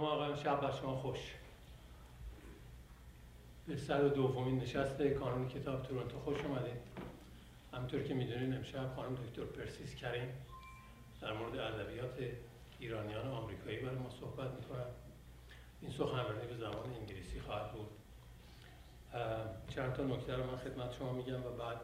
[0.00, 1.34] خانم آقایان شب بر شما خوش.
[3.66, 6.80] به صد دومین نشست کانون کتاب تورنتو خوش اومدید
[7.72, 10.28] همطور که می‌دونید امشب خانم دکتر پرسیس کریم
[11.20, 12.18] در مورد ادبیات
[12.78, 14.86] ایرانیان و آمریکایی برای ما صحبت می‌کنن
[15.80, 17.88] این سخنرانی به زبان انگلیسی خواهد بود.
[19.68, 21.80] چند تا نکته رو من خدمت شما میگم و بعد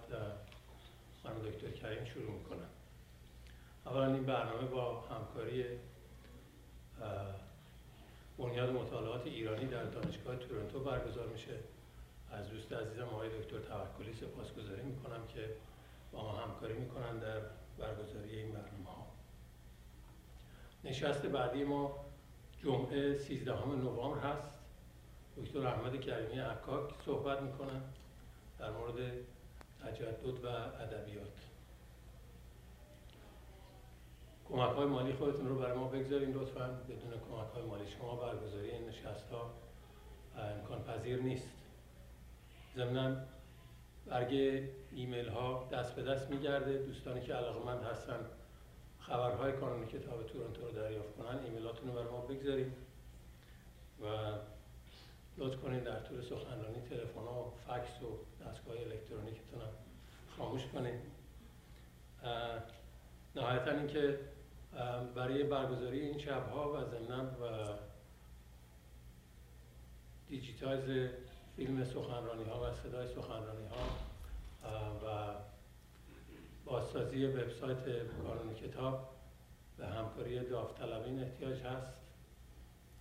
[1.23, 2.69] خانم دکتر کریم شروع می‌کنم
[3.87, 5.65] اولا این برنامه با همکاری
[8.39, 11.59] بنیاد مطالعات ایرانی در دانشگاه تورنتو برگزار میشه.
[12.31, 15.51] از دوست عزیزم آقای دکتر توکلی سپاسگزاری می‌کنم که
[16.13, 17.41] با ما همکاری می‌کنن در
[17.79, 19.07] برگزاری این برنامه ها
[20.85, 22.05] نشست بعدی ما
[22.63, 24.59] جمعه 13 نوامبر هست.
[25.37, 27.83] دکتر احمد کریمی عکاک صحبت می‌کنن
[28.59, 29.13] در مورد
[29.83, 31.46] تجدد و ادبیات.
[34.49, 38.71] کمک های مالی خودتون رو برای ما بگذاریم لطفا بدون کمک های مالی شما برگزاری
[38.71, 39.51] این نشست ها
[40.37, 41.49] امکان پذیر نیست.
[42.77, 43.17] ضمنا
[44.07, 46.79] برگ ایمیل ها دست به دست میگرده.
[46.79, 48.27] دوستانی که علاقمند هستن
[49.01, 52.73] خبرهای کانون کتاب تورنتو رو دریافت کنن ایمیلاتون رو برای ما بگذاریم
[54.03, 54.07] و
[55.39, 59.61] لطف کنید در طول سخنرانی تلفن و فکس و دستگاه الکترونیکتون
[60.39, 61.01] خاموش کنید
[63.37, 64.19] نهایتا اینکه
[65.15, 67.69] برای برگزاری این شبها و ضمنا و
[70.29, 71.11] دیجیتایز
[71.57, 73.87] فیلم سخنرانی ها و صدای سخنرانی ها
[75.07, 75.35] و
[76.65, 77.85] بازسازی وبسایت
[78.23, 79.09] کانون کتاب
[79.77, 81.93] به همکاری داوطلبین احتیاج هست.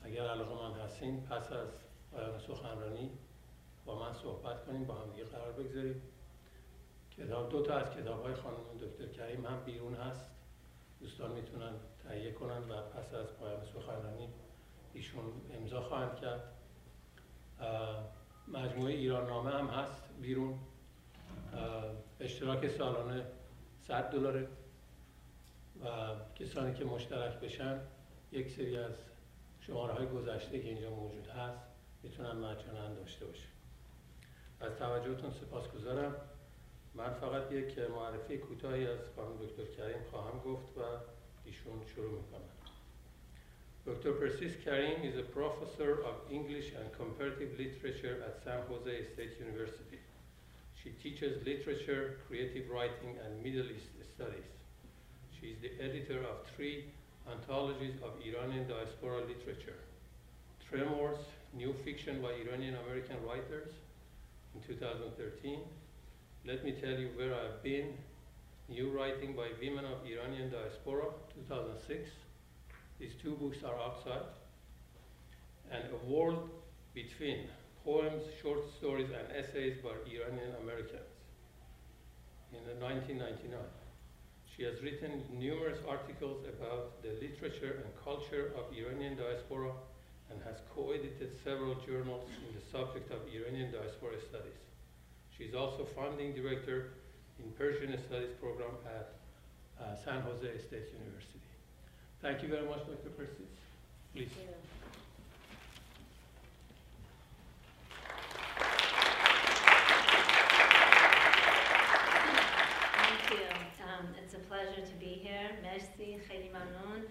[0.04, 1.68] اگر علاقه من هستین پس از
[2.12, 3.10] پایان سخنرانی
[3.86, 6.02] با من صحبت کنیم با هم قرار بگذاریم.
[7.18, 10.35] کتاب دو تا از کتاب های خانم دکتر کریم هم بیرون هست.
[11.00, 14.30] دوستان می‌تونن تهیه کنن و پس از پایان سخنرانی
[14.94, 16.54] ایشون امضا خواهند کرد.
[18.48, 20.60] مجموعه ایران نامه هم هست بیرون.
[22.20, 23.26] اشتراک سالانه
[23.88, 24.48] 100 دلاره.
[25.84, 25.88] و
[26.36, 27.80] کسانی که مشترک بشن
[28.32, 28.94] یک سری از
[29.60, 31.66] شماره های گذشته که اینجا موجود هست
[32.04, 33.48] می‌تونن مجانا داشته باشه
[34.62, 36.16] از توجهتون سپاسگزارم.
[36.98, 40.82] من فقط یک معرفی کوتاهی از خانم دکتر کریم خواهم گفت و
[41.46, 42.56] ایشون شروع می‌کنن
[43.86, 44.14] Dr.
[44.20, 50.00] Persis Karim is a professor of English and comparative literature at San Jose State University.
[50.82, 54.50] She teaches literature, creative writing, and Middle East studies.
[55.36, 56.86] She is the editor of three
[57.32, 59.80] anthologies of Iranian diaspora literature.
[60.68, 61.20] Tremors,
[61.54, 63.72] New Fiction by Iranian American Writers
[64.56, 65.60] in 2013,
[66.48, 67.94] let me tell you where I've been.
[68.70, 72.10] New Writing by Women of Iranian Diaspora, 2006.
[73.00, 74.30] These two books are outside.
[75.72, 76.50] And A World
[76.94, 77.50] Between,
[77.84, 81.10] Poems, Short Stories, and Essays by Iranian Americans
[82.54, 83.60] in 1999.
[84.46, 89.72] She has written numerous articles about the literature and culture of Iranian diaspora
[90.30, 94.62] and has co-edited several journals in the subject of Iranian diaspora studies.
[95.38, 96.92] She's also founding director
[97.40, 99.16] in Persian Studies program at
[99.84, 101.42] uh, San Jose State University.
[102.22, 103.10] Thank you very much, Dr.
[103.10, 103.52] Persis.
[104.14, 104.30] Please.
[112.96, 113.46] Thank you.
[113.84, 115.52] Um, it's a pleasure to be here.
[115.62, 117.04] Merci, Kheli Mamnoon.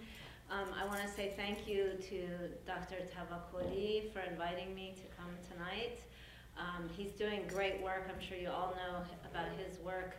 [0.51, 2.27] Um, I want to say thank you to
[2.67, 2.97] Dr.
[3.13, 5.99] Tavakoli for inviting me to come tonight.
[6.59, 8.09] Um, he's doing great work.
[8.13, 10.17] I'm sure you all know about his work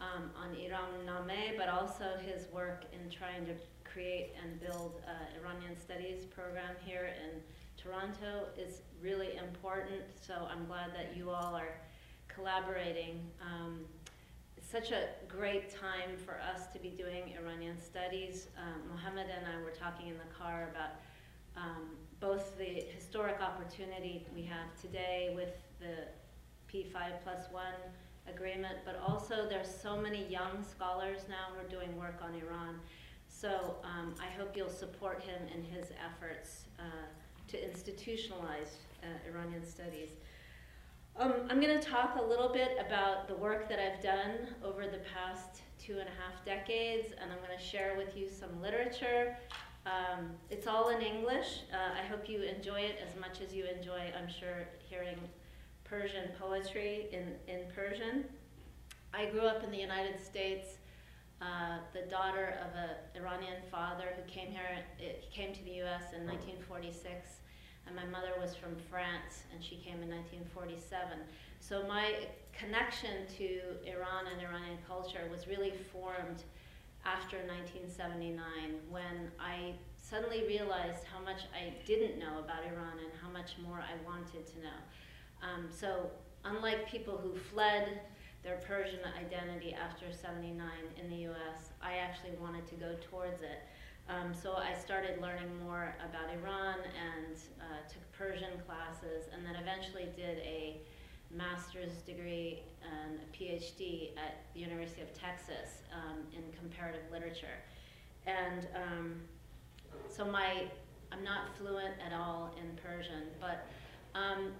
[0.00, 5.40] um, on Iran Nameh, but also his work in trying to create and build an
[5.40, 7.40] Iranian studies program here in
[7.76, 10.02] Toronto is really important.
[10.20, 11.74] So I'm glad that you all are
[12.28, 13.20] collaborating.
[13.42, 13.84] Um,
[14.60, 18.48] such a great time for us to be doing Iranian studies.
[18.58, 20.90] Um, Mohammed and I were talking in the car about
[21.58, 21.82] um,
[22.20, 26.06] both the historic opportunity we have today with the
[26.72, 27.74] P5 plus one
[28.28, 32.80] agreement, but also there's so many young scholars now who are doing work on Iran.
[33.28, 36.82] So um, I hope you'll support him in his efforts uh,
[37.48, 40.10] to institutionalize uh, Iranian studies.
[41.16, 44.86] Um, I'm going to talk a little bit about the work that I've done over
[44.86, 48.60] the past two and a half decades, and I'm going to share with you some
[48.60, 49.36] literature
[49.88, 51.62] um, it's all in English.
[51.72, 55.18] Uh, I hope you enjoy it as much as you enjoy, I'm sure, hearing
[55.84, 58.24] Persian poetry in, in Persian.
[59.14, 60.78] I grew up in the United States
[61.40, 65.80] uh, the daughter of an Iranian father who came here, it, he came to the
[65.86, 67.38] US in 1946,
[67.86, 71.18] and my mother was from France, and she came in 1947.
[71.60, 76.42] So my connection to Iran and Iranian culture was really formed
[77.08, 78.36] after 1979
[78.90, 83.80] when I suddenly realized how much I didn't know about Iran and how much more
[83.80, 84.80] I wanted to know.
[85.42, 86.10] Um, so
[86.44, 88.00] unlike people who fled
[88.44, 90.68] their Persian identity after 79
[91.00, 93.64] in the US, I actually wanted to go towards it.
[94.08, 99.56] Um, so I started learning more about Iran and uh, took Persian classes and then
[99.56, 100.80] eventually did a
[101.30, 107.58] master's degree and a PhD at the University of Texas um, in comparative literature.
[108.26, 109.14] And um,
[110.08, 110.64] so my,
[111.12, 113.66] I'm not fluent at all in Persian, but
[114.14, 114.52] um,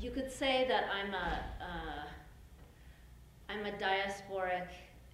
[0.00, 2.06] you could say that I'm a, uh,
[3.48, 4.68] I'm a diasporic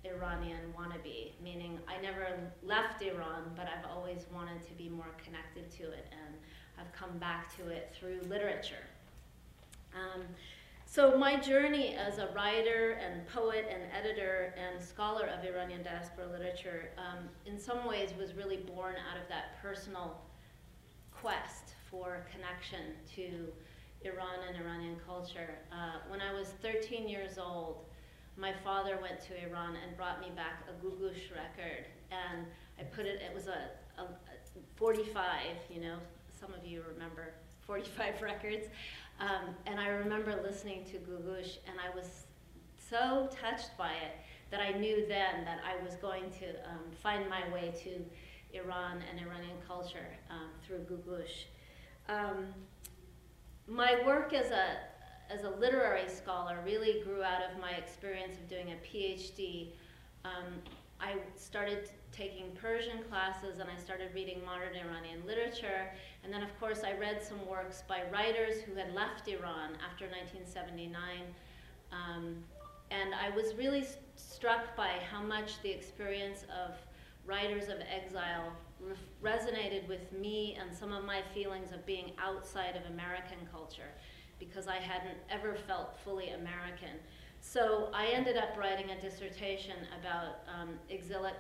[0.05, 2.27] Iranian wannabe, meaning I never
[2.63, 6.35] left Iran, but I've always wanted to be more connected to it, and
[6.79, 8.85] I've come back to it through literature.
[10.93, 16.27] So my journey as a writer and poet and editor and scholar of Iranian diaspora
[16.31, 20.21] literature, um, in some ways, was really born out of that personal
[21.11, 23.49] quest for connection to
[24.07, 25.55] Iran and Iranian culture.
[25.73, 27.87] Uh, when I was 13 years old,
[28.37, 32.45] my father went to Iran and brought me back a Googoosh record, and
[32.79, 33.23] I put it.
[33.23, 34.37] It was a, a, a
[34.77, 35.41] 45.
[35.71, 35.97] You know,
[36.39, 38.67] some of you remember 45 records,
[39.23, 42.27] um, and I remember listening to Googoosh, and I was
[42.77, 44.17] so touched by it
[44.51, 48.05] that I knew then that I was going to um, find my way to
[48.53, 51.45] Iran and Iranian culture um, through Googoosh.
[52.09, 52.49] Um,
[53.69, 54.79] my work as a
[55.31, 59.69] as a literary scholar really grew out of my experience of doing a PhD.
[60.25, 60.61] Um,
[61.01, 65.91] I started taking Persian classes and I started reading modern Iranian literature.
[66.23, 70.07] And then, of course, I read some works by writers who had left Iran after
[70.07, 71.01] 1979.
[71.91, 72.37] Um,
[72.91, 76.75] and I was really st struck by how much the experience of
[77.25, 78.53] writers of exile
[79.23, 83.93] resonated with me and some of my feelings of being outside of American culture
[84.39, 86.97] because I hadn't ever felt fully American.
[87.41, 91.35] So I ended up writing a dissertation about um, exilic,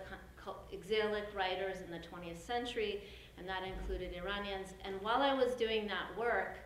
[0.72, 3.02] exilic writers in the 20th century,
[3.38, 4.74] and that included Iranians.
[4.84, 6.58] And while I was doing that work,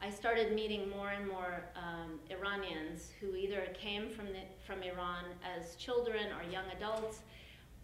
[0.00, 5.24] I started meeting more and more um, Iranians who either came from, the, from Iran
[5.56, 7.20] as children or young adults,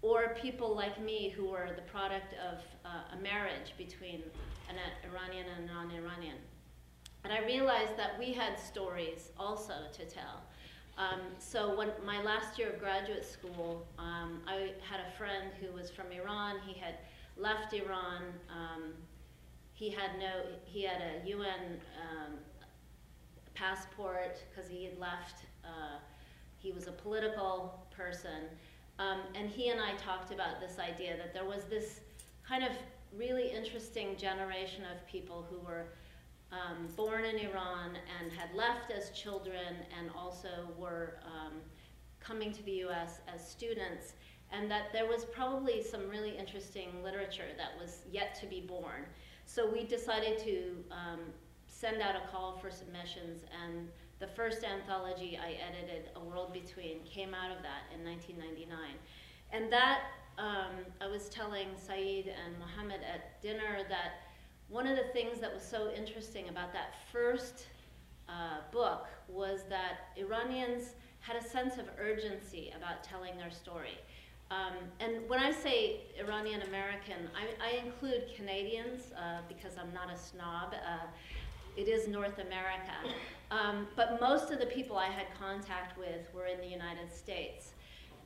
[0.03, 4.23] or people like me who were the product of uh, a marriage between
[4.69, 4.77] an
[5.09, 6.39] Iranian and a non-Iranian.
[7.25, 10.43] And I realized that we had stories also to tell.
[10.99, 15.73] Um, so when my last year of graduate school, um, I had a friend who
[15.73, 16.57] was from Iran.
[16.67, 16.95] He had
[17.37, 18.23] left Iran.
[18.51, 18.93] Um,
[19.75, 22.35] he had no, he had a UN um,
[23.55, 25.45] passport because he had left.
[25.65, 25.99] Uh,
[26.59, 28.49] he was a political person.
[28.99, 32.01] Um, and he and I talked about this idea that there was this
[32.47, 32.73] kind of
[33.17, 35.87] really interesting generation of people who were
[36.53, 41.55] um, born in Iran and had left as children and also were um,
[42.21, 44.15] coming to the US as students,
[44.51, 49.05] and that there was probably some really interesting literature that was yet to be born.
[49.45, 51.21] So we decided to um,
[51.67, 53.89] send out a call for submissions, and
[54.19, 58.79] the first anthology I edited, A World Between, came out of that in 1999.
[59.53, 60.01] And that,
[60.39, 64.28] um, I was telling Saeed and Mohammed at dinner that
[64.69, 67.67] one of the things that was so interesting about that first
[68.29, 73.99] uh, book was that Iranians had a sense of urgency about telling their story.
[74.51, 80.13] Um, and when I say Iranian American, I, I include Canadians uh, because I'm not
[80.13, 80.73] a snob.
[80.75, 81.07] Uh,
[81.77, 82.97] it is North America.
[83.51, 87.73] Um, but most of the people I had contact with were in the United States.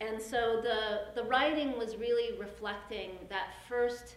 [0.01, 4.17] And so the, the writing was really reflecting that first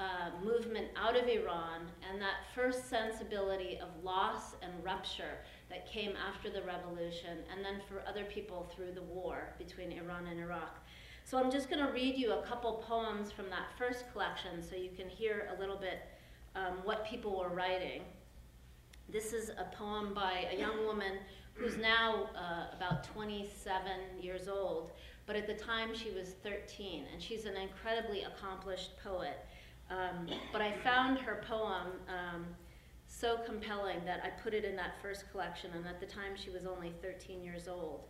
[0.00, 5.38] uh, movement out of Iran and that first sensibility of loss and rupture
[5.68, 10.26] that came after the revolution, and then for other people through the war between Iran
[10.26, 10.78] and Iraq.
[11.24, 14.74] So I'm just going to read you a couple poems from that first collection so
[14.74, 16.00] you can hear a little bit
[16.56, 18.02] um, what people were writing.
[19.08, 21.18] This is a poem by a young woman
[21.54, 23.82] who's now uh, about 27
[24.20, 24.92] years old,
[25.26, 29.44] but at the time she was 13, and she's an incredibly accomplished poet.
[29.90, 32.46] Um, but I found her poem um,
[33.06, 36.50] so compelling that I put it in that first collection, and at the time she
[36.50, 38.04] was only 13 years old.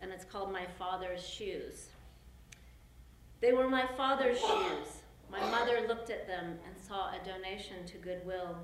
[0.00, 1.88] And it's called My Father's Shoes.
[3.40, 5.02] They were my father's shoes.
[5.30, 8.56] My mother looked at them and saw a donation to Goodwill.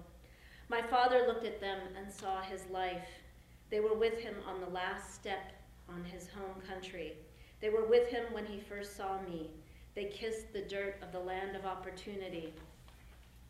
[0.68, 3.06] My father looked at them and saw his life.
[3.70, 5.52] They were with him on the last step
[5.88, 7.14] on his home country.
[7.60, 9.50] They were with him when he first saw me.
[9.94, 12.52] They kiss the dirt of the land of opportunity.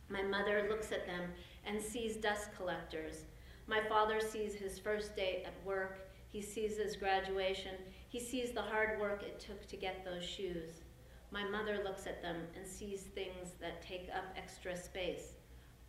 [0.09, 1.23] My mother looks at them
[1.65, 3.23] and sees dust collectors.
[3.67, 6.09] My father sees his first day at work.
[6.29, 7.75] He sees his graduation.
[8.09, 10.81] He sees the hard work it took to get those shoes.
[11.31, 15.35] My mother looks at them and sees things that take up extra space.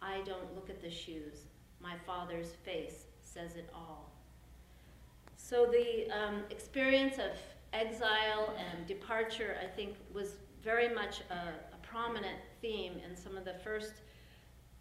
[0.00, 1.46] I don't look at the shoes.
[1.80, 4.10] My father's face says it all.
[5.36, 7.32] So the um, experience of
[7.74, 11.34] exile and departure, I think, was very much a,
[11.74, 13.92] a prominent theme in some of the first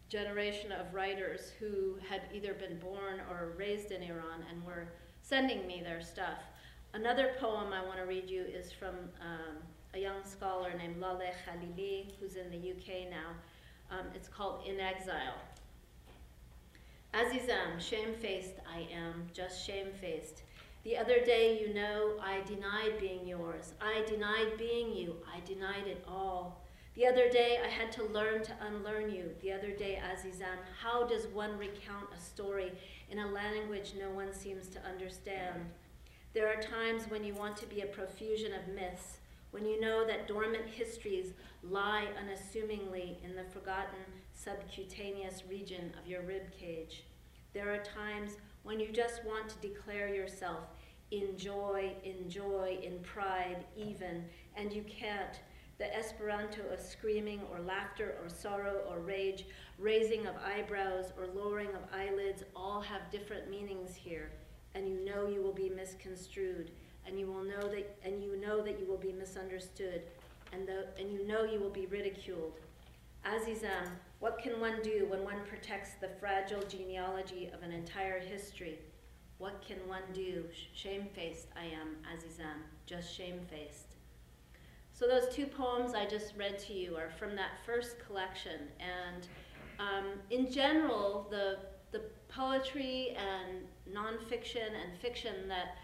[0.09, 4.87] generation of writers who had either been born or raised in Iran and were
[5.21, 6.39] sending me their stuff.
[6.93, 9.57] Another poem I want to read you is from um,
[9.93, 13.31] a young scholar named Laleh Khalili, who's in the UK now.
[13.91, 15.35] Um, it's called In Exile.
[17.13, 20.43] Azizam, shamefaced I am, just shamefaced.
[20.83, 23.73] The other day, you know, I denied being yours.
[23.79, 25.15] I denied being you.
[25.33, 26.61] I denied it all.
[26.95, 29.29] The other day, I had to learn to unlearn you.
[29.41, 32.73] The other day, Azizam, how does one recount a story
[33.09, 35.61] in a language no one seems to understand?
[36.33, 39.19] There are times when you want to be a profusion of myths,
[39.51, 46.23] when you know that dormant histories lie unassumingly in the forgotten subcutaneous region of your
[46.23, 47.05] rib cage.
[47.53, 50.63] There are times when you just want to declare yourself
[51.13, 54.25] in joy, in joy, in pride, even,
[54.57, 55.39] and you can't.
[55.77, 59.45] The Esperanto of screaming or laughter or sorrow or rage,
[59.77, 64.31] raising of eyebrows or lowering of eyelids all have different meanings here,
[64.73, 66.71] and you know you will be misconstrued,
[67.05, 70.01] and you will know that, and you know that you will be misunderstood,
[70.51, 72.53] and, the, and you know you will be ridiculed.
[73.23, 73.87] Azizam,
[74.19, 78.79] what can one do when one protects the fragile genealogy of an entire history?
[79.43, 80.45] What can one do?
[80.73, 83.97] Shamefaced I am, Azizam, just shamefaced.
[84.93, 88.69] So those two poems I just read to you are from that first collection.
[88.79, 89.27] And
[89.79, 91.57] um, in general, the,
[91.91, 95.75] the poetry and nonfiction and fiction that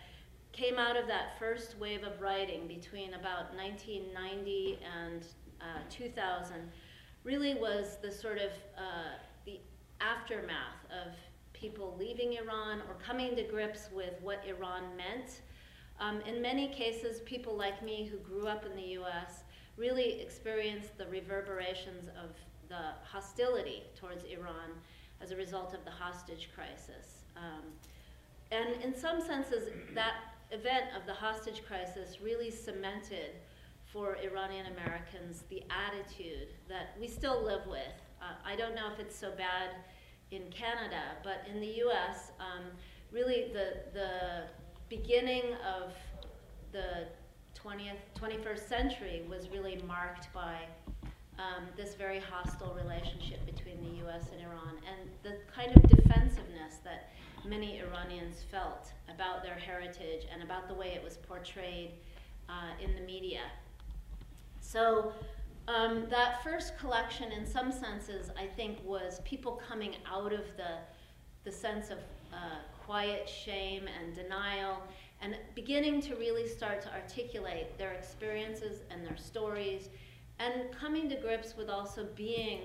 [0.54, 5.26] came out of that first wave of writing between about 1990 and
[5.60, 6.56] uh, 2000
[7.26, 9.60] really was the sort of uh, the
[10.00, 11.14] aftermath of
[11.60, 15.42] people leaving Iran or coming to grips with what Iran meant.
[16.00, 19.44] Um, in many cases, people like me who grew up in the US
[19.78, 22.30] really experienced the reverberations of
[22.70, 24.72] the hostility towards Iran
[25.22, 27.24] as a result of the hostage crisis.
[27.36, 27.64] Um,
[28.52, 30.14] and in some senses, that
[30.52, 33.36] event of the hostage crisis really cemented
[33.86, 37.96] for Iranian Americans the attitude that we still live with.
[38.22, 39.70] Uh, I don't know if it's so bad
[40.32, 42.66] in Canada, but in the US, um,
[43.12, 44.44] really the, the
[44.90, 45.94] beginning of
[46.72, 47.08] the
[47.58, 50.60] 20th, 21st century was really marked by
[51.38, 56.78] um, this very hostile relationship between the US and Iran and the kind of defensiveness
[56.84, 57.10] that
[57.46, 61.92] many Iranians felt about their heritage and about the way it was portrayed
[62.50, 63.42] uh, in the media.
[64.60, 65.14] So
[65.70, 70.80] um, that first collection, in some senses, I think was people coming out of the,
[71.44, 72.00] the sense of
[72.34, 74.82] uh, quiet shame and denial
[75.22, 79.90] and beginning to really start to articulate their experiences and their stories
[80.40, 82.62] and coming to grips with also being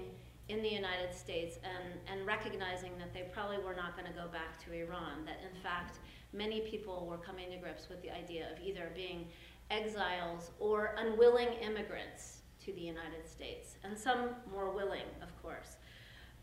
[0.48, 4.28] in the United States and, and recognizing that they probably were not going to go
[4.28, 5.98] back to Iran, that in fact
[6.32, 9.26] many people were coming to grips with the idea of either being
[9.70, 15.76] exiles or unwilling immigrants to the United States, and some more willing, of course.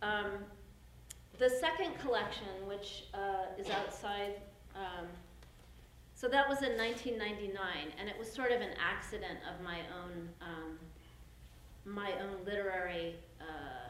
[0.01, 0.46] Um,
[1.40, 4.42] the second collection, which uh, is outside,
[4.75, 5.08] um,
[6.13, 7.58] so that was in 1999,
[8.00, 10.78] and it was sort of an accident of my own, um,
[11.84, 13.90] my own literary uh,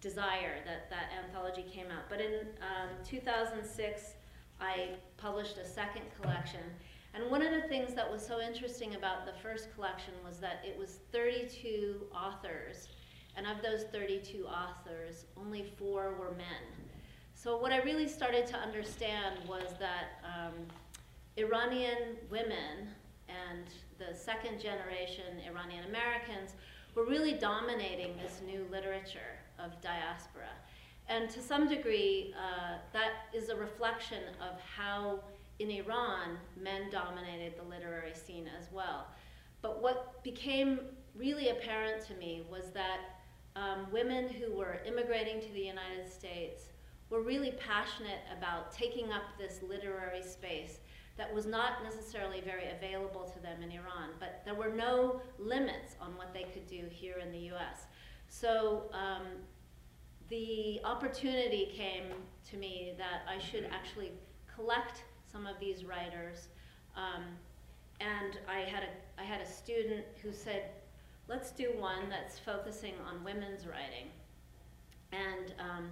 [0.00, 2.04] desire that that anthology came out.
[2.10, 4.14] But in um, 2006,
[4.60, 6.60] I published a second collection,
[7.14, 10.62] and one of the things that was so interesting about the first collection was that
[10.64, 12.88] it was 32 authors,
[13.36, 16.86] and of those 32 authors, only four were men.
[17.34, 20.54] So what I really started to understand was that um,
[21.36, 22.88] Iranian women
[23.28, 23.66] and
[23.98, 26.54] the second generation Iranian Americans
[26.94, 30.50] were really dominating this new literature of diaspora.
[31.08, 35.20] And to some degree, uh, that is a reflection of how
[35.60, 39.06] in Iran, men dominated the literary scene as well.
[39.62, 40.80] but what became
[41.14, 43.00] really apparent to me was that
[43.56, 46.70] um, women who were immigrating to the United States
[47.10, 50.78] were really passionate about taking up this literary space
[51.18, 55.96] that was not necessarily very available to them in Iran, but there were no limits
[56.00, 57.86] on what they could do here in the US.
[58.28, 59.26] So um,
[60.28, 62.04] the opportunity came
[62.50, 64.12] to me that I should actually
[64.54, 66.48] collect some of these writers.
[66.96, 67.24] Um,
[68.00, 70.70] and I had, a, I had a student who said,
[71.28, 74.08] let's do one that's focusing on women's writing.
[75.12, 75.90] And um,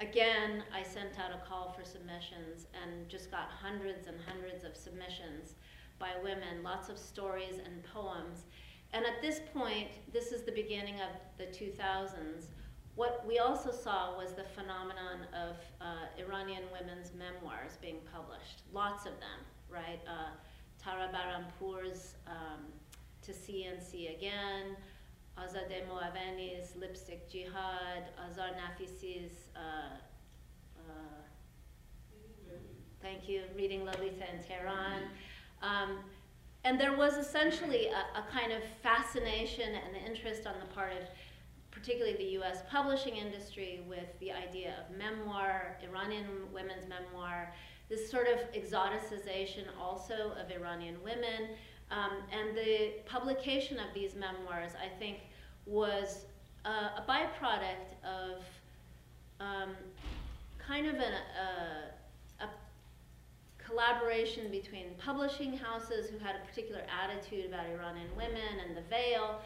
[0.00, 4.76] again, I sent out a call for submissions and just got hundreds and hundreds of
[4.76, 5.54] submissions
[5.98, 8.44] by women, lots of stories and poems.
[8.92, 12.46] And at this point, this is the beginning of the 2000s,
[12.94, 19.06] what we also saw was the phenomenon of uh, Iranian women's memoirs being published, lots
[19.06, 20.00] of them, right?
[20.06, 20.30] Uh,
[20.82, 22.64] Tara Bahrampour's um,
[23.22, 24.76] To See and See Again,
[25.38, 29.96] Azadeh Moaveni's Lipstick Jihad, Azar Nafisi's, uh,
[30.78, 31.22] uh,
[33.00, 35.02] thank you, Reading Lolita in Tehran.
[35.62, 35.98] Um,
[36.64, 41.08] and there was essentially a, a, kind of fascination and interest on the part of
[41.82, 47.52] particularly the US publishing industry with the idea of memoir, Iranian women's memoir,
[47.88, 51.50] this sort of exoticization also of Iranian women.
[51.90, 55.18] Um, and the publication of these memoirs, I think,
[55.66, 56.24] was
[56.64, 58.44] uh, a byproduct of
[59.40, 59.74] um,
[60.64, 61.12] kind of an,
[62.40, 62.46] a
[63.58, 69.40] collaboration between publishing houses who had a particular attitude about Iranian women and the veil,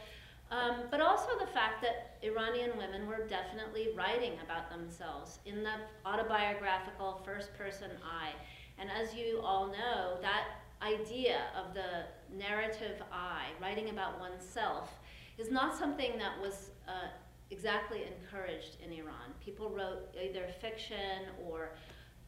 [0.50, 5.74] um, but also the fact that Iranian women were definitely writing about themselves in the
[6.04, 8.30] autobiographical first person I.
[8.78, 10.44] And as you all know, that
[10.82, 12.04] idea of the
[12.36, 14.90] narrative I, writing about oneself,
[15.38, 17.08] is not something that was uh,
[17.50, 19.34] exactly encouraged in Iran.
[19.44, 21.71] People wrote either fiction or,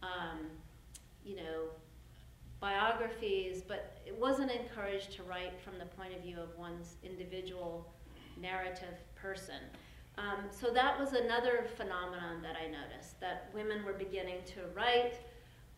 [0.02, 0.46] um,
[1.24, 1.68] you know,
[2.60, 7.92] biographies, but it wasn't encouraged to write from the point of view of one's individual
[8.40, 9.60] narrative person.
[10.16, 15.14] Um, so that was another phenomenon that I noticed, that women were beginning to write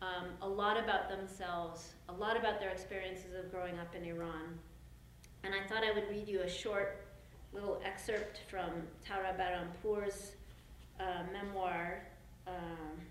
[0.01, 4.57] um, a lot about themselves, a lot about their experiences of growing up in Iran.
[5.43, 7.05] And I thought I would read you a short
[7.53, 8.69] little excerpt from
[9.05, 10.31] Tara Bahrampour's
[10.99, 12.01] uh, memoir,
[12.47, 13.01] um,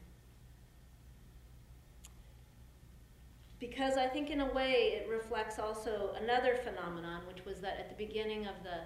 [3.60, 7.88] because I think in a way it reflects also another phenomenon, which was that at
[7.90, 8.80] the beginning of the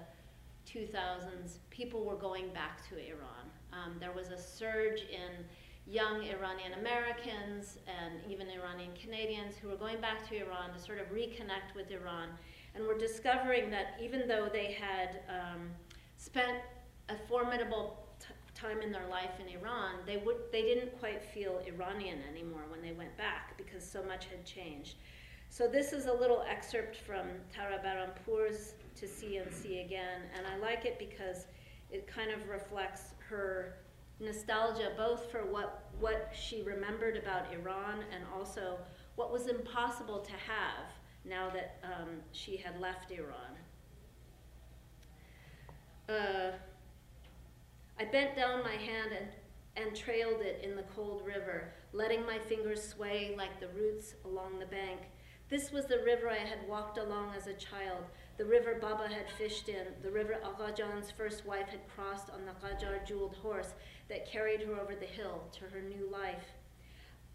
[0.67, 3.51] 2000s, people were going back to Iran.
[3.73, 5.45] Um, there was a surge in
[5.87, 10.99] young Iranian Americans and even Iranian Canadians who were going back to Iran to sort
[10.99, 12.31] of reconnect with Iran
[12.75, 15.71] and were discovering that even though they had um,
[16.17, 16.59] spent
[17.11, 17.99] a formidable
[18.55, 22.81] time in their life in Iran, they, would, they didn't quite feel Iranian anymore when
[22.81, 24.97] they went back because so much had changed.
[25.51, 28.14] So this is a little excerpt from Tara Bahrampour's
[29.05, 30.23] to see and see again.
[30.37, 31.47] And I like it because
[31.91, 33.77] it kind of reflects her
[34.21, 38.79] nostalgia both for what, what she remembered about Iran and also
[39.17, 40.87] what was impossible to have
[41.25, 43.55] now that um, she had left Iran.
[46.09, 46.53] Uh,
[47.99, 52.39] I bent down my hand and, and trailed it in the cold river, letting my
[52.39, 55.01] fingers sway like the roots along the bank.
[55.49, 58.05] This was the river I had walked along as a child,
[58.37, 62.53] the river Baba had fished in, the river Aghajan's first wife had crossed on the
[62.53, 63.75] Qajar jeweled horse
[64.09, 66.53] that carried her over the hill to her new life.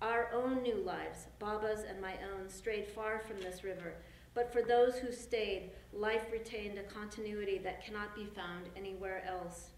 [0.01, 3.95] Our own new lives, Baba's and my own, strayed far from this river,
[4.33, 9.71] but for those who stayed, life retained a continuity that cannot be found anywhere else.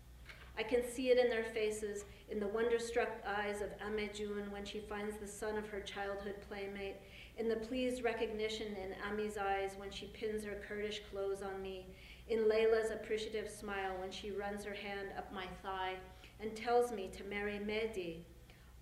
[0.57, 4.79] I can see it in their faces, in the wonderstruck eyes of Amejun when she
[4.79, 6.97] finds the son of her childhood playmate,
[7.38, 11.88] in the pleased recognition in Ami's eyes when she pins her Kurdish clothes on me,
[12.30, 15.96] in Layla's appreciative smile when she runs her hand up my thigh
[16.39, 18.17] and tells me to marry Mehdi.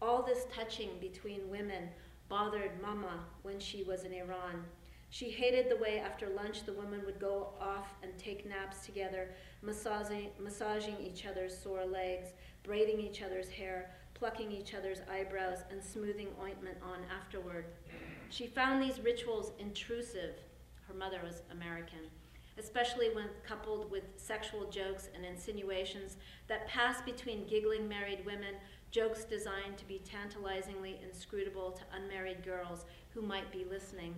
[0.01, 1.89] All this touching between women
[2.29, 4.63] bothered Mama when she was in Iran.
[5.09, 9.29] She hated the way after lunch the women would go off and take naps together,
[9.63, 12.29] massaging, massaging each other's sore legs,
[12.63, 17.65] braiding each other's hair, plucking each other's eyebrows, and smoothing ointment on afterward.
[18.31, 20.35] She found these rituals intrusive.
[20.87, 22.11] Her mother was American,
[22.59, 28.53] especially when coupled with sexual jokes and insinuations that pass between giggling married women,
[28.91, 34.13] jokes designed to be tantalizingly inscrutable to unmarried girls who might be listening.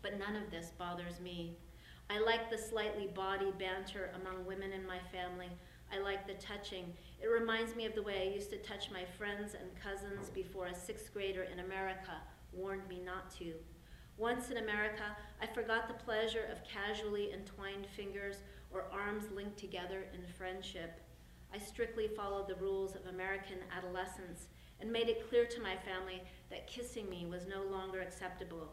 [0.00, 1.58] But none of this bothers me.
[2.08, 5.50] I like the slightly bawdy banter among women in my family.
[5.92, 6.94] I like the touching.
[7.22, 10.66] It reminds me of the way I used to touch my friends and cousins before
[10.66, 12.16] a sixth grader in America
[12.52, 13.54] warned me not to.
[14.16, 18.36] Once in America, I forgot the pleasure of casually entwined fingers
[18.72, 21.00] or arms linked together in friendship.
[21.54, 24.48] I strictly followed the rules of American adolescence
[24.80, 28.68] and made it clear to my family that kissing me was no longer acceptable.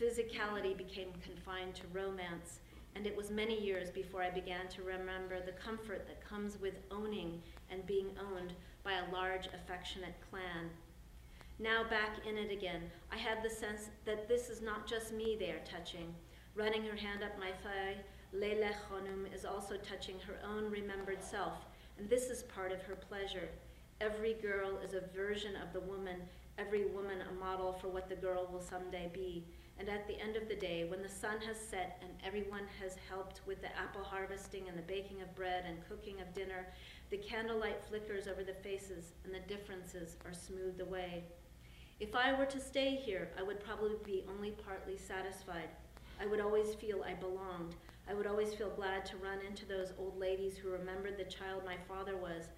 [0.00, 2.60] Physicality became confined to romance,
[2.96, 6.74] and it was many years before I began to remember the comfort that comes with
[6.90, 10.70] owning and being owned by a large, affectionate clan.
[11.62, 15.36] Now back in it again, I had the sense that this is not just me
[15.38, 16.14] they are touching.
[16.54, 17.96] Running her hand up my thigh,
[18.32, 21.66] Leila Khonum is also touching her own remembered self,
[21.98, 23.50] and this is part of her pleasure.
[24.00, 26.22] Every girl is a version of the woman,
[26.56, 29.44] every woman a model for what the girl will someday be.
[29.78, 32.96] And at the end of the day, when the sun has set and everyone has
[33.10, 36.68] helped with the apple harvesting and the baking of bread and cooking of dinner,
[37.10, 41.24] the candlelight flickers over the faces and the differences are smoothed away.
[42.00, 45.68] If I were to stay here, I would probably be only partly satisfied.
[46.18, 47.74] I would always feel I belonged.
[48.08, 51.62] I would always feel glad to run into those old ladies who remembered the child
[51.62, 52.48] my father was.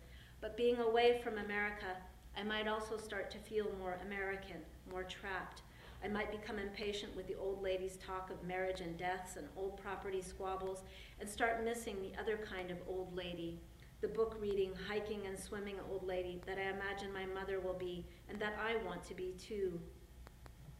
[0.41, 1.97] But being away from America,
[2.37, 5.63] I might also start to feel more American, more trapped.
[6.05, 9.77] I might become impatient with the old ladies' talk of marriage and deaths and old
[9.83, 10.85] property squabbles
[11.19, 13.59] and start missing the other kind of old lady,
[14.03, 18.05] the book reading, hiking, and swimming old lady that I imagine my mother will be
[18.29, 19.81] and that I want to be too.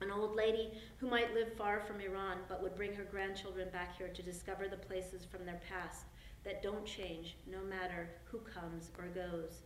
[0.01, 3.97] An old lady who might live far from Iran but would bring her grandchildren back
[3.97, 6.07] here to discover the places from their past
[6.43, 9.63] that don't change no matter who comes or goes.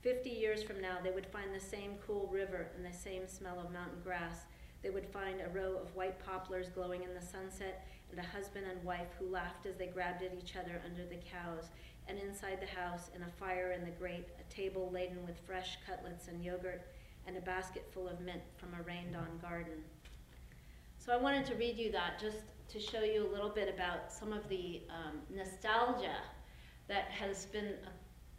[0.00, 3.58] Fifty years from now, they would find the same cool river and the same smell
[3.58, 4.42] of mountain grass.
[4.80, 8.66] They would find a row of white poplars glowing in the sunset and a husband
[8.70, 11.70] and wife who laughed as they grabbed at each other under the cows.
[12.08, 15.78] And inside the house, in a fire in the grate, a table laden with fresh
[15.86, 16.82] cutlets and yogurt,
[17.26, 19.84] and a basket full of mint from a rained-on garden.
[20.98, 24.12] So I wanted to read you that just to show you a little bit about
[24.12, 26.16] some of the um, nostalgia
[26.88, 27.74] that has been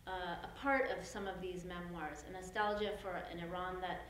[0.08, 4.02] a, a, part of some of these memoirs, a nostalgia for an Iran that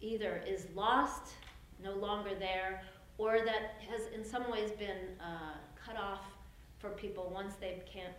[0.00, 1.34] either is lost,
[1.82, 2.82] no longer there,
[3.18, 6.24] or that has in some ways been uh, cut off
[6.78, 8.10] for people once they came,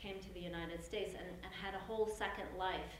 [0.00, 2.92] came to the United States and, and had a whole second life.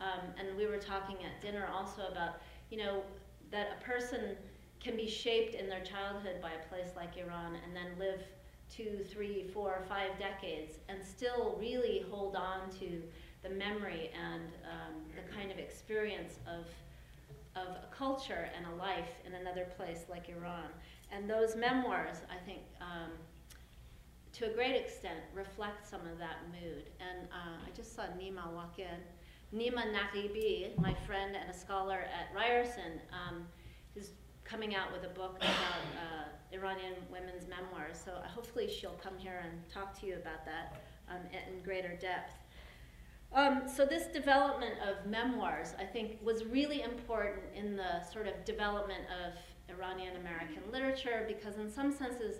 [0.00, 3.02] Um, and we were talking at dinner also about, you know,
[3.50, 4.36] that a person
[4.80, 8.22] can be shaped in their childhood by a place like Iran and then live
[8.70, 13.02] two, three, four, five decades and still really hold on to
[13.42, 16.66] the memory and um, the kind of experience of,
[17.60, 20.68] of a culture and a life in another place like Iran.
[21.10, 23.10] And those memoirs, I think, um,
[24.38, 26.90] to a great extent, reflect some of that mood.
[27.00, 28.98] And uh, I just saw Nima walk in.
[29.52, 33.46] Nima Naghibi, my friend and a scholar at Ryerson, um,
[33.96, 34.10] is
[34.44, 38.00] coming out with a book about uh, Iranian women's memoirs.
[38.02, 41.96] So uh, hopefully she'll come here and talk to you about that um, in greater
[41.96, 42.34] depth.
[43.32, 48.44] Um, so this development of memoirs, I think, was really important in the sort of
[48.44, 49.34] development of
[49.68, 52.36] Iranian American literature because in some senses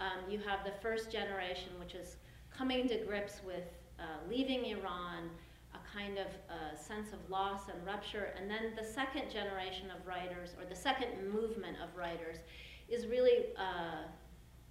[0.00, 2.16] um, you have the first generation which is
[2.56, 3.64] coming to grips with
[3.98, 5.30] uh, leaving Iran,
[5.74, 8.32] a kind of uh, sense of loss and rupture.
[8.36, 12.38] And then the second generation of writers, or the second movement of writers,
[12.88, 14.08] is really uh,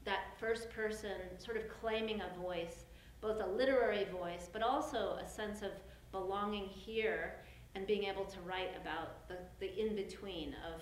[0.05, 2.85] that first person sort of claiming a voice,
[3.21, 5.71] both a literary voice, but also a sense of
[6.11, 7.35] belonging here
[7.75, 10.81] and being able to write about the, the in-between of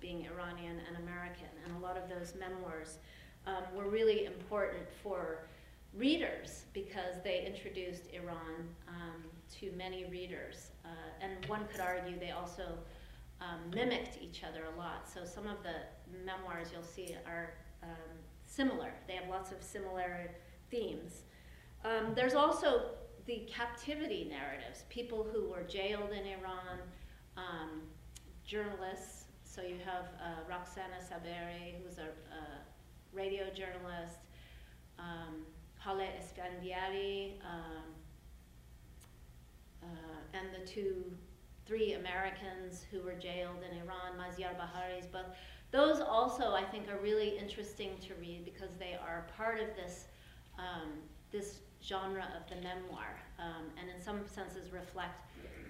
[0.00, 1.48] being Iranian and American.
[1.64, 2.98] And a lot of those memoirs
[3.46, 5.48] um, were really important for
[5.94, 9.22] readers because they introduced Iran um,
[9.58, 10.70] to many readers.
[10.84, 10.88] Uh,
[11.20, 12.78] and one could argue they also
[13.40, 15.08] um, mimicked each other a lot.
[15.12, 15.74] So some of the
[16.24, 18.92] memoirs you'll see are um, similar.
[19.06, 20.30] They have lots of similar
[20.70, 21.22] themes.
[21.84, 22.90] Um, there's also
[23.26, 26.78] the captivity narratives, people who were jailed in Iran,
[27.36, 27.82] um,
[28.44, 29.24] journalists.
[29.44, 32.42] So you have uh, Roxana Saberi, who's a, a
[33.12, 34.18] radio journalist,
[34.98, 35.44] um,
[35.84, 37.84] Haleh Esfandiari, um,
[39.82, 41.04] uh, and the two,
[41.66, 45.26] three Americans who were jailed in Iran, Maziar Bahari's book.
[45.70, 50.06] Those also, I think, are really interesting to read because they are part of this,
[50.58, 50.92] um,
[51.30, 55.20] this genre of the memoir, um, and in some senses reflect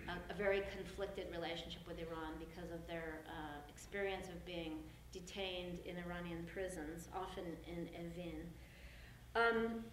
[0.08, 4.78] a, a, very conflicted relationship with Iran because of their uh, experience of being
[5.18, 8.44] detained in Iranian prisons, often in Evin.
[9.34, 9.84] Um,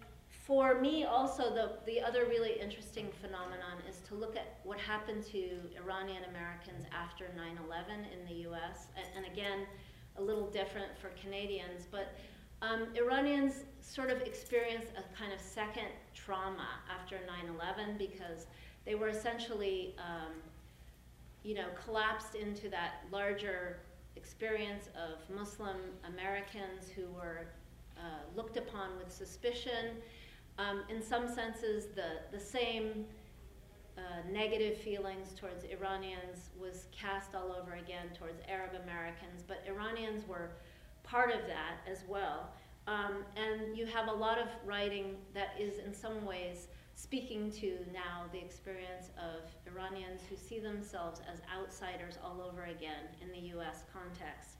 [0.46, 5.24] for me, also, the, the other really interesting phenomenon is to look at what happened
[5.26, 8.86] to Iranian Americans after 9 11 in the US.
[8.96, 9.66] And, and, again,
[10.18, 12.14] a little different for Canadians, but
[12.62, 18.46] um, Iranians sort of experienced a kind of second trauma after 9 11 because
[18.84, 20.32] they were essentially, um,
[21.42, 23.78] you know, collapsed into that larger
[24.16, 25.76] experience of Muslim
[26.06, 27.46] Americans who were
[27.98, 28.00] uh,
[28.34, 29.96] looked upon with suspicion
[30.58, 33.04] um, in some senses, the, the same
[33.98, 34.00] uh,
[34.30, 40.50] negative feelings towards Iranians was cast all over again towards Arab Americans, but Iranians were
[41.02, 42.50] part of that as well.
[42.86, 47.78] Um, and you have a lot of writing that is in some ways speaking to
[47.92, 53.54] now the experience of Iranians who see themselves as outsiders all over again in the
[53.58, 54.56] US context.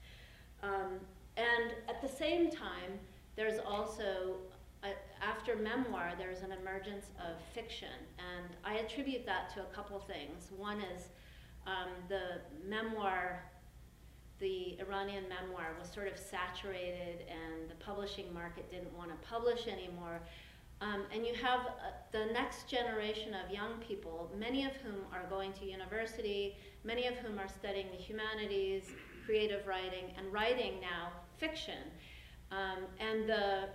[0.61, 0.99] Um,
[1.35, 2.99] and at the same time,
[3.35, 4.37] there's also
[4.83, 4.89] uh,
[5.21, 10.51] after memoir, there's an emergence of fiction, and I attribute that to a couple things.
[10.55, 11.09] One is
[11.65, 13.43] um, the memoir,
[14.39, 19.67] the Iranian memoir, was sort of saturated, and the publishing market didn't want to publish
[19.67, 20.21] anymore.
[20.79, 21.71] Um, and you have uh,
[22.11, 27.15] the next generation of young people, many of whom are going to university, many of
[27.15, 28.83] whom are studying the humanities,
[29.25, 31.79] creative writing, and writing now fiction.
[32.51, 33.69] Um, and the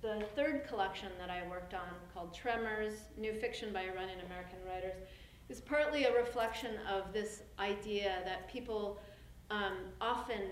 [0.00, 4.94] the third collection that I worked on, called Tremors, New Fiction by Iranian American Writers,
[5.48, 9.00] is partly a reflection of this idea that people
[9.50, 10.42] um, often,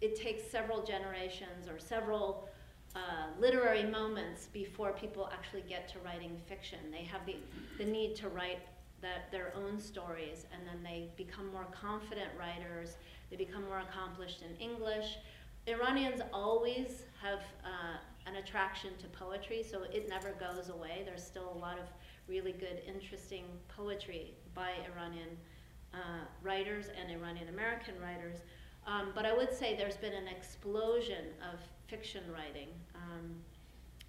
[0.00, 2.48] it takes several generations or several
[2.96, 6.78] uh, literary moments before people actually get to writing fiction.
[6.90, 7.36] They have the,
[7.76, 8.60] the need to write
[9.02, 12.96] that, their own stories, and then they become more confident writers,
[13.30, 15.18] they become more accomplished in English.
[15.66, 21.02] Iranians always have uh, an attraction to poetry, so it never goes away.
[21.04, 21.84] There's still a lot of
[22.28, 25.36] really good, interesting poetry by Iranian
[25.92, 28.38] uh, writers and Iranian American writers.
[28.86, 32.68] Um, but I would say there's been an explosion of fiction writing.
[33.06, 33.36] Um,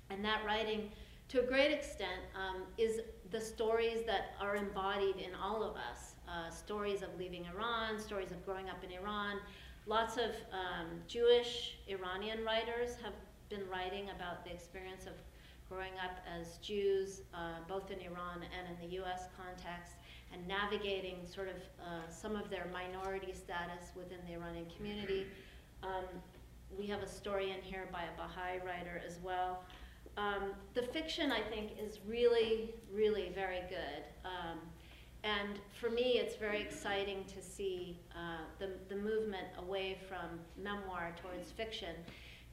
[0.09, 0.91] and that writing,
[1.29, 6.13] to a great extent, um, is the stories that are embodied in all of us.
[6.27, 9.37] Uh, stories of leaving Iran, stories of growing up in Iran.
[9.85, 13.13] Lots of um, Jewish Iranian writers have
[13.49, 15.13] been writing about the experience of
[15.69, 19.93] growing up as Jews, uh, both in Iran and in the US context,
[20.33, 25.25] and navigating sort of uh, some of their minority status within the Iranian community.
[25.83, 26.05] Um,
[26.75, 29.63] we have a story in here by a Baha'i writer as well.
[30.17, 34.03] Um, the fiction, I think, is really, really very good.
[34.25, 34.59] Um,
[35.23, 41.13] and for me, it's very exciting to see uh, the, the movement away from memoir
[41.21, 41.95] towards fiction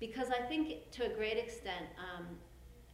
[0.01, 2.27] because I think to a great extent, um,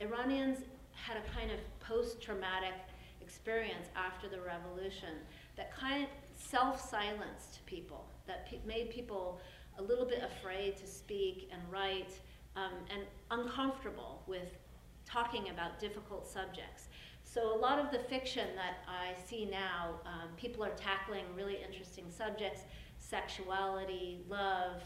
[0.00, 0.58] Iranians
[0.92, 2.74] had a kind of post-traumatic
[3.20, 5.14] experience after the revolution
[5.56, 9.40] that kind of self-silenced people, that pe made people
[9.80, 12.12] a little bit afraid to speak and write
[12.56, 14.58] um, and uncomfortable with
[15.06, 16.88] talking about difficult subjects.
[17.24, 21.58] So a lot of the fiction that I see now, um, people are tackling really
[21.64, 22.62] interesting subjects,
[22.98, 24.82] sexuality, love,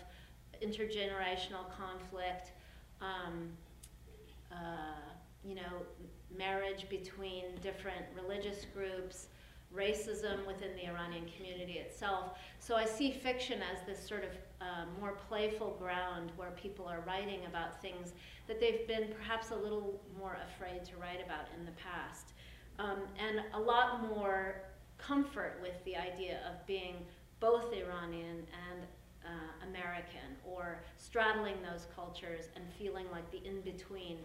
[0.62, 2.52] intergenerational conflict,
[3.00, 3.50] um,
[4.52, 5.10] uh,
[5.44, 5.82] you know,
[6.36, 9.28] marriage between different religious groups,
[9.74, 12.38] racism within the Iranian community itself.
[12.60, 14.30] So I see fiction as this sort of
[15.00, 18.12] more playful ground where people are writing about things
[18.46, 22.32] that they've been perhaps a little more afraid to write about in the past.
[22.78, 24.62] Um, and a lot more
[24.98, 26.96] comfort with the idea of being
[27.40, 28.86] both Iranian and
[29.24, 34.18] uh, American or straddling those cultures and feeling like the in-between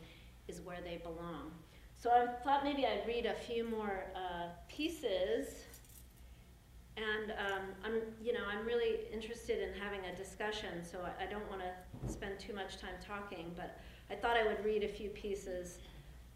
[0.47, 1.51] is where they belong.
[1.95, 5.65] So I thought maybe I'd read a few more uh, pieces
[6.97, 11.27] and um, I'm, you know, I'm really interested in having a discussion, so I, I
[11.27, 14.87] don't want to spend too much time talking, but I thought I would read a
[14.87, 15.79] few pieces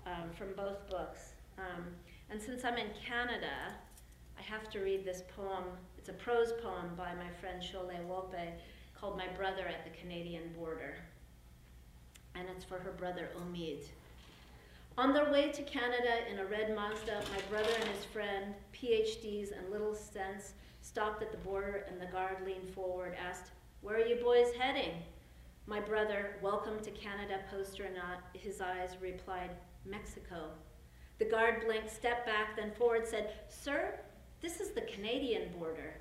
[0.06, 1.34] um, from both books.
[1.58, 1.86] Um,
[2.30, 3.76] and since I'm in Canada,
[4.38, 5.66] I have to read this poem
[6.04, 8.52] it's a prose poem by my friend Sholeh Wolpe
[8.94, 10.96] called My Brother at the Canadian Border.
[12.36, 13.86] And it's for her brother Omid.
[14.96, 19.52] On their way to Canada in a red Mazda, my brother and his friend, PhDs
[19.52, 20.52] and little stents,
[20.82, 23.50] stopped at the border and the guard leaned forward, asked,
[23.82, 24.92] Where are you boys heading?
[25.66, 27.96] My brother, welcome to Canada poster in
[28.40, 29.50] his eyes, replied,
[29.84, 30.50] Mexico.
[31.18, 34.00] The guard blinked, stepped back, then forward, said, Sir,
[34.42, 35.96] this is the Canadian border.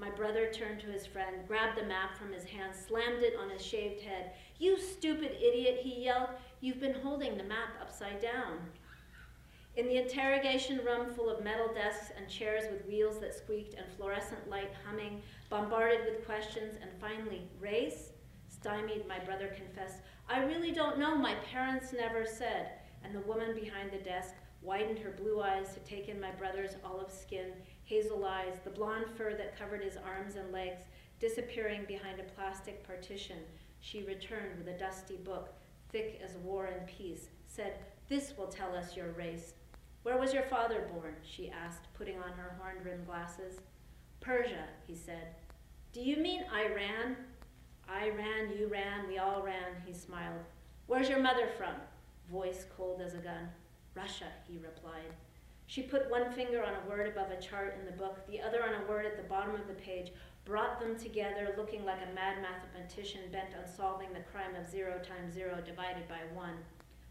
[0.00, 3.50] My brother turned to his friend, grabbed the map from his hand, slammed it on
[3.50, 4.30] his shaved head.
[4.60, 6.28] You stupid idiot, he yelled.
[6.60, 8.58] You've been holding the map upside down.
[9.76, 13.86] In the interrogation room full of metal desks and chairs with wheels that squeaked and
[13.96, 18.10] fluorescent light humming, bombarded with questions, and finally, race?
[18.48, 22.72] Stymied, my brother confessed, I really don't know, my parents never said.
[23.04, 26.74] And the woman behind the desk widened her blue eyes to take in my brother's
[26.84, 27.52] olive skin,
[27.84, 30.82] hazel eyes, the blonde fur that covered his arms and legs,
[31.20, 33.38] disappearing behind a plastic partition.
[33.80, 35.54] She returned with a dusty book,
[35.90, 39.54] thick as war and peace, said, This will tell us your race.
[40.02, 41.16] Where was your father born?
[41.22, 43.60] she asked, putting on her horn rimmed glasses.
[44.20, 45.34] Persia, he said.
[45.92, 47.16] Do you mean Iran?
[47.88, 50.44] I ran, you ran, we all ran, he smiled.
[50.86, 51.74] Where's your mother from?
[52.30, 53.48] Voice cold as a gun.
[53.94, 55.12] Russia, he replied.
[55.66, 58.62] She put one finger on a word above a chart in the book, the other
[58.62, 60.12] on a word at the bottom of the page,
[60.48, 64.98] brought them together looking like a mad mathematician bent on solving the crime of zero
[64.98, 66.54] times zero divided by one.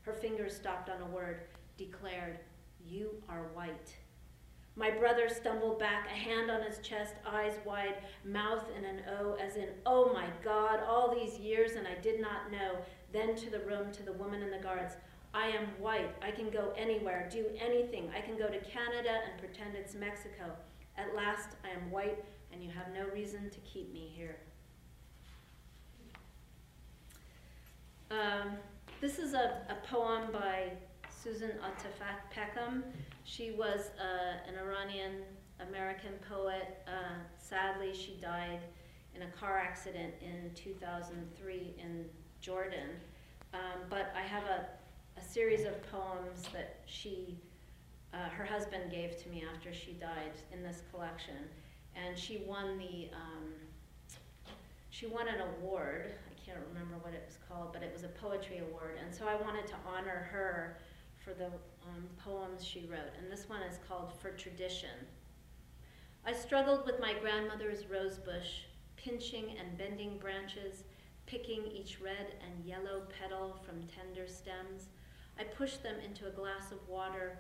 [0.02, 1.42] Her fingers stopped on a word,
[1.78, 2.40] declared,
[2.84, 3.96] you are white.
[4.76, 9.36] My brother stumbled back, a hand on his chest, eyes wide, mouth in an O,
[9.36, 12.78] as in, oh my God, all these years and I did not know.
[13.14, 14.96] Then to the room, to the woman in the guards.
[15.34, 16.16] I am white.
[16.24, 18.10] I can go anywhere, do anything.
[18.16, 20.52] I can go to Canada and pretend it's Mexico.
[20.98, 22.24] At last, I am white,
[22.58, 24.38] and you have no reason to keep me here.
[28.10, 28.54] Um,
[29.00, 30.72] this is a, a poem by
[31.08, 32.84] Susan Atefat Peckham.
[33.26, 35.22] She was uh, an Iranian
[35.70, 36.80] American poet.
[36.88, 38.62] Uh, sadly, she died
[39.14, 42.06] in a car accident in 2003 in
[42.42, 42.90] Jordan.
[43.54, 44.66] Um, but I have a,
[45.20, 47.38] a, series of poems that she,
[48.14, 51.36] uh, her husband gave to me after she died in this collection.
[52.06, 53.54] And she won the, um,
[54.90, 56.12] she won an award.
[56.30, 58.98] I can't remember what it was called, but it was a poetry award.
[59.04, 60.78] And so I wanted to honor her
[61.28, 64.96] for the um, poems she wrote, and this one is called For Tradition.
[66.26, 68.62] I struggled with my grandmother's rose bush,
[68.96, 70.84] pinching and bending branches,
[71.26, 74.90] picking each red and yellow petal from tender stems.
[75.40, 77.40] I pushed them into a glass of water,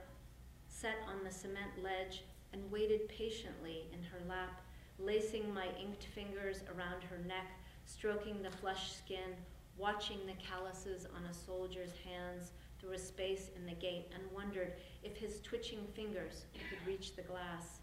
[0.68, 4.62] set on the cement ledge, and waited patiently in her lap,
[5.00, 7.48] lacing my inked fingers around her neck,
[7.86, 9.36] stroking the flush skin,
[9.78, 14.74] watching the calluses on a soldier's hands, through a space in the gate and wondered
[15.04, 17.80] if his twitching fingers could reach the glass.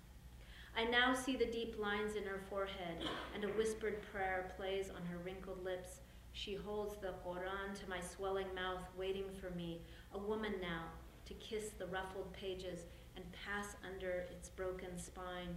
[0.76, 5.06] I now see the deep lines in her forehead, and a whispered prayer plays on
[5.06, 6.00] her wrinkled lips.
[6.32, 10.86] She holds the Quran to my swelling mouth, waiting for me, a woman now,
[11.26, 12.80] to kiss the ruffled pages
[13.16, 15.54] and pass under its broken spine.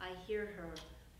[0.00, 0.70] I hear her,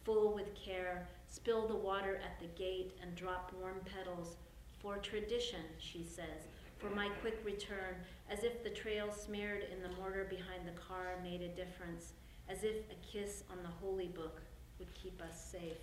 [0.05, 4.37] full with care, spill the water at the gate and drop warm petals.
[4.81, 7.97] For tradition, she says, for my quick return,
[8.31, 12.12] as if the trail smeared in the mortar behind the car made a difference,
[12.49, 14.40] as if a kiss on the holy book
[14.79, 15.77] would keep us safe.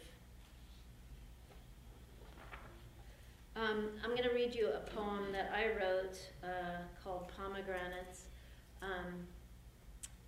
[3.56, 8.26] Um, I'm going to read you a poem that I wrote uh, called Pomegranates,
[8.82, 9.26] um,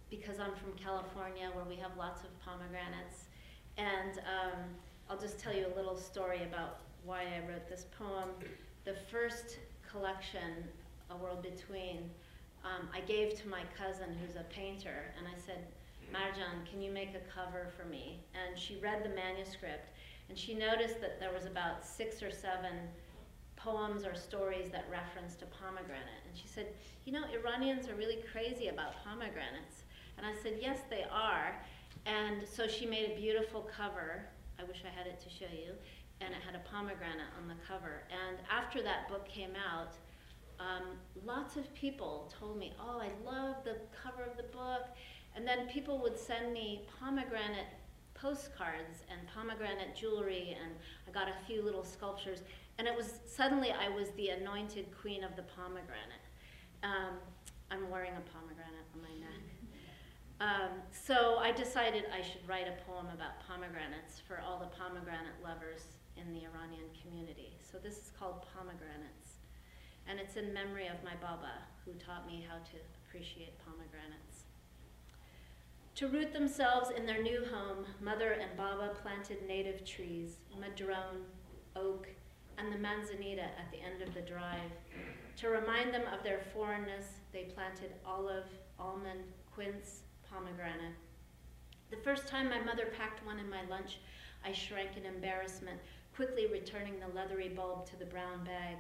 [0.10, 3.26] because I'm from California where we have lots of pomegranates.
[3.78, 4.60] And um,
[5.10, 8.30] I'll just tell you a little story about why I wrote this poem.
[8.86, 9.58] The first
[9.90, 10.64] collection,
[11.10, 12.10] A World Between,
[12.64, 15.66] um, I gave to my cousin who's a painter, and I said,
[16.12, 18.20] Marjan, can you make a cover for me?
[18.34, 19.90] And she read the manuscript,
[20.28, 22.76] and she noticed that there was about six or seven
[23.56, 26.24] poems or stories that referenced a pomegranate.
[26.28, 26.68] And she said,
[27.06, 29.84] you know, Iranians are really crazy about pomegranates.
[30.20, 31.56] And I said, yes, they are.
[32.06, 34.26] And so she made a beautiful cover.
[34.60, 35.74] I wish I had it to show you
[36.22, 38.04] and it had a pomegranate on the cover.
[38.12, 39.94] And after that book came out,
[40.60, 44.88] um, lots of people told me, oh, I love the cover of the book.
[45.36, 47.68] And then people would send me pomegranate
[48.14, 50.74] postcards and pomegranate jewelry, and
[51.08, 52.40] I got a few little sculptures.
[52.78, 56.26] And it was suddenly I was the anointed queen of the pomegranate.
[56.84, 57.16] Um,
[57.72, 59.39] I'm wearing a pomegranate on my neck.
[60.40, 65.36] Um, so I decided I should write a poem about pomegranates for all the pomegranate
[65.44, 65.84] lovers
[66.16, 67.60] in the Iranian community.
[67.60, 69.44] So this is called Pomegranates.
[70.08, 74.48] And it's in memory of my Baba, who taught me how to appreciate pomegranates.
[75.96, 81.28] To root themselves in their new home, Mother and Baba planted native trees, madrone,
[81.76, 82.08] oak,
[82.58, 84.72] and the manzanita at the end of the drive.
[85.38, 88.48] To remind them of their foreignness, they planted olive,
[88.80, 90.96] almond, quince, pomegranate.
[91.90, 94.00] The first time my mother packed one in my lunch,
[94.46, 95.80] I shrank in embarrassment,
[96.16, 98.78] quickly returning the leathery bulb to the brown bag.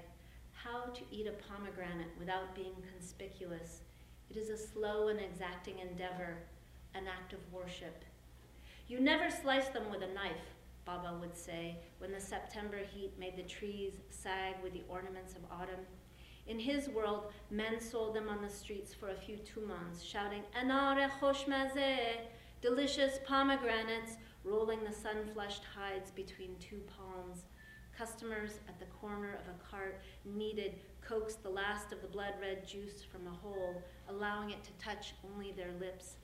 [0.63, 3.81] how to eat a pomegranate without being conspicuous.
[4.29, 6.37] It is a slow and exacting endeavor,
[6.93, 8.03] an act of worship.
[8.87, 13.37] You never slice them with a knife, Baba would say, when the September heat made
[13.37, 15.85] the trees sag with the ornaments of autumn.
[16.49, 21.07] In his world, men sold them on the streets for a few tumans, shouting, Anare
[21.19, 22.21] choshmazeh,
[22.59, 27.43] delicious pomegranates, rolling the sun-flushed hides between two palms.
[27.95, 33.03] Customers at the corner of a cart kneaded, coaxed the last of the blood-red juice
[33.03, 36.15] from a hole, allowing it to touch only their lips.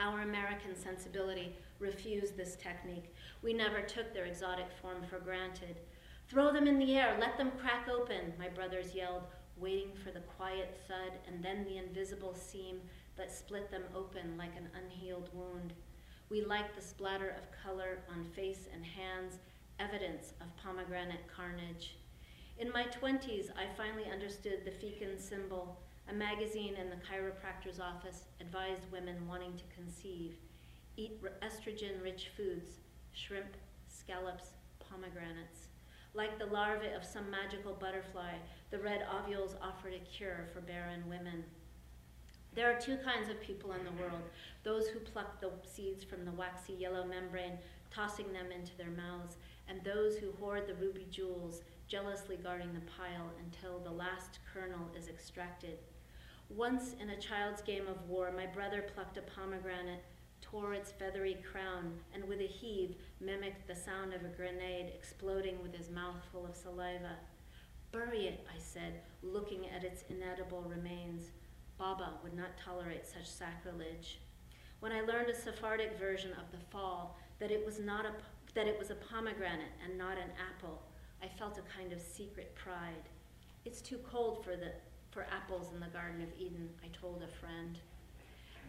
[0.00, 3.14] Our American sensibility refused this technique.
[3.42, 5.76] We never took their exotic form for granted.
[6.30, 9.24] Throw them in the air, let them crack open, my brothers yelled,
[9.56, 12.80] waiting for the quiet thud and then the invisible seam
[13.16, 15.72] that split them open like an unhealed wound.
[16.28, 19.38] We liked the splatter of color on face and hands,
[19.80, 21.96] evidence of pomegranate carnage.
[22.60, 25.80] In my 20s, I finally understood the fecund symbol.
[26.08, 30.36] A magazine in the chiropractor's office advised women wanting to conceive
[30.96, 32.74] eat estrogen rich foods,
[33.12, 33.56] shrimp,
[33.88, 35.69] scallops, pomegranates.
[36.12, 38.34] Like the larvae of some magical butterfly,
[38.70, 41.44] the red ovules offered a cure for barren women.
[42.54, 44.22] There are two kinds of people in the world
[44.64, 47.58] those who pluck the seeds from the waxy yellow membrane,
[47.90, 49.36] tossing them into their mouths,
[49.68, 54.90] and those who hoard the ruby jewels, jealously guarding the pile until the last kernel
[54.96, 55.78] is extracted.
[56.48, 60.02] Once in a child's game of war, my brother plucked a pomegranate,
[60.50, 65.62] tore its feathery crown, and with a heave mimicked the sound of a grenade exploding
[65.62, 67.16] with his mouth full of saliva.
[67.92, 71.30] Bury it, I said, looking at its inedible remains.
[71.78, 74.20] Baba would not tolerate such sacrilege.
[74.80, 78.12] When I learned a Sephardic version of the fall, that it was not a
[78.54, 80.82] that it was a pomegranate and not an apple,
[81.22, 83.08] I felt a kind of secret pride.
[83.64, 84.72] It's too cold for the
[85.12, 87.78] for apples in the Garden of Eden, I told a friend.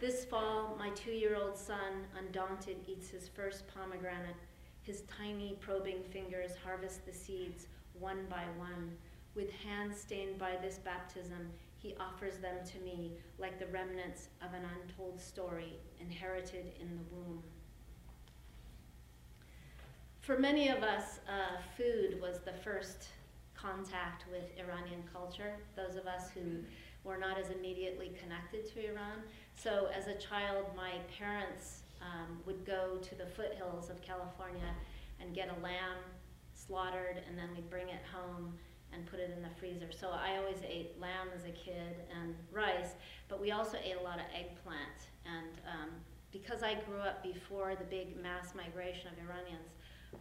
[0.02, 4.34] This fall, my two-year-old son, undaunted, eats his first pomegranate.
[4.82, 7.68] His tiny probing fingers harvest the seeds
[8.00, 8.96] one by one.
[9.36, 14.52] With hands stained by this baptism, he offers them to me like the remnants of
[14.54, 17.40] an untold story inherited in the womb.
[20.20, 23.06] For many of us, uh, food was the first
[23.54, 26.40] contact with Iranian culture, those of us who
[27.04, 29.18] were not as immediately connected to Iran.
[29.56, 34.74] So as a child, my parents um, would go to the foothills of California
[35.20, 35.98] and get a lamb
[36.54, 38.54] slaughtered, and then we'd bring it home
[38.92, 39.90] and put it in the freezer.
[39.90, 42.94] So I always ate lamb as a kid and rice,
[43.28, 45.08] but we also ate a lot of eggplant.
[45.24, 45.90] And um,
[46.30, 49.70] because I grew up before the big mass migration of Iranians,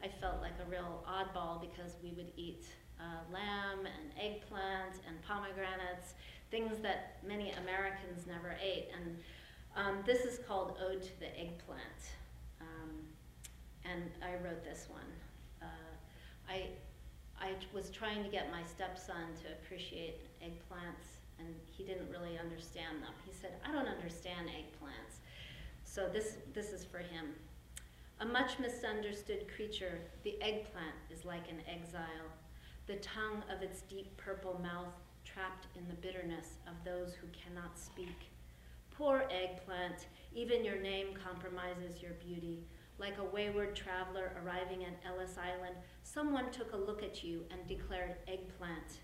[0.04, 2.66] I felt like a real oddball because we would eat
[3.00, 6.14] uh, lamb and eggplant and pomegranates,
[6.52, 8.90] things that many Americans never ate.
[8.96, 9.18] And
[9.76, 12.02] um, this is called Ode to the Eggplant.
[12.60, 12.92] Um,
[13.86, 15.10] and I wrote this one.
[15.62, 15.66] Uh,
[16.50, 16.68] I
[17.42, 23.02] I was trying to get my stepson to appreciate eggplants, and he didn't really understand
[23.02, 23.14] them.
[23.26, 25.18] He said, I don't understand eggplants.
[25.84, 27.34] So this, this is for him.
[28.20, 32.30] A much misunderstood creature, the eggplant is like an exile,
[32.86, 34.94] the tongue of its deep purple mouth
[35.34, 38.30] trapped in the bitterness of those who cannot speak.
[38.92, 42.64] Poor eggplant, even your name compromises your beauty.
[42.98, 47.68] Like a wayward traveler arriving at Ellis Island, someone took a look at you and
[47.68, 49.00] declared eggplant.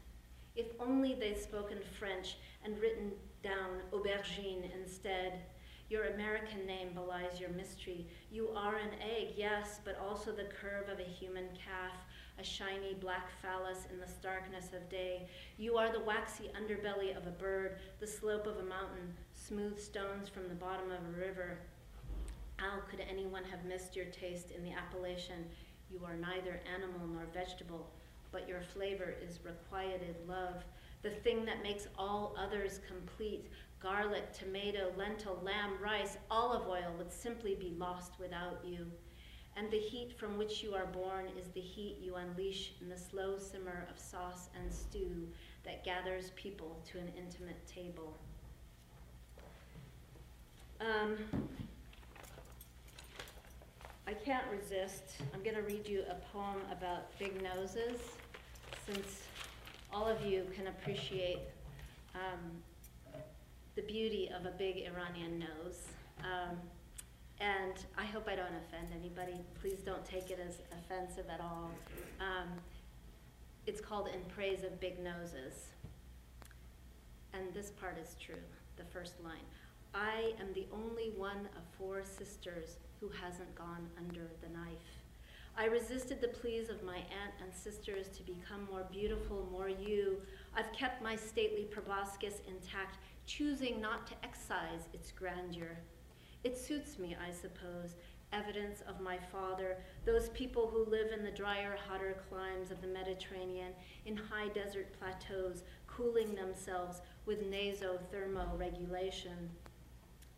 [0.55, 3.11] If only they'd spoken French and written
[3.43, 5.41] down aubergine instead.
[5.89, 8.07] Your American name belies your mystery.
[8.30, 11.95] You are an egg, yes, but also the curve of a human calf,
[12.39, 15.27] a shiny black phallus in the starkness of day.
[15.57, 20.29] You are the waxy underbelly of a bird, the slope of a mountain, smooth stones
[20.29, 21.57] from the bottom of a river,
[22.57, 25.45] how could anyone have missed your taste in the appellation?
[25.91, 27.88] You are neither animal nor vegetable,
[28.31, 30.63] but your flavor is requited love,
[31.03, 33.45] the thing that makes all others complete.
[33.79, 38.88] Garlic, tomato, lentil, lamb, rice, olive oil would simply be lost without you.
[39.58, 42.97] And the heat from which you are born is the heat you unleash in the
[42.97, 45.28] slow simmer of sauce and stew
[45.66, 48.16] that gathers people to an intimate table.
[50.80, 51.18] Um,
[54.05, 55.03] I can't resist.
[55.34, 57.99] I'm going to read you a poem about big noses,
[58.86, 59.24] since
[59.91, 61.39] all of you can appreciate
[62.14, 62.64] um,
[63.76, 65.88] the beauty of a big Iranian nose.
[66.20, 66.58] Um,
[67.39, 69.39] and I hope I don't offend anybody.
[69.61, 71.71] Please don't take it as offensive at all.
[72.19, 72.49] Um,
[73.65, 75.67] it's called In Praise of Big Noses.
[77.33, 78.41] And this part is true,
[78.77, 79.45] the first line.
[79.93, 84.97] I am the only one of four sisters who hasn't gone under the knife.
[85.59, 90.21] I resisted the pleas of my aunt and sisters to become more beautiful, more you.
[90.55, 95.77] I've kept my stately proboscis intact, choosing not to excise its grandeur.
[96.43, 97.95] It suits me, I suppose,
[98.31, 102.88] evidence of my father, those people who live in the drier, hotter climes of the
[102.88, 103.73] Mediterranean,
[104.05, 109.49] in high desert plateaus, cooling themselves with nasothermoregulation.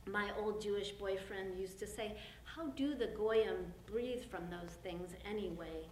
[0.06, 5.12] My old Jewish boyfriend used to say, How do the Goyim breathe from those things
[5.30, 5.86] anyway?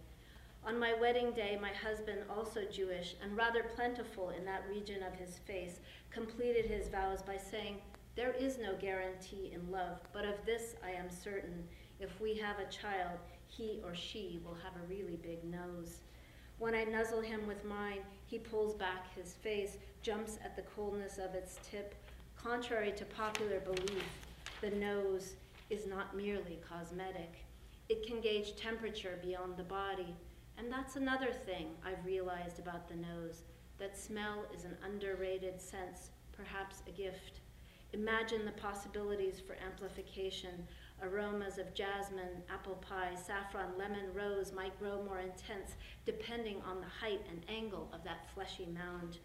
[0.64, 5.14] On my wedding day, my husband, also Jewish and rather plentiful in that region of
[5.14, 5.80] his face,
[6.10, 7.80] completed his vows by saying,
[8.18, 11.62] There is no guarantee in love, but of this I am certain.
[12.00, 13.16] If we have a child,
[13.46, 15.98] he or she will have a really big nose.
[16.58, 21.18] When I nuzzle him with mine, he pulls back his face, jumps at the coldness
[21.18, 21.94] of its tip.
[22.34, 24.02] Contrary to popular belief,
[24.62, 25.34] the nose
[25.70, 27.44] is not merely cosmetic.
[27.88, 30.12] It can gauge temperature beyond the body.
[30.56, 33.42] And that's another thing I've realized about the nose
[33.78, 37.37] that smell is an underrated sense, perhaps a gift.
[37.94, 40.66] Imagine the possibilities for amplification.
[41.02, 45.74] Aromas of jasmine, apple pie, saffron, lemon, rose might grow more intense
[46.04, 49.18] depending on the height and angle of that fleshy mound.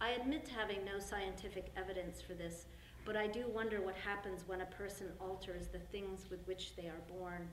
[0.00, 2.66] I admit to having no scientific evidence for this,
[3.04, 6.88] but I do wonder what happens when a person alters the things with which they
[6.88, 7.48] are born.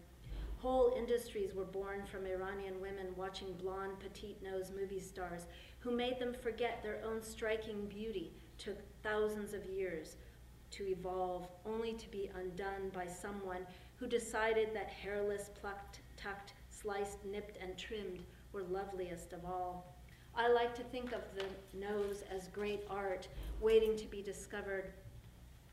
[0.58, 5.46] Whole industries were born from Iranian women watching blonde, petite nosed movie stars
[5.80, 10.16] who made them forget their own striking beauty took thousands of years
[10.72, 13.66] to evolve, only to be undone by someone
[13.98, 19.96] who decided that hairless, plucked, tucked, sliced, nipped, and trimmed were loveliest of all.
[20.36, 23.28] I like to think of the nose as great art,
[23.62, 24.94] waiting to be discovered,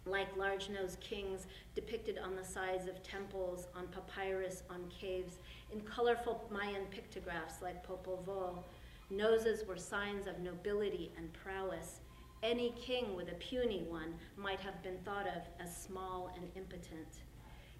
[0.07, 5.39] like large nosed kings depicted on the sides of temples, on papyrus, on caves,
[5.73, 8.63] in colorful Mayan pictographs like Popol Vuh.
[9.11, 12.01] Noses were signs of nobility and prowess.
[12.43, 17.23] Any king with a puny one might have been thought of as small and impotent.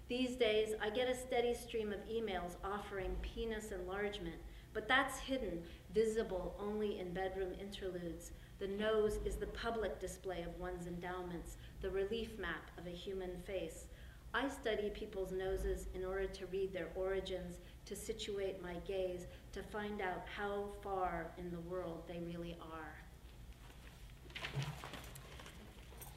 [0.09, 4.37] These days, I get a steady stream of emails offering penis enlargement,
[4.73, 5.61] but that's hidden,
[5.93, 8.31] visible only in bedroom interludes.
[8.59, 13.37] The nose is the public display of one's endowments, the relief map of a human
[13.45, 13.85] face.
[14.33, 19.61] I study people's noses in order to read their origins, to situate my gaze, to
[19.61, 23.06] find out how far in the world they really are.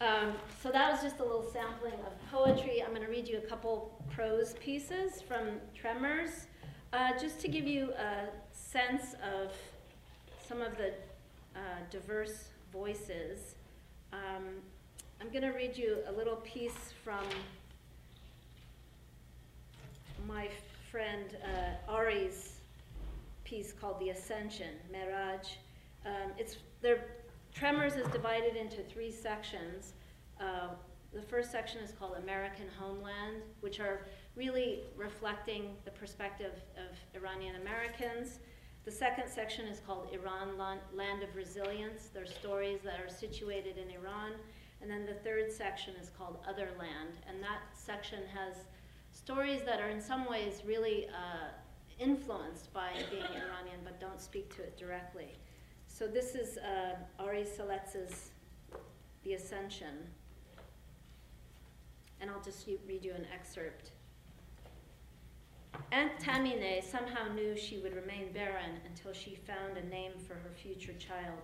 [0.00, 0.32] Um,
[0.62, 2.82] so that was just a little sampling of poetry.
[2.82, 6.46] I'm going to read you a couple prose pieces from Tremors,
[6.94, 9.52] uh, just to give you a sense of
[10.48, 10.94] some of the
[11.54, 11.58] uh,
[11.90, 13.56] diverse voices.
[14.14, 14.46] Um,
[15.20, 17.24] I'm going to read you a little piece from
[20.26, 20.48] my
[20.90, 22.54] friend uh, Ari's
[23.44, 25.46] piece called The Ascension, Meraj.
[26.06, 27.04] Um, it's, they're
[27.54, 29.94] Tremors is divided into three sections.
[30.40, 30.68] Uh,
[31.12, 37.56] the first section is called American Homeland, which are really reflecting the perspective of Iranian
[37.56, 38.38] Americans.
[38.84, 42.08] The second section is called Iran, Land of Resilience.
[42.14, 44.32] They're stories that are situated in Iran.
[44.80, 47.18] And then the third section is called Other Land.
[47.28, 48.64] And that section has
[49.12, 51.48] stories that are in some ways really uh,
[51.98, 55.36] influenced by being Iranian but don't speak to it directly.
[56.00, 58.30] So this is uh, Ari Siletz's
[59.22, 60.08] The Ascension.
[62.22, 63.90] And I'll just read you an excerpt.
[65.92, 70.52] Aunt Tamine somehow knew she would remain barren until she found a name for her
[70.56, 71.38] future child.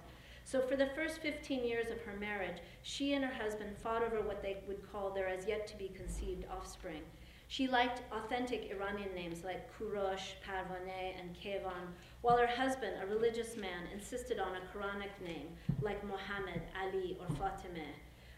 [0.45, 4.23] So for the first 15 years of her marriage, she and her husband fought over
[4.23, 7.03] what they would call their as yet to be conceived offspring.
[7.49, 13.57] She liked authentic Iranian names like Kurosh, Parvaneh, and Kevan, while her husband, a religious
[13.57, 15.49] man, insisted on a Quranic name
[15.81, 17.95] like Mohammed, Ali, or Fatimeh.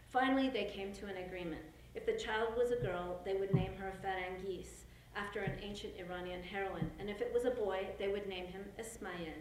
[0.09, 1.61] Finally, they came to an agreement.
[1.95, 4.85] If the child was a girl, they would name her Farangis,
[5.15, 8.63] after an ancient Iranian heroine, and if it was a boy, they would name him
[8.77, 9.33] Ismail,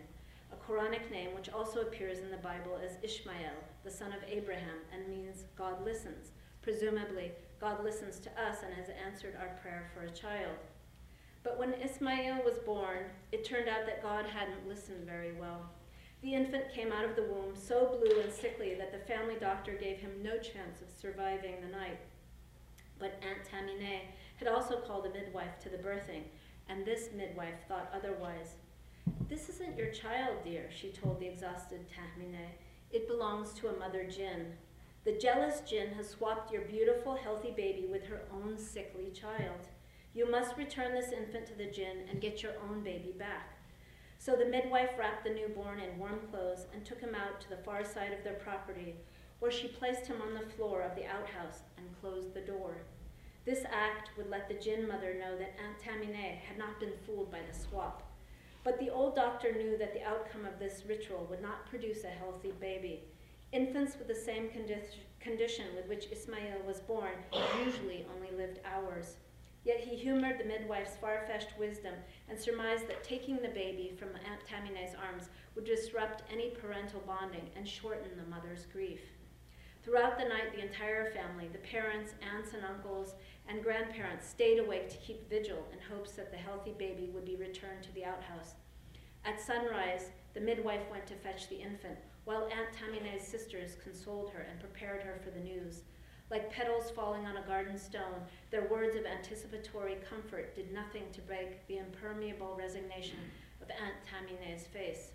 [0.51, 3.53] a Quranic name which also appears in the Bible as Ishmael,
[3.85, 6.33] the son of Abraham, and means God listens.
[6.62, 10.57] Presumably, God listens to us and has answered our prayer for a child.
[11.43, 15.69] But when Ismail was born, it turned out that God hadn't listened very well.
[16.23, 19.73] The infant came out of the womb so blue and sickly that the family doctor
[19.73, 22.01] gave him no chance of surviving the night.
[22.99, 24.03] But Aunt Tamine
[24.37, 26.25] had also called a midwife to the birthing,
[26.69, 28.55] and this midwife thought otherwise.
[29.29, 32.49] This isn't your child, dear, she told the exhausted Tahmine.
[32.91, 34.53] It belongs to a mother jinn.
[35.09, 39.67] The jealous jinn has swapped your beautiful, healthy baby with her own sickly child.
[40.13, 43.57] You must return this infant to the jinn and get your own baby back.
[44.19, 47.57] So the midwife wrapped the newborn in warm clothes and took him out to the
[47.57, 48.97] far side of their property,
[49.39, 52.77] where she placed him on the floor of the outhouse and closed the door.
[53.47, 57.31] This act would let the jinn mother know that Aunt Tamine had not been fooled
[57.31, 58.03] by the swap.
[58.63, 62.09] But the old doctor knew that the outcome of this ritual would not produce a
[62.09, 63.05] healthy baby.
[63.53, 67.15] Infants with the same condi- condition with which Ismail was born
[67.65, 69.17] usually only lived hours.
[69.65, 71.95] Yet he humored the midwife's far fetched wisdom
[72.29, 77.49] and surmised that taking the baby from Aunt Tamine's arms would disrupt any parental bonding
[77.57, 79.01] and shorten the mother's grief.
[79.83, 83.15] Throughout the night, the entire family, the parents, aunts and uncles,
[83.49, 87.37] and grandparents stayed awake to keep vigil in hopes that the healthy baby would be
[87.37, 88.55] returned to the outhouse.
[89.25, 94.47] At sunrise, the midwife went to fetch the infant, while Aunt Tamine's sisters consoled her
[94.51, 95.81] and prepared her for the news.
[96.31, 98.20] Like petals falling on a garden stone,
[98.51, 103.16] their words of anticipatory comfort did nothing to break the impermeable resignation
[103.62, 105.12] of Aunt Tamine's face.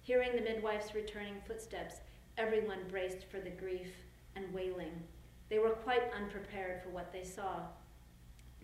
[0.00, 1.96] Hearing the midwife's returning footsteps,
[2.38, 3.92] everyone braced for the grief
[4.34, 5.02] and wailing.
[5.50, 7.66] They were quite unprepared for what they saw.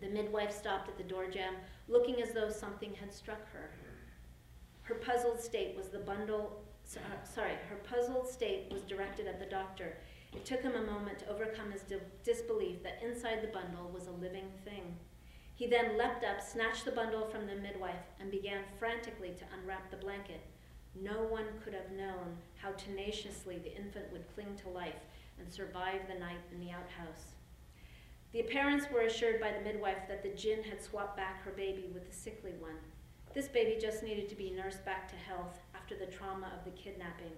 [0.00, 1.56] The midwife stopped at the door jamb,
[1.88, 3.68] looking as though something had struck her.
[4.80, 6.62] Her puzzled state was the bundle,
[6.94, 9.96] Uh, sorry, her puzzled state was directed at the doctor.
[10.34, 14.06] It took him a moment to overcome his di- disbelief that inside the bundle was
[14.06, 14.96] a living thing.
[15.54, 19.90] He then leapt up, snatched the bundle from the midwife, and began frantically to unwrap
[19.90, 20.40] the blanket.
[20.94, 25.00] No one could have known how tenaciously the infant would cling to life
[25.38, 27.32] and survive the night in the outhouse.
[28.32, 31.90] The parents were assured by the midwife that the jinn had swapped back her baby
[31.92, 32.76] with the sickly one.
[33.34, 35.58] This baby just needed to be nursed back to health
[35.92, 37.32] after the trauma of the kidnapping.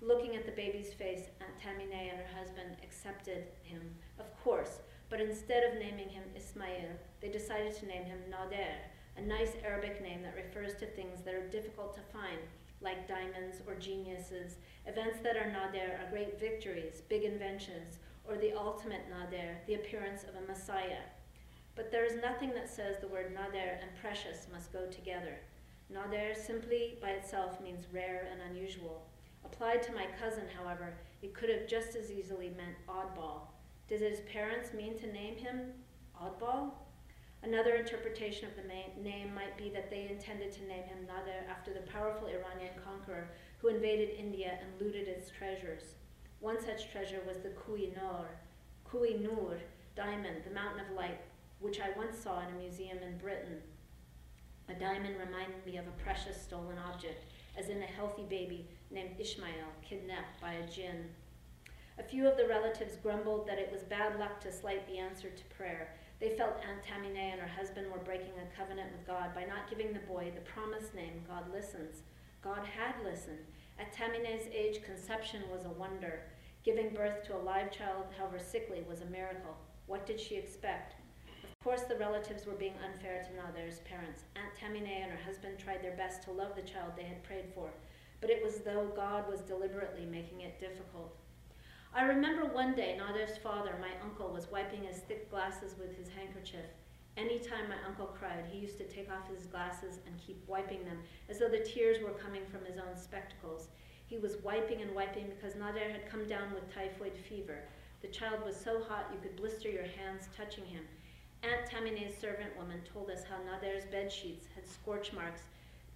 [0.00, 3.80] Looking at the baby's face, Aunt Tamine and her husband accepted him,
[4.18, 4.80] of course,
[5.10, 8.74] but instead of naming him Ismail, they decided to name him Nader,
[9.16, 12.38] a nice Arabic name that refers to things that are difficult to find,
[12.80, 14.56] like diamonds or geniuses.
[14.86, 20.24] Events that are Nader are great victories, big inventions, or the ultimate Nader, the appearance
[20.24, 21.04] of a Messiah.
[21.74, 25.38] But there is nothing that says the word Nader and precious must go together.
[25.92, 29.06] Nader simply by itself means rare and unusual.
[29.44, 33.48] Applied to my cousin, however, it could have just as easily meant oddball.
[33.88, 35.72] Did his parents mean to name him
[36.20, 36.72] Oddball?
[37.42, 41.72] Another interpretation of the name might be that they intended to name him Nader after
[41.72, 45.94] the powerful Iranian conqueror who invaded India and looted its treasures.
[46.40, 48.28] One such treasure was the Koh-i-Noor,
[48.84, 49.58] Kui Nur
[49.96, 51.20] diamond, the mountain of light,
[51.60, 53.62] which I once saw in a museum in Britain.
[54.68, 57.24] A diamond reminded me of a precious stolen object,
[57.56, 61.06] as in a healthy baby named Ishmael, kidnapped by a jinn.
[61.98, 65.30] A few of the relatives grumbled that it was bad luck to slight the answer
[65.30, 65.94] to prayer.
[66.20, 69.70] They felt Aunt Tamine and her husband were breaking a covenant with God by not
[69.70, 72.02] giving the boy the promised name, God listens.
[72.42, 73.44] God had listened.
[73.78, 76.22] At Tamine's age, conception was a wonder.
[76.62, 79.56] Giving birth to a live child, however sickly, was a miracle.
[79.86, 80.94] What did she expect?
[81.60, 84.24] Of course, the relatives were being unfair to Nader's parents.
[84.36, 87.46] Aunt Tamine and her husband tried their best to love the child they had prayed
[87.54, 87.70] for
[88.20, 91.14] but it was though God was deliberately making it difficult.
[91.94, 96.08] I remember one day Nader's father, my uncle, was wiping his thick glasses with his
[96.08, 96.66] handkerchief.
[97.16, 100.84] Any time my uncle cried, he used to take off his glasses and keep wiping
[100.84, 100.98] them,
[101.28, 103.68] as though the tears were coming from his own spectacles.
[104.06, 107.60] He was wiping and wiping because Nader had come down with typhoid fever.
[108.02, 110.84] The child was so hot you could blister your hands touching him.
[111.42, 115.42] Aunt Tamine's servant woman told us how Nader's bed sheets had scorch marks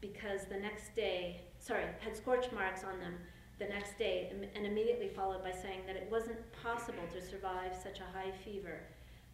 [0.01, 3.15] because the next day sorry, had scorch marks on them
[3.59, 8.01] the next day, and immediately followed by saying that it wasn't possible to survive such
[8.01, 8.81] a high fever.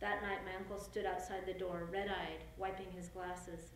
[0.01, 3.73] That night, my uncle stood outside the door, red eyed, wiping his glasses.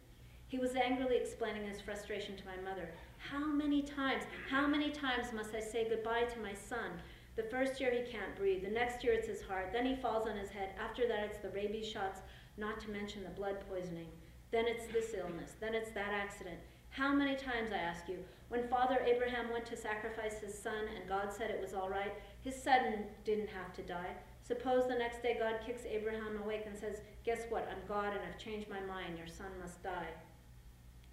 [0.49, 2.91] He was angrily explaining his frustration to my mother.
[3.17, 6.91] How many times, how many times must I say goodbye to my son?
[7.35, 10.29] The first year he can't breathe, the next year it's his heart, then he falls
[10.29, 12.21] on his head, after that it's the rabies shots,
[12.59, 14.09] not to mention the blood poisoning.
[14.51, 16.59] Then it's this illness, then it's that accident.
[16.91, 18.19] How many times, I ask you,
[18.51, 22.13] when Father Abraham went to sacrifice his son and God said it was all right,
[22.43, 24.15] his son didn't have to die.
[24.43, 27.67] Suppose the next day God kicks Abraham awake and says, Guess what?
[27.71, 29.17] I'm God and I've changed my mind.
[29.17, 30.09] Your son must die.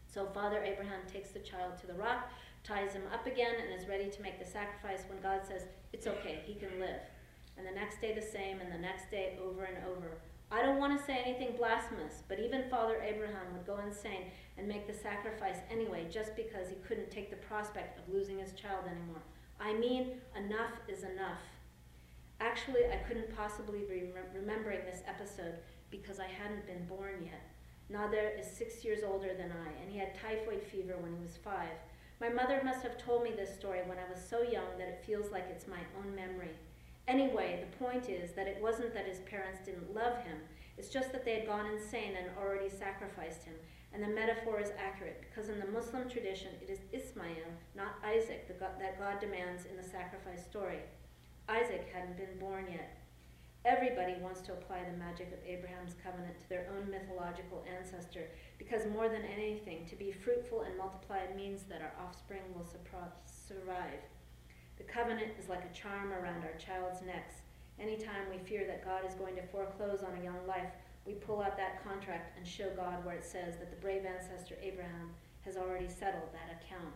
[0.06, 2.30] So Father Abraham takes the child to the rock,
[2.66, 6.08] ties him up again, and is ready to make the sacrifice when God says, It's
[6.08, 7.02] okay, he can live.
[7.58, 10.18] And the next day the same, and the next day over and over.
[10.52, 14.68] I don't want to say anything blasphemous, but even Father Abraham would go insane and
[14.68, 18.86] make the sacrifice anyway just because he couldn't take the prospect of losing his child
[18.86, 19.22] anymore.
[19.60, 21.42] I mean, enough is enough.
[22.40, 25.56] Actually, I couldn't possibly be remembering this episode
[25.92, 27.42] because I hadn't been born yet.
[27.92, 31.38] Nader is six years older than I, and he had typhoid fever when he was
[31.38, 31.78] five.
[32.20, 35.04] My mother must have told me this story when I was so young that it
[35.06, 36.52] feels like it's my own memory.
[37.08, 40.38] Anyway, the point is that it wasn't that his parents didn't love him,
[40.78, 43.56] it's just that they had gone insane and already sacrificed him.
[43.94, 48.48] And the metaphor is accurate because in the Muslim tradition, it is Ismail, not Isaac,
[48.48, 50.80] that God demands in the sacrifice story.
[51.48, 52.99] Isaac hadn't been born yet.
[53.66, 58.88] Everybody wants to apply the magic of Abraham's covenant to their own mythological ancestor because
[58.88, 64.00] more than anything, to be fruitful and multiply means that our offspring will survive.
[64.78, 67.36] The covenant is like a charm around our child's necks.
[67.80, 70.72] Anytime we fear that God is going to foreclose on a young life,
[71.06, 74.56] we pull out that contract and show God where it says that the brave ancestor
[74.62, 75.12] Abraham
[75.44, 76.94] has already settled that account.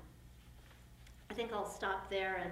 [1.29, 2.51] I think I'll stop there and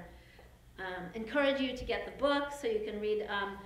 [0.80, 3.26] um, encourage you to get the book so you can read.
[3.30, 3.58] Um,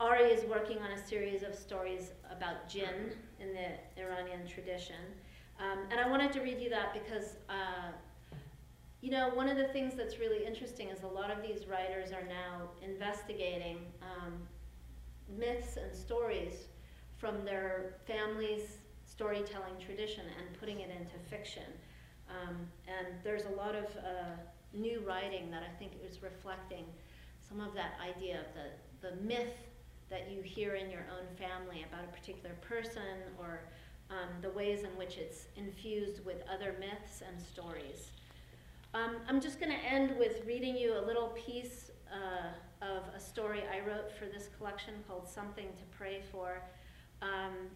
[0.00, 4.96] Ari is working on a series of stories about jinn in the Iranian tradition.
[5.58, 7.92] Um, and I wanted to read you that because, uh,
[9.02, 12.12] you know, one of the things that's really interesting is a lot of these writers
[12.12, 14.32] are now investigating um,
[15.38, 16.68] myths and stories
[17.18, 21.70] from their family's storytelling tradition and putting it into fiction.
[22.30, 22.56] Um,
[22.88, 24.32] and there's a lot of uh,
[24.72, 26.86] new writing that I think is reflecting
[27.46, 29.69] some of that idea of the, the myth
[30.10, 33.62] that you hear in your own family about a particular person or
[34.10, 38.10] um, the ways in which it's infused with other myths and stories.
[38.92, 43.20] Um, I'm just going to end with reading you a little piece uh, of a
[43.20, 46.60] story I wrote for this collection called Something to Pray For.
[47.22, 47.68] Um,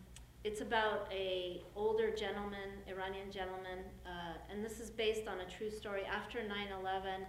[0.42, 5.70] it's about a older gentleman, Iranian gentleman, uh, and this is based on a true
[5.70, 6.02] story.
[6.04, 7.24] After 9/11,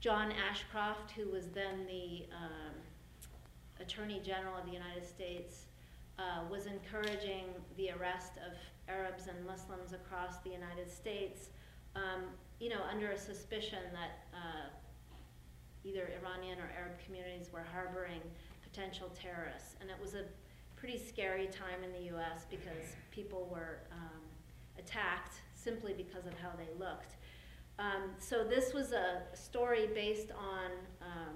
[0.00, 2.74] John Ashcroft, who was then the um,
[3.80, 5.66] Attorney General of the United States,
[6.18, 7.44] uh, was encouraging
[7.76, 8.56] the arrest of
[8.88, 11.50] Arabs and Muslims across the United States,
[11.94, 12.24] um,
[12.58, 14.68] you know, under a suspicion that uh,
[15.84, 18.20] either Iranian or Arab communities were harboring
[18.62, 19.74] potential terrorists.
[19.80, 20.24] And it was a
[20.76, 22.46] pretty scary time in the U.S.
[22.50, 24.20] because people were um,
[24.78, 27.16] attacked simply because of how they looked.
[27.78, 30.70] Um, so this was a story based on
[31.02, 31.34] um,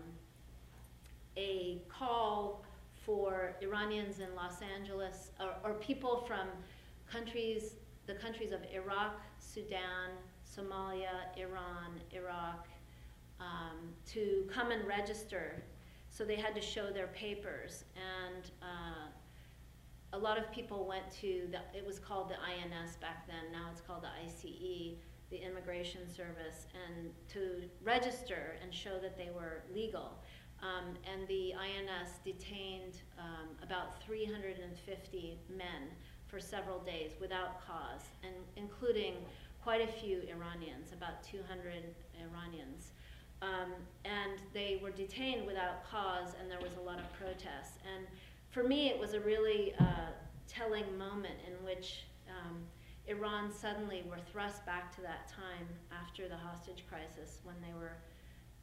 [1.37, 2.65] a call
[3.05, 6.49] for Iranians in Los Angeles or, or people from
[7.11, 7.75] countries,
[8.07, 10.11] the countries of Iraq, Sudan,
[10.45, 12.69] Somalia, Iran, Iraq,
[13.41, 15.63] um, to come and register.
[16.11, 17.85] So they had to show their papers.
[17.97, 19.09] And uh,
[20.13, 23.69] a lot of people went to, the, it was called the INS back then, now
[23.71, 24.97] it's called the ICE,
[25.31, 30.19] the Immigration Service, and to register and show that they were legal.
[30.63, 35.89] Um, and the INS detained um, about 350 men
[36.27, 39.15] for several days without cause, and including
[39.63, 41.85] quite a few Iranians, about 200
[42.21, 42.93] Iranians.
[43.43, 43.73] Um,
[44.05, 47.79] and they were detained without cause, and there was a lot of protests.
[47.97, 48.07] And
[48.51, 50.13] for me, it was a really uh,
[50.47, 52.59] telling moment in which um,
[53.07, 57.97] Iran suddenly were thrust back to that time after the hostage crisis when they were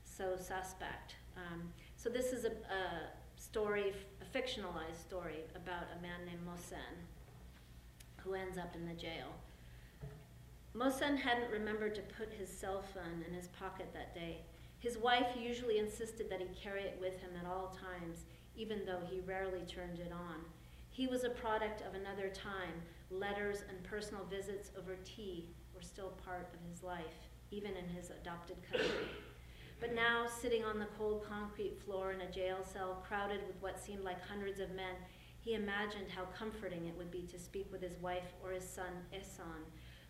[0.03, 1.15] so suspect.
[1.35, 3.91] Um, so this is a, a story,
[4.21, 6.95] a fictionalized story about a man named Mohsen
[8.17, 9.33] who ends up in the jail.
[10.75, 14.37] Mohsen hadn't remembered to put his cell phone in his pocket that day.
[14.79, 18.25] His wife usually insisted that he carry it with him at all times,
[18.55, 20.45] even though he rarely turned it on.
[20.91, 22.81] He was a product of another time.
[23.09, 28.11] Letters and personal visits over tea were still part of his life, even in his
[28.11, 29.07] adopted country.
[29.79, 33.79] But now, sitting on the cold concrete floor in a jail cell crowded with what
[33.79, 34.95] seemed like hundreds of men,
[35.39, 39.05] he imagined how comforting it would be to speak with his wife or his son,
[39.13, 39.63] Ehsan,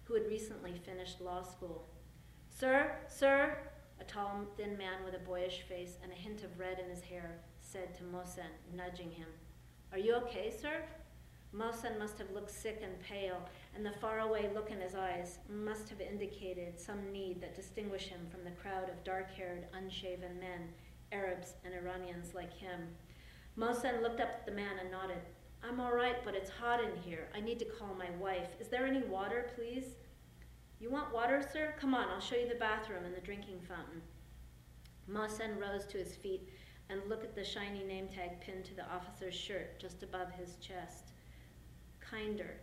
[0.06, 1.90] who had recently finished law school.
[2.50, 3.58] Sir, sir,
[4.00, 7.04] a tall, thin man with a boyish face and a hint of red in his
[7.04, 9.28] hair said to Mohsen, nudging him.
[9.92, 10.84] Are you okay, sir?
[11.56, 13.42] Mohsen must have looked sick and pale,
[13.76, 18.28] and the faraway look in his eyes must have indicated some need that distinguished him
[18.30, 20.70] from the crowd of dark-haired, unshaven men,
[21.12, 22.88] Arabs and Iranians like him.
[23.58, 25.22] Mohsen looked up at the man and nodded.
[25.64, 27.30] I'm all right, but it's hot in here.
[27.36, 28.50] I need to call my wife.
[28.60, 29.96] Is there any water, please?
[30.80, 31.74] You want water, sir?
[31.80, 34.02] Come on, I'll show you the bathroom and the drinking fountain.
[35.10, 36.50] Mohsen rose to his feet
[36.90, 40.58] and looked at the shiny name tag pinned to the officer's shirt just above his
[40.58, 41.14] chest.
[42.10, 42.56] Kinder.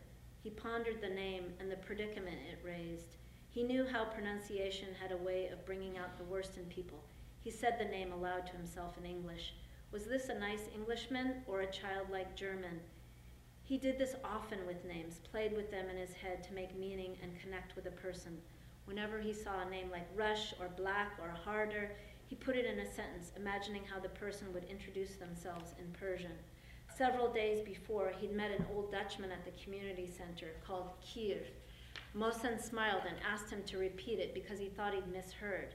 [0.43, 3.17] He pondered the name and the predicament it raised.
[3.51, 7.05] He knew how pronunciation had a way of bringing out the worst in people.
[7.41, 9.55] He said the name aloud to himself in English.
[9.93, 12.81] Was this a nice Englishman or a childlike German?
[13.63, 17.17] He did this often with names, played with them in his head to make meaning
[17.23, 18.39] and connect with a person.
[18.87, 21.93] Whenever he saw a name like Rush or Black or Harder,
[22.27, 26.33] he put it in a sentence, imagining how the person would introduce themselves in Persian.
[26.97, 31.43] Several days before, he'd met an old Dutchman at the community center called Kier.
[32.17, 35.75] Mohsen smiled and asked him to repeat it because he thought he'd misheard.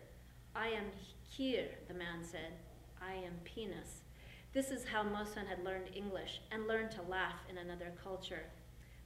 [0.55, 0.85] I am
[1.29, 2.53] Kier, the man said.
[3.01, 4.03] I am penis.
[4.53, 8.45] This is how Mohsen had learned English and learned to laugh in another culture.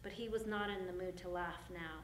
[0.03, 2.01] But he was not in the mood to laugh now.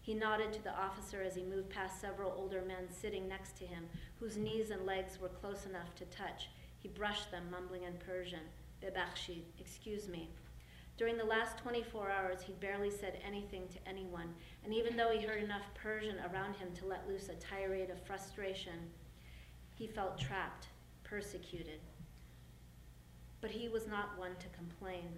[0.00, 3.66] He nodded to the officer as he moved past several older men sitting next to
[3.66, 3.86] him,
[4.20, 6.48] whose knees and legs were close enough to touch.
[6.78, 8.46] He brushed them, mumbling in Persian.
[9.58, 10.28] Excuse me.
[10.96, 15.24] During the last 24 hours, he barely said anything to anyone, and even though he
[15.24, 18.90] heard enough Persian around him to let loose a tirade of frustration,
[19.76, 20.68] he felt trapped,
[21.04, 21.80] persecuted.
[23.40, 25.08] But he was not one to complain.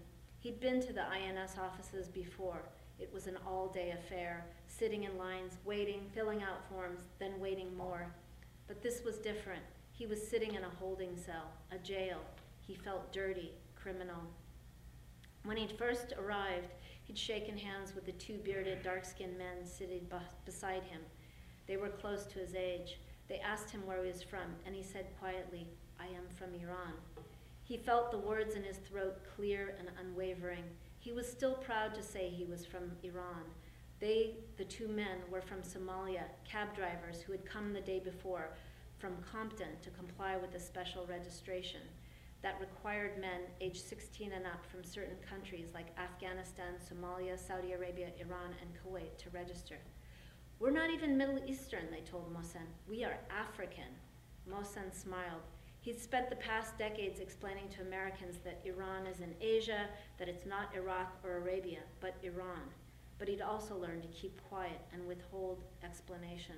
[0.40, 2.62] He'd been to the INS offices before.
[2.98, 7.74] It was an all day affair, sitting in lines, waiting, filling out forms, then waiting
[7.74, 8.14] more.
[8.68, 9.62] But this was different.
[9.92, 12.18] He was sitting in a holding cell, a jail,
[12.70, 14.22] he felt dirty, criminal.
[15.42, 16.68] When he'd first arrived,
[17.02, 20.06] he'd shaken hands with the two bearded, dark skinned men sitting
[20.44, 21.00] beside him.
[21.66, 23.00] They were close to his age.
[23.28, 25.66] They asked him where he was from, and he said quietly,
[25.98, 26.92] I am from Iran.
[27.64, 30.64] He felt the words in his throat clear and unwavering.
[31.00, 33.46] He was still proud to say he was from Iran.
[33.98, 38.50] They, the two men, were from Somalia, cab drivers who had come the day before
[39.00, 41.80] from Compton to comply with the special registration
[42.43, 48.09] that required men aged 16 and up from certain countries like Afghanistan, Somalia, Saudi Arabia,
[48.18, 49.76] Iran, and Kuwait to register.
[50.59, 52.66] We're not even Middle Eastern, they told Mohsen.
[52.88, 53.93] We are African.
[54.51, 55.43] Mohsen smiled.
[55.82, 59.86] He'd spent the past decades explaining to Americans that Iran is in Asia,
[60.18, 62.61] that it's not Iraq or Arabia, but Iran.
[63.18, 66.57] But he'd also learned to keep quiet and withhold explanation.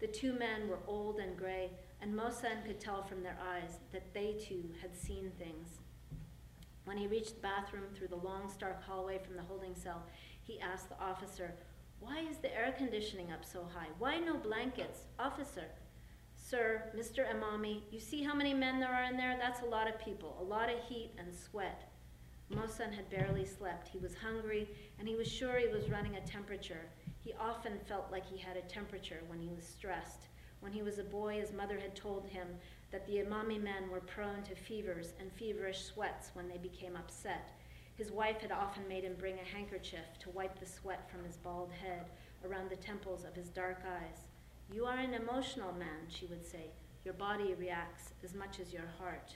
[0.00, 1.70] The two men were old and gray,
[2.00, 5.78] and Mohsen could tell from their eyes that they too had seen things.
[6.84, 10.02] When he reached the bathroom through the long, stark hallway from the holding cell,
[10.42, 11.54] he asked the officer,
[12.00, 13.88] Why is the air conditioning up so high?
[13.98, 15.04] Why no blankets?
[15.18, 15.68] Officer,
[16.36, 17.24] Sir, Mr.
[17.26, 19.36] Emami, you see how many men there are in there?
[19.40, 21.90] That's a lot of people, a lot of heat and sweat.
[22.52, 23.88] Mohsen had barely slept.
[23.88, 24.68] He was hungry,
[24.98, 26.90] and he was sure he was running a temperature.
[27.24, 30.28] He often felt like he had a temperature when he was stressed.
[30.60, 32.46] When he was a boy, his mother had told him
[32.90, 37.52] that the Imami men were prone to fevers and feverish sweats when they became upset.
[37.96, 41.38] His wife had often made him bring a handkerchief to wipe the sweat from his
[41.38, 42.10] bald head
[42.44, 44.26] around the temples of his dark eyes.
[44.70, 46.72] You are an emotional man, she would say.
[47.06, 49.34] Your body reacts as much as your heart.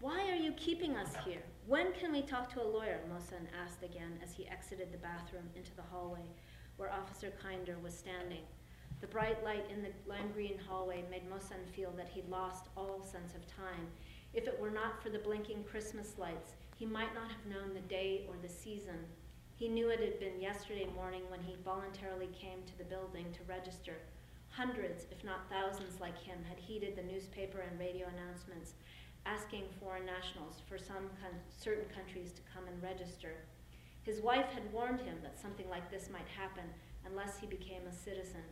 [0.00, 1.42] Why are you keeping us here?
[1.66, 3.00] When can we talk to a lawyer?
[3.10, 6.24] Mohsen asked again as he exited the bathroom into the hallway
[6.80, 8.40] where Officer Kinder was standing.
[9.02, 13.04] The bright light in the lime green hallway made Mohsen feel that he'd lost all
[13.04, 13.86] sense of time.
[14.32, 17.86] If it were not for the blinking Christmas lights, he might not have known the
[17.94, 18.96] day or the season.
[19.56, 23.44] He knew it had been yesterday morning when he voluntarily came to the building to
[23.46, 23.96] register.
[24.48, 28.72] Hundreds, if not thousands like him, had heeded the newspaper and radio announcements
[29.26, 31.10] asking foreign nationals for some
[31.50, 33.44] certain countries to come and register.
[34.10, 36.64] His wife had warned him that something like this might happen
[37.06, 38.42] unless he became a citizen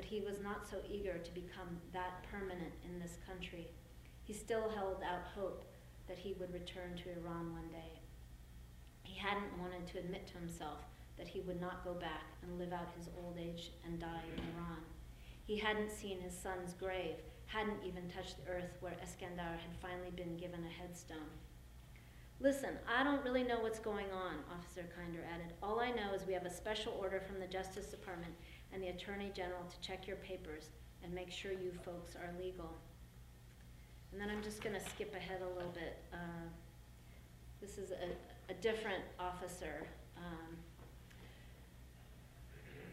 [0.00, 3.68] but he was not so eager to become that permanent in this country.
[4.24, 5.64] He still held out hope
[6.08, 8.00] that he would return to Iran one day.
[9.02, 10.80] He hadn't wanted to admit to himself
[11.18, 14.42] that he would not go back and live out his old age and die in
[14.54, 14.80] Iran.
[15.44, 20.12] He hadn't seen his son's grave, hadn't even touched the earth where Eskandar had finally
[20.16, 21.28] been given a headstone.
[22.42, 25.52] Listen, I don't really know what's going on, Officer Kinder added.
[25.62, 28.32] All I know is we have a special order from the Justice Department
[28.72, 30.70] and the Attorney General to check your papers
[31.04, 32.72] and make sure you folks are legal.
[34.10, 35.98] And then I'm just going to skip ahead a little bit.
[36.14, 36.48] Uh,
[37.60, 39.86] this is a, a different officer.
[40.16, 40.56] Um,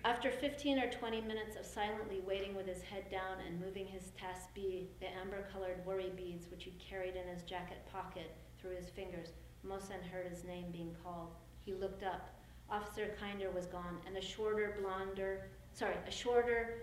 [0.03, 4.11] after 15 or 20 minutes of silently waiting with his head down and moving his
[4.19, 9.30] tasbih, the amber-colored worry beads which he carried in his jacket pocket, through his fingers,
[9.66, 11.30] Mohsen heard his name being called.
[11.66, 12.30] He looked up.
[12.70, 16.82] Officer Kinder was gone, and a shorter, blonder, sorry, a shorter,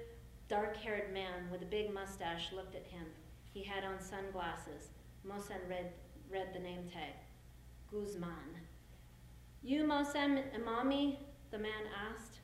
[0.48, 3.06] dark haired man with a big mustache looked at him.
[3.52, 4.88] He had on sunglasses.
[5.26, 5.92] Mohsen read,
[6.30, 7.14] read the name tag.
[7.90, 8.60] Guzman.
[9.62, 11.16] You Mohsen Imami?
[11.50, 12.40] the man asked.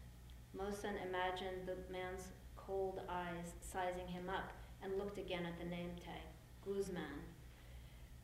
[0.57, 4.53] Mohsen imagined the man's cold eyes sizing him up
[4.83, 6.23] and looked again at the name tag.
[6.65, 7.30] Guzman.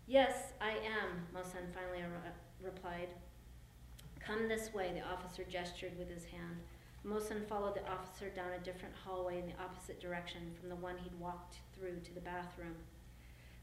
[0.09, 2.05] Yes, I am, Mohsen finally
[2.63, 3.09] replied.
[4.21, 6.59] Come this way, the officer gestured with his hand.
[7.05, 10.97] Mohsen followed the officer down a different hallway in the opposite direction from the one
[10.99, 12.77] he'd walked through to the bathroom.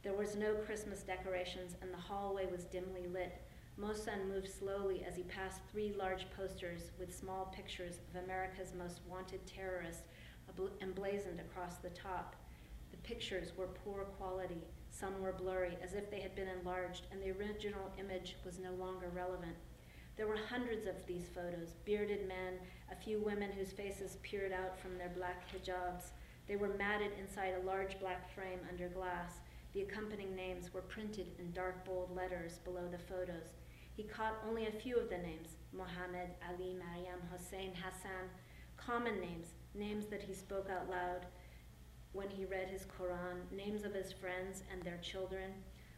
[0.04, 3.42] There was no Christmas decorations, and the hallway was dimly lit.
[3.80, 9.00] Mohsen moved slowly as he passed three large posters with small pictures of America's most
[9.10, 10.08] wanted terrorists
[10.82, 12.36] emblazoned across the top.
[12.92, 14.62] The pictures were poor quality,
[14.94, 18.72] some were blurry, as if they had been enlarged, and the original image was no
[18.74, 19.56] longer relevant.
[20.16, 22.60] There were hundreds of these photos bearded men,
[22.92, 26.12] a few women whose faces peered out from their black hijabs.
[26.48, 29.40] They were matted inside a large black frame under glass.
[29.74, 33.56] The accompanying names were printed in dark, bold letters below the photos.
[33.96, 38.30] He caught only a few of the names Mohammed, Ali, Mariam, Hussein, Hassan,
[38.78, 41.26] common names, names that he spoke out loud
[42.14, 45.52] when he read his Quran, names of his friends and their children.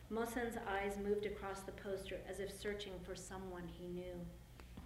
[0.10, 4.16] Mohsen's eyes moved across the poster as if searching for someone he knew.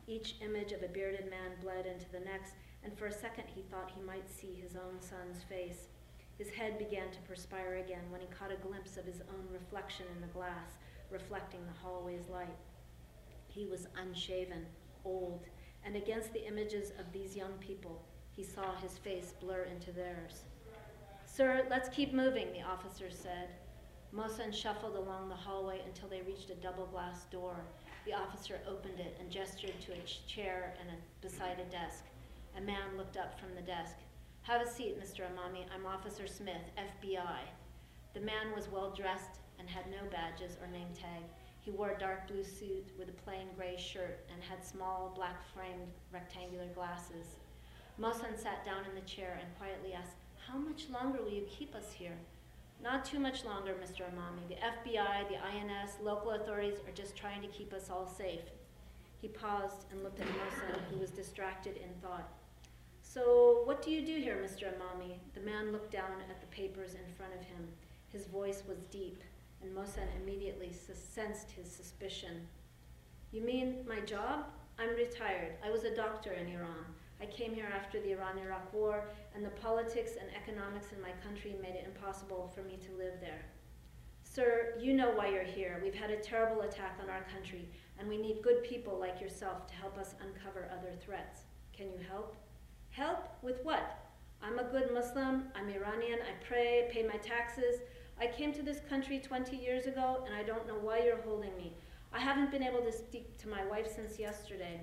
[0.08, 2.54] Each image of a bearded man bled into the next,
[2.84, 5.88] and for a second he thought he might see his own son's face.
[6.38, 10.06] His head began to perspire again when he caught a glimpse of his own reflection
[10.16, 10.78] in the glass,
[11.12, 12.58] reflecting the hallway's light.
[13.48, 14.66] He was unshaven,
[15.06, 15.46] old,
[15.84, 18.02] and against the images of these young people,
[18.36, 20.44] he saw his face blur into theirs.
[21.40, 23.48] Sir, let's keep moving, the officer said.
[24.14, 27.56] Mohsen shuffled along the hallway until they reached a double glass door.
[28.06, 32.04] The officer opened it and gestured to a chair and a, beside a desk.
[32.58, 33.96] A man looked up from the desk.
[34.42, 35.22] Have a seat, Mr.
[35.22, 35.64] Amami.
[35.74, 37.40] I'm Officer Smith, FBI.
[38.14, 41.24] The man was well dressed and had no badges or name tag.
[41.62, 45.42] He wore a dark blue suit with a plain gray shirt and had small black
[45.54, 47.38] framed rectangular glasses.
[47.98, 50.19] Mohsen sat down in the chair and quietly asked,
[50.52, 52.18] How much longer will you keep us here?
[52.82, 54.02] Not too much longer, Mr.
[54.02, 54.48] Amami.
[54.48, 58.42] The FBI, the INS, local authorities are just trying to keep us all safe.
[59.22, 62.28] He paused and looked at Mohsen, who was distracted in thought.
[63.04, 64.64] So, what do you do here, Mr.
[64.64, 65.18] Amami?
[65.36, 67.68] The man looked down at the papers in front of him.
[68.12, 69.24] His voice was deep,
[69.62, 72.48] and Mohsen immediately sensed his suspicion.
[73.32, 74.46] You mean my job?
[74.80, 75.58] I'm retired.
[75.64, 76.86] I was a doctor in Iran.
[77.22, 81.12] I came here after the Iran Iraq War, and the politics and economics in my
[81.24, 83.42] country made it impossible for me to live there.
[84.24, 85.82] Sir, you know why you're here.
[85.84, 87.68] We've had a terrible attack on our country,
[87.98, 91.42] and we need good people like yourself to help us uncover other threats.
[91.76, 92.36] Can you help?
[92.92, 93.28] Help?
[93.42, 94.06] With what?
[94.42, 97.82] I'm a good Muslim, I'm Iranian, I pray, pay my taxes.
[98.22, 101.56] I came to this country 20 years ago, and I don't know why you're holding
[101.58, 101.74] me.
[102.14, 104.80] I haven't been able to speak to my wife since yesterday.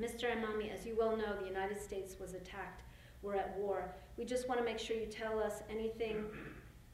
[0.00, 0.24] Mr.
[0.24, 2.82] Imami, as you well know, the United States was attacked.
[3.22, 3.94] We're at war.
[4.16, 6.24] We just want to make sure you tell us anything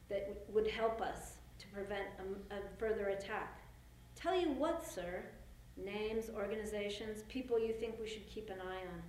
[0.09, 3.61] that would help us to prevent a, a further attack.
[4.15, 5.23] Tell you what, sir?
[5.77, 9.01] Names, organizations, people you think we should keep an eye on.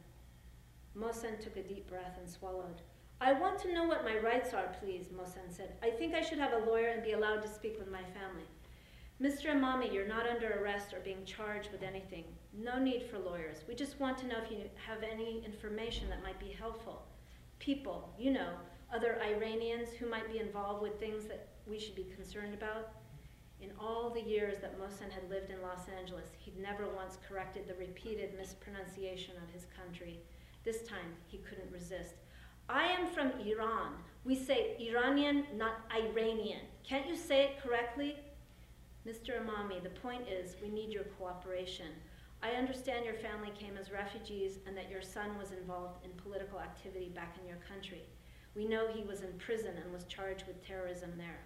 [0.97, 2.83] Mohsen took a deep breath and swallowed.
[3.21, 5.73] I want to know what my rights are, please, Mohsen said.
[5.83, 8.47] I think I should have a lawyer and be allowed to speak with my family.
[9.21, 9.47] Mr.
[9.47, 12.23] Amami, you're not under arrest or being charged with anything.
[12.57, 13.65] No need for lawyers.
[13.67, 17.03] We just want to know if you have any information that might be helpful.
[17.59, 18.53] People, you know,
[18.95, 22.91] other Iranians who might be involved with things that we should be concerned about.
[23.61, 27.67] In all the years that Mohsen had lived in Los Angeles, he'd never once corrected
[27.67, 30.21] the repeated mispronunciation of his country.
[30.63, 32.15] This time, he couldn't resist.
[32.69, 33.95] I am from Iran.
[34.25, 36.61] We say Iranian, not Iranian.
[36.85, 38.17] Can't you say it correctly?
[39.09, 39.43] Mr.
[39.43, 41.87] Imami, the point is we need your cooperation.
[42.43, 46.61] I understand your family came as refugees and that your son was involved in political
[46.61, 48.03] activity back in your country.
[48.55, 51.41] We know he was in prison and was charged with terrorism there.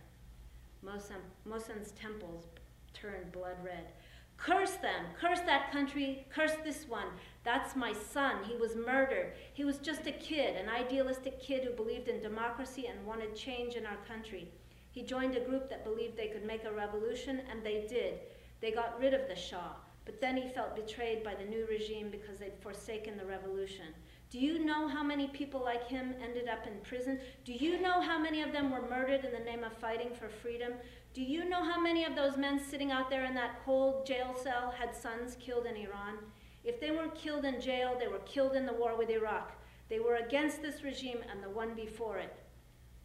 [0.84, 2.46] Mohsen's temples
[2.94, 3.92] turned blood red.
[4.36, 5.04] Curse them!
[5.20, 6.26] Curse that country!
[6.34, 7.06] Curse this one!
[7.44, 8.42] That's my son.
[8.42, 9.34] He was murdered.
[9.54, 13.76] He was just a kid, an idealistic kid who believed in democracy and wanted change
[13.76, 14.50] in our country.
[14.92, 18.20] He joined a group that believed they could make a revolution, and they did.
[18.60, 19.72] They got rid of the Shah.
[20.04, 23.86] But then he felt betrayed by the new regime because they'd forsaken the revolution.
[24.30, 27.20] Do you know how many people like him ended up in prison?
[27.44, 30.28] Do you know how many of them were murdered in the name of fighting for
[30.28, 30.72] freedom?
[31.14, 34.34] Do you know how many of those men sitting out there in that cold jail
[34.42, 36.16] cell had sons killed in Iran?
[36.64, 39.52] If they weren't killed in jail, they were killed in the war with Iraq.
[39.88, 42.34] They were against this regime and the one before it.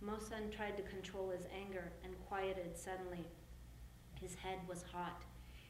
[0.03, 3.25] Mohsen tried to control his anger and quieted suddenly.
[4.21, 5.23] His head was hot.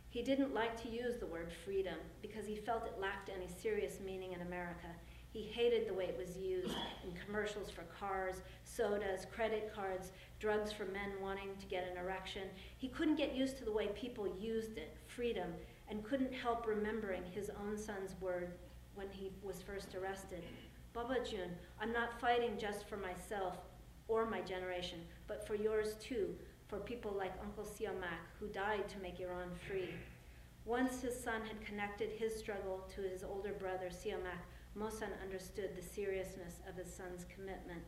[0.10, 4.00] He didn't like to use the word freedom because he felt it lacked any serious
[4.06, 4.88] meaning in America.
[5.32, 6.74] He hated the way it was used
[7.04, 12.44] in commercials for cars, sodas, credit cards, drugs for men wanting to get an erection.
[12.78, 15.52] He couldn't get used to the way people used it, freedom,
[15.90, 18.54] and couldn't help remembering his own son's word
[18.96, 20.44] when he was first arrested.
[20.94, 23.58] Baba Jun, I'm not fighting just for myself
[24.08, 26.36] or my generation, but for yours too,
[26.68, 29.90] for people like Uncle Siamak, who died to make Iran free.
[30.66, 34.44] Once his son had connected his struggle to his older brother Siamak,
[34.78, 37.82] Mohsen understood the seriousness of his son's commitment.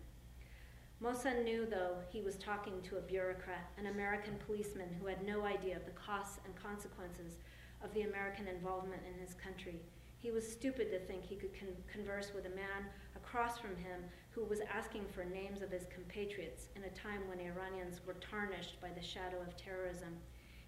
[1.01, 5.45] Mohsen knew, though, he was talking to a bureaucrat, an American policeman who had no
[5.45, 7.37] idea of the costs and consequences
[7.83, 9.79] of the American involvement in his country.
[10.17, 14.01] He was stupid to think he could con converse with a man across from him
[14.31, 18.79] who was asking for names of his compatriots in a time when Iranians were tarnished
[18.81, 20.15] by the shadow of terrorism.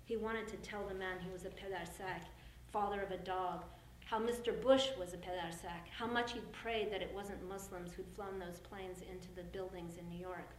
[0.04, 2.24] He wanted to tell the man he was a pedarsak,
[2.72, 3.64] father of a dog,
[4.06, 4.60] how Mr.
[4.62, 8.60] Bush was a pedarsak, how much he'd prayed that it wasn't Muslims who'd flown those
[8.60, 10.50] planes into the buildings in New York.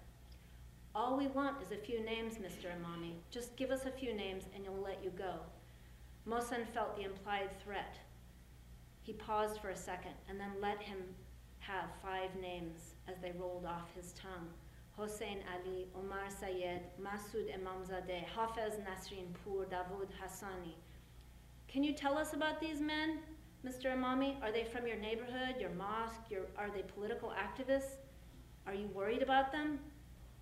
[0.95, 2.67] All we want is a few names, Mr.
[2.67, 3.15] Imami.
[3.31, 5.41] Just give us a few names and you'll let you go.
[6.27, 7.99] Mohsen felt the implied threat.
[9.03, 10.99] He paused for a second and then let him
[11.59, 14.49] have five names as they rolled off his tongue.
[14.97, 19.33] Hossein Ali, Omar Sayed, Masoud Imamzadeh, Hafez Nasrin
[19.71, 20.75] Davud Hassani.
[21.67, 23.19] Can you tell us about these men,
[23.67, 23.97] Mr.
[23.97, 24.41] Imami?
[24.43, 26.31] Are they from your neighborhood, your mosque?
[26.31, 27.97] Your, are they political activists?
[28.67, 29.79] Are you worried about them?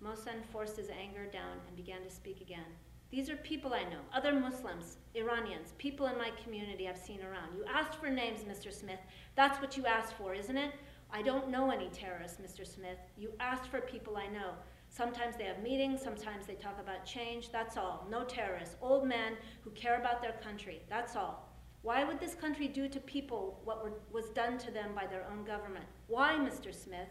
[0.03, 2.65] Mohsen forced his anger down and began to speak again.
[3.11, 7.55] These are people I know, other Muslims, Iranians, people in my community I've seen around.
[7.55, 8.73] You asked for names, Mr.
[8.73, 8.99] Smith.
[9.35, 10.71] That's what you asked for, isn't it?
[11.13, 12.65] I don't know any terrorists, Mr.
[12.65, 12.97] Smith.
[13.17, 14.51] You asked for people I know.
[14.89, 18.07] Sometimes they have meetings, sometimes they talk about change, that's all.
[18.09, 18.75] No terrorists.
[18.81, 21.49] Old men who care about their country, that's all.
[21.81, 25.25] Why would this country do to people what were, was done to them by their
[25.31, 25.85] own government?
[26.07, 26.73] Why, Mr.
[26.73, 27.09] Smith?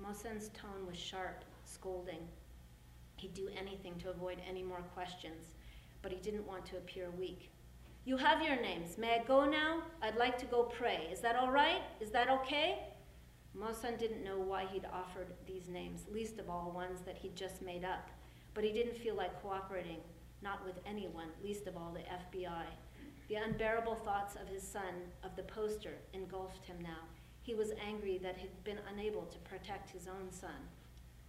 [0.00, 2.28] Mohsen's tone was sharp, scolding.
[3.16, 5.54] He'd do anything to avoid any more questions,
[6.02, 7.50] but he didn't want to appear weak.
[8.04, 8.98] You have your names.
[8.98, 9.82] May I go now?
[10.02, 11.08] I'd like to go pray.
[11.12, 11.82] Is that all right?
[12.00, 12.78] Is that okay?
[13.58, 17.62] Mohsen didn't know why he'd offered these names, least of all ones that he'd just
[17.62, 18.08] made up.
[18.54, 19.98] But he didn't feel like cooperating,
[20.42, 22.64] not with anyone, least of all the FBI.
[23.28, 27.06] The unbearable thoughts of his son, of the poster, engulfed him now.
[27.42, 30.68] He was angry that he'd been unable to protect his own son.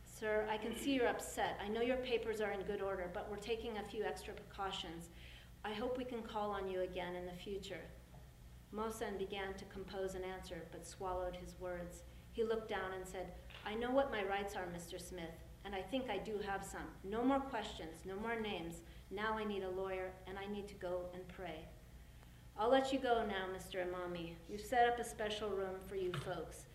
[0.04, 1.60] Sir, I can see you're upset.
[1.64, 5.10] I know your papers are in good order, but we're taking a few extra precautions.
[5.64, 7.82] I hope we can call on you again in the future.
[8.74, 12.04] Mohsen began to compose an answer, but swallowed his words.
[12.34, 13.34] He looked down and said,
[13.66, 15.00] I know what my rights are, Mr.
[15.00, 16.88] Smith, and I think I do have some.
[17.04, 18.82] No more questions, no more names.
[19.12, 21.66] Now I need a lawyer, and I need to go and pray.
[22.58, 23.86] I'll let you go now, Mr.
[23.86, 24.34] Imami.
[24.50, 26.66] You've set up a special room for you folks.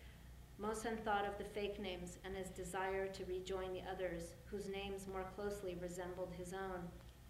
[0.61, 5.07] Mohsen thought of the fake names and his desire to rejoin the others, whose names
[5.07, 6.81] more closely resembled his own.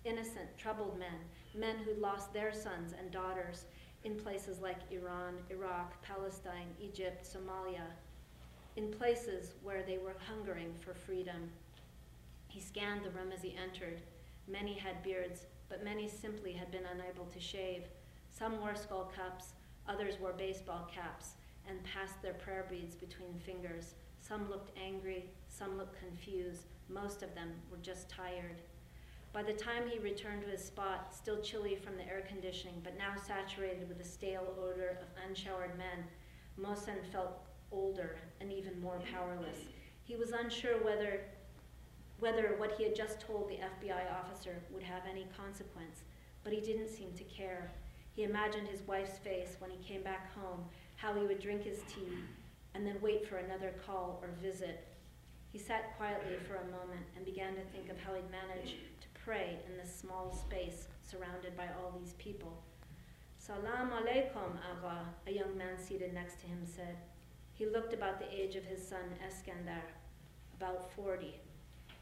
[0.05, 1.19] Innocent, troubled men,
[1.53, 3.65] men who'd lost their sons and daughters
[4.05, 7.87] in places like Iran, Iraq, Palestine, Egypt, Somalia,
[8.77, 11.49] in places where they were hungering for freedom.
[12.47, 13.99] He scanned the room as he entered.
[14.47, 17.85] Many had beards, but many simply had been unable to shave.
[18.29, 19.53] Some wore skull caps,
[19.89, 21.31] others wore baseball caps
[21.67, 23.95] and passed their prayer beads between fingers.
[24.21, 28.61] Some looked angry, some looked confused, most of them were just tired.
[29.33, 32.97] By the time he returned to his spot, still chilly from the air conditioning, but
[32.97, 36.05] now saturated with the stale odor of unshowered men,
[36.59, 37.39] Mohsen felt
[37.71, 39.59] older and even more powerless.
[40.03, 41.21] He was unsure whether,
[42.19, 46.03] whether what he had just told the FBI officer would have any consequence,
[46.43, 47.71] but he didn't seem to care.
[48.13, 50.63] He imagined his wife's face when he came back home,
[50.95, 52.17] how he would drink his tea,
[52.73, 54.87] and then wait for another call or visit.
[55.51, 59.07] He sat quietly for a moment and began to think of how he'd manage to
[59.23, 62.63] pray in this small space surrounded by all these people.
[63.37, 66.97] Salam alaikum, Agha, a young man seated next to him said.
[67.57, 69.81] He looked about the age of his son Eskandar,
[70.55, 71.39] about 40.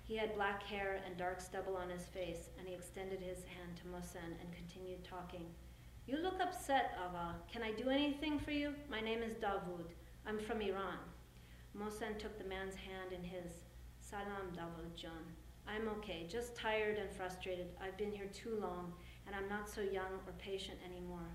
[0.03, 3.77] He had black hair and dark stubble on his face, and he extended his hand
[3.77, 5.45] to Mohsen and continued talking.
[6.07, 7.35] You look upset, Agha.
[7.49, 8.73] Can I do anything for you?
[8.89, 9.87] My name is Davud.
[10.27, 10.99] I'm from Iran.
[11.73, 13.63] Mohsen took the man's hand in his.
[14.01, 15.23] Salam, Davud Jan.
[15.69, 17.67] I'm okay, just tired and frustrated.
[17.81, 18.91] I've been here too long,
[19.25, 21.29] and I'm not so young or patient anymore.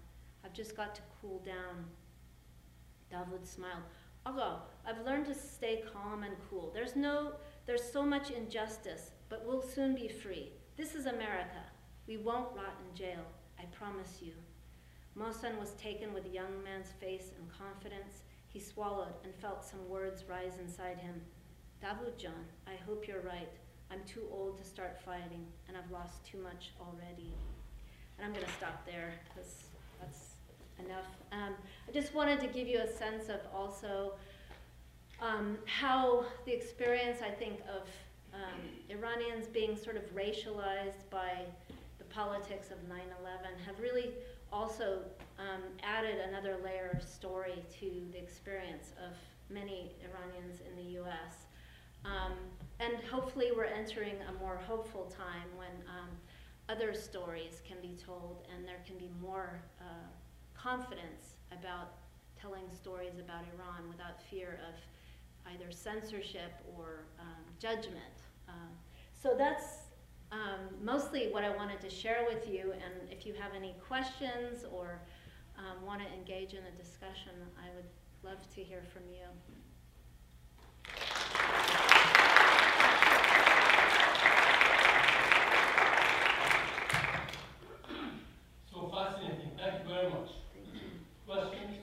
[0.44, 1.86] I've just got to cool down.
[3.10, 3.82] Davud smiled.
[4.26, 6.70] Agha, I've learned to stay calm and cool.
[6.74, 7.32] There's no,
[7.66, 10.52] there's so much injustice, but we'll soon be free.
[10.76, 11.62] This is America.
[12.06, 13.24] We won't rot in jail,
[13.58, 14.32] I promise you.
[15.18, 18.22] Mohsen was taken with the young man's face and confidence.
[18.48, 21.22] He swallowed and felt some words rise inside him.
[21.82, 22.32] Davud Jan,
[22.66, 23.50] I hope you're right.
[23.90, 27.32] I'm too old to start fighting, and I've lost too much already.
[28.16, 29.64] And I'm going to stop there because
[29.98, 30.29] that's
[30.84, 31.06] enough.
[31.32, 31.54] Um,
[31.88, 34.14] I just wanted to give you a sense of also
[35.20, 37.88] um, how the experience, I think, of
[38.34, 41.44] um, Iranians being sort of racialized by
[41.98, 44.10] the politics of 9 11 have really
[44.52, 45.00] also
[45.38, 49.16] um, added another layer of story to the experience of
[49.48, 51.46] many Iranians in the US.
[52.04, 52.32] Um,
[52.78, 56.08] and hopefully, we're entering a more hopeful time when um,
[56.68, 59.84] other stories can be told and there can be more uh,
[60.62, 61.92] confidence about
[62.40, 64.74] telling stories about Iran without fear of
[65.52, 68.16] either censorship or um, judgment.
[68.48, 68.68] Um,
[69.22, 69.78] so that's
[70.32, 72.72] um, mostly what I wanted to share with you.
[72.72, 75.00] And if you have any questions or
[75.58, 77.88] um, want to engage in a discussion, I would
[78.22, 79.26] love to hear from you.
[88.72, 89.50] So fascinating.
[89.58, 90.30] Thank you very much.
[91.26, 91.76] Questions?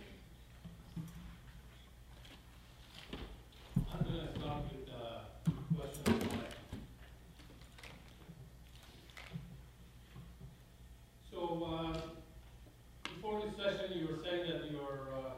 [3.94, 6.46] I'm going to start with uh, question number one.
[11.32, 12.02] So, uh,
[13.04, 15.32] before this session, you were saying that you're uh,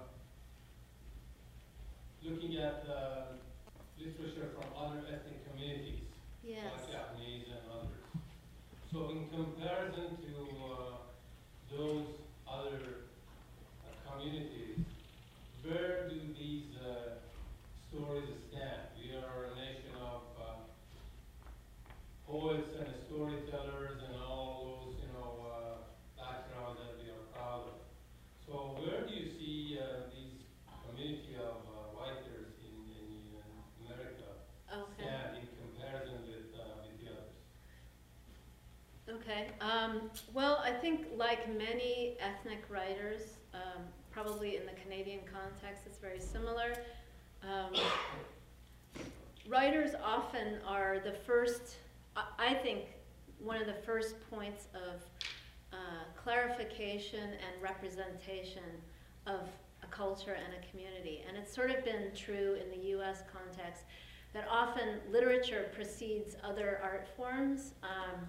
[2.23, 3.33] looking at uh,
[3.99, 6.01] literature from other ethnic communities,
[6.43, 6.63] Yes.
[6.73, 8.03] like Japanese and others.
[8.91, 10.35] So, in comparison to
[10.65, 10.97] uh,
[11.77, 12.07] those
[12.47, 12.81] other
[13.85, 14.79] uh, communities,
[15.63, 17.19] where do these uh,
[17.91, 18.81] stories stand?
[18.97, 20.43] We are a nation of uh,
[22.25, 25.77] poets and storytellers and all those, you know, uh,
[26.17, 27.77] backgrounds that we are proud of.
[28.47, 30.41] So where do you see uh, these
[30.89, 34.29] community of uh, writers in, in uh, America
[34.73, 35.05] Okay.
[35.05, 37.37] stand in comparison with, uh, with the others?
[39.39, 39.51] Okay.
[39.61, 43.21] Um, well, I think like many ethnic writers,
[43.53, 46.73] um, probably in the Canadian context, it's very similar.
[47.43, 47.73] Um,
[49.47, 51.77] writers often are the first,
[52.37, 52.85] I, think,
[53.39, 55.01] one of the first points of
[55.71, 58.63] uh, clarification and representation
[59.25, 59.47] of
[59.83, 61.23] a culture and a community.
[61.27, 63.83] And it's sort of been true in the US context
[64.33, 67.73] that often literature precedes other art forms.
[67.83, 68.27] Um,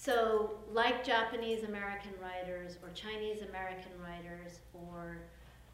[0.00, 5.18] so, like Japanese American writers or Chinese American writers or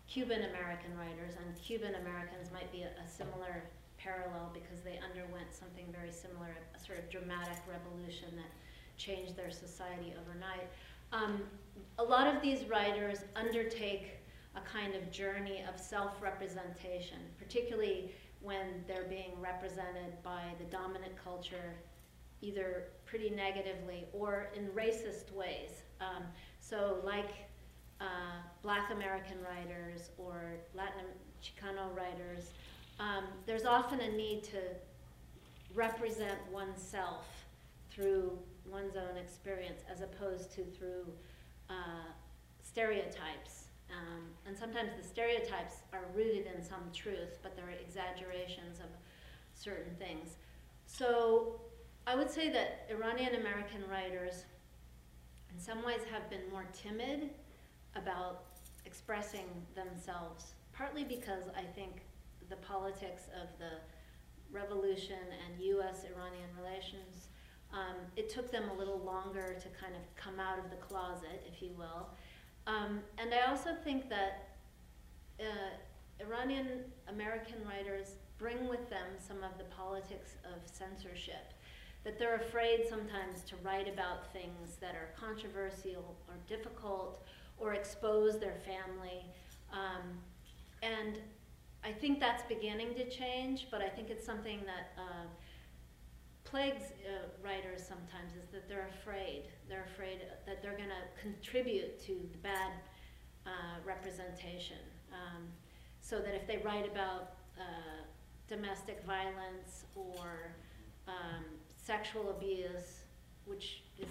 [0.08, 3.62] Cuban American writers, and Cuban Americans might be a, a similar
[3.98, 8.50] parallel because they underwent something very similar, a sort of dramatic revolution that
[8.96, 10.66] changed their society overnight.
[11.12, 11.42] Um,
[12.00, 14.18] a lot of these writers undertake
[14.56, 18.10] a kind of journey of self representation, particularly
[18.42, 21.76] when they're being represented by the dominant culture
[22.42, 25.70] either pretty negatively or in racist ways.
[26.00, 26.24] Um,
[26.60, 27.30] so, like
[28.00, 31.06] uh, Black American writers or Latin
[31.42, 32.50] Chicano writers,
[33.00, 34.58] um, there's often a need to
[35.74, 37.26] represent oneself
[37.90, 38.38] through
[38.70, 41.06] one's own experience as opposed to through
[41.70, 42.10] uh,
[42.62, 43.66] stereotypes.
[43.90, 48.86] Um, and sometimes the stereotypes are rooted in some truth, but they're exaggerations of
[49.54, 50.36] certain things.
[50.86, 51.60] So
[52.08, 54.44] I would say that Iranian American writers,
[55.52, 57.30] in some ways, have been more timid
[57.96, 58.44] about
[58.84, 62.02] expressing themselves, partly because I think
[62.48, 63.80] the politics of the
[64.52, 67.26] revolution and US Iranian relations,
[67.72, 71.44] um, it took them a little longer to kind of come out of the closet,
[71.52, 72.06] if you will.
[72.68, 74.50] Um, and I also think that
[75.40, 81.52] uh, Iranian American writers bring with them some of the politics of censorship
[82.06, 87.26] that they're afraid sometimes to write about things that are controversial or difficult
[87.58, 89.26] or expose their family.
[89.72, 90.16] Um,
[90.82, 91.18] and
[91.82, 95.26] I think that's beginning to change, but I think it's something that uh,
[96.44, 99.48] plagues uh, writers sometimes is that they're afraid.
[99.68, 102.70] They're afraid that they're going to contribute to the bad
[103.46, 103.50] uh,
[103.84, 104.78] representation.
[105.12, 105.42] Um,
[106.00, 108.04] so that if they write about uh,
[108.46, 110.54] domestic violence or
[111.08, 111.44] um,
[111.86, 113.04] sexual abuse,
[113.44, 114.08] which is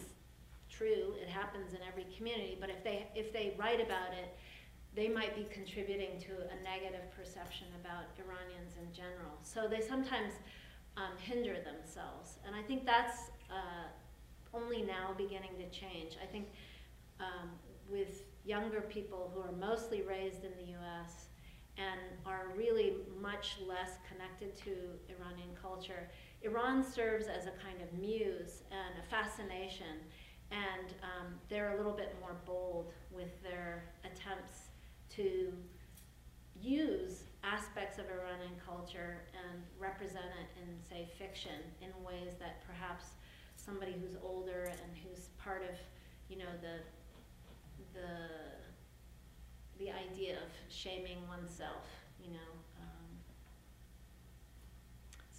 [0.69, 4.35] true, it happens in every community, but if they, if they write about it,
[4.95, 9.35] they might be contributing to a negative perception about Iranians in general.
[9.41, 10.33] So they sometimes
[10.95, 12.39] um, hinder themselves.
[12.47, 13.87] And I think that's uh,
[14.53, 16.15] only now beginning to change.
[16.23, 16.47] I think
[17.19, 17.49] um,
[17.89, 21.25] with younger people who are mostly raised in the US
[21.77, 24.71] and are really much less connected to
[25.09, 26.09] Iranian culture,
[26.45, 29.99] Iran serves as a kind of muse and a fascination.
[30.51, 34.69] And um, they're a little bit more bold with their attempts
[35.15, 35.51] to
[36.61, 43.05] use aspects of Iranian culture and represent it in, say, fiction in ways that perhaps
[43.55, 45.75] somebody who's older and who's part of,
[46.29, 46.77] you know, the
[47.93, 48.19] the
[49.79, 51.85] the idea of shaming oneself,
[52.23, 52.51] you know.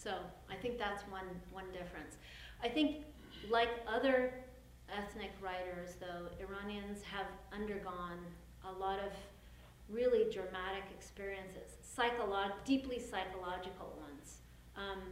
[0.07, 0.15] So
[0.49, 2.19] I think that's one one difference.
[2.63, 3.03] I think,
[3.51, 4.35] like other
[4.89, 8.21] ethnic writers, though, Iranians have undergone
[8.65, 9.11] a lot of
[9.89, 11.79] really dramatic experiences,
[12.65, 14.43] deeply psychological ones.
[14.77, 15.03] Um,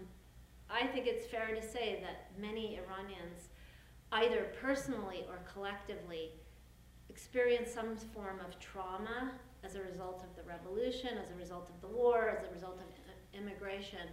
[0.70, 3.48] I think it's fair to say that many Iranians,
[4.12, 6.30] either personally or collectively,
[7.08, 9.32] experience some form of trauma
[9.64, 12.78] as a result of the revolution, as a result of the war, as a result
[12.78, 12.86] of
[13.34, 14.06] immigration.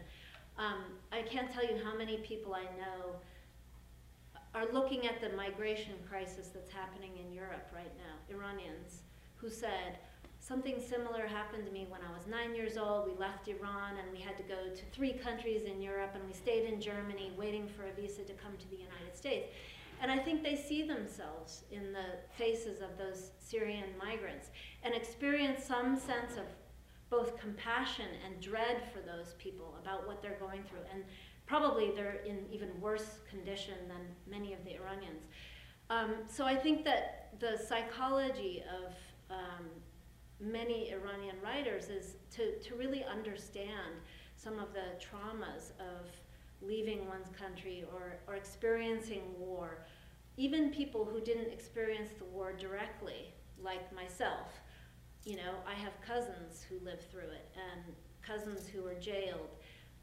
[0.61, 3.15] Um, I can't tell you how many people I know
[4.53, 9.01] are looking at the migration crisis that's happening in Europe right now, Iranians,
[9.37, 9.97] who said,
[10.39, 13.07] Something similar happened to me when I was nine years old.
[13.07, 16.33] We left Iran and we had to go to three countries in Europe and we
[16.33, 19.47] stayed in Germany waiting for a visa to come to the United States.
[20.01, 24.49] And I think they see themselves in the faces of those Syrian migrants
[24.83, 26.45] and experience some sense of
[27.11, 30.79] both compassion and dread for those people about what they're going through.
[30.91, 31.03] And
[31.45, 35.25] probably they're in even worse condition than many of the Iranians.
[35.89, 38.93] Um, so I think that the psychology of
[39.29, 39.65] um,
[40.39, 43.99] many Iranian writers is to, to really understand
[44.37, 46.07] some of the traumas of
[46.61, 49.85] leaving one's country or, or experiencing war.
[50.37, 54.60] Even people who didn't experience the war directly, like myself.
[55.23, 59.49] You know, I have cousins who lived through it and cousins who were jailed.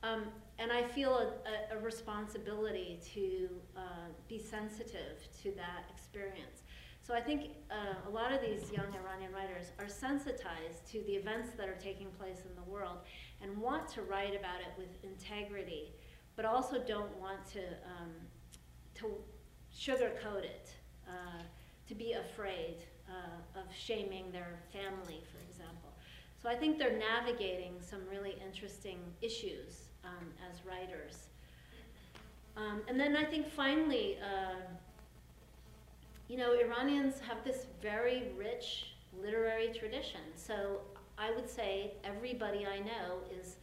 [0.02, 0.26] Um,
[0.60, 3.80] and I feel a, a, a responsibility to uh,
[4.28, 6.62] be sensitive to that experience.
[7.02, 11.12] So I think uh, a lot of these young Iranian writers are sensitized to the
[11.12, 12.98] events that are taking place in the world
[13.42, 15.94] and want to write about it with integrity,
[16.36, 18.12] but also don't want to, um,
[18.94, 19.06] to
[19.74, 20.74] sugarcoat it,
[21.08, 21.42] uh,
[21.88, 25.90] to be afraid uh, of shaming their family, for example.
[26.42, 31.26] So I think they're navigating some really interesting issues um, as writers.
[32.56, 34.60] Um, and then I think finally, uh,
[36.28, 40.20] you know, Iranians have this very rich literary tradition.
[40.34, 40.80] So
[41.16, 43.56] I would say everybody I know is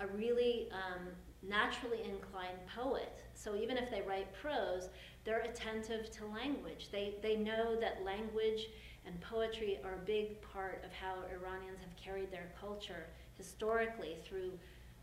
[0.00, 1.06] a really um,
[1.48, 3.12] naturally inclined poet.
[3.34, 4.88] So even if they write prose,
[5.24, 6.88] they're attentive to language.
[6.92, 8.68] They, they know that language
[9.06, 13.06] and poetry are a big part of how Iranians have carried their culture
[13.36, 14.52] historically through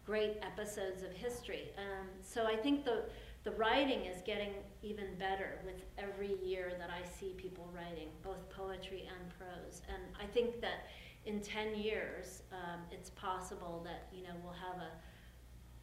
[0.05, 1.69] great episodes of history.
[1.77, 3.03] Um, so I think the,
[3.43, 8.49] the writing is getting even better with every year that I see people writing, both
[8.49, 9.81] poetry and prose.
[9.89, 10.87] And I think that
[11.25, 14.91] in 10 years, um, it's possible that, you know, we'll have a,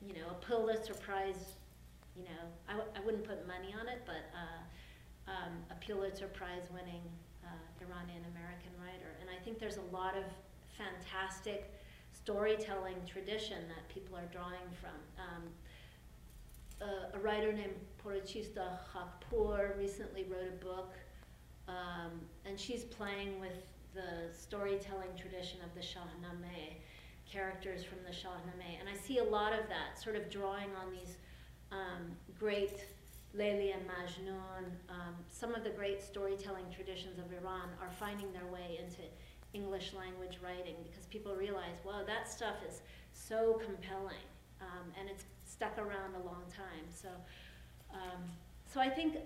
[0.05, 1.55] you know, a Pulitzer Prize,
[2.19, 4.61] you know, I w- I wouldn't put money on it, but uh,
[5.31, 7.03] um, a Pulitzer Prize winning
[7.45, 7.49] uh,
[7.81, 9.15] Iranian American writer.
[9.21, 10.25] And I think there's a lot of
[10.77, 11.71] fantastic
[12.13, 14.99] storytelling tradition that people are drawing from.
[15.19, 15.43] Um,
[16.81, 17.75] uh, a writer named
[18.05, 20.93] Porochista Khakpour recently wrote a book,
[21.67, 26.75] um, and she's playing with the storytelling tradition of the Shahnameh,
[27.31, 28.79] characters from the Shahnameh.
[28.79, 31.17] And I see a lot of that, sort of drawing on these
[31.73, 32.85] um, great
[33.39, 34.65] and Majnun.
[34.89, 39.03] Um, some of the great storytelling traditions of Iran are finding their way into
[39.55, 42.81] English language writing because people realize, wow, that stuff is
[43.13, 44.27] so compelling,
[44.61, 46.87] um, and it's stuck around a long time.
[46.91, 47.09] So,
[47.93, 48.23] um,
[48.67, 49.17] so I think,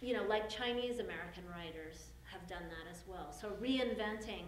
[0.00, 3.32] you know, like Chinese American writers have done that as well.
[3.32, 4.44] So reinventing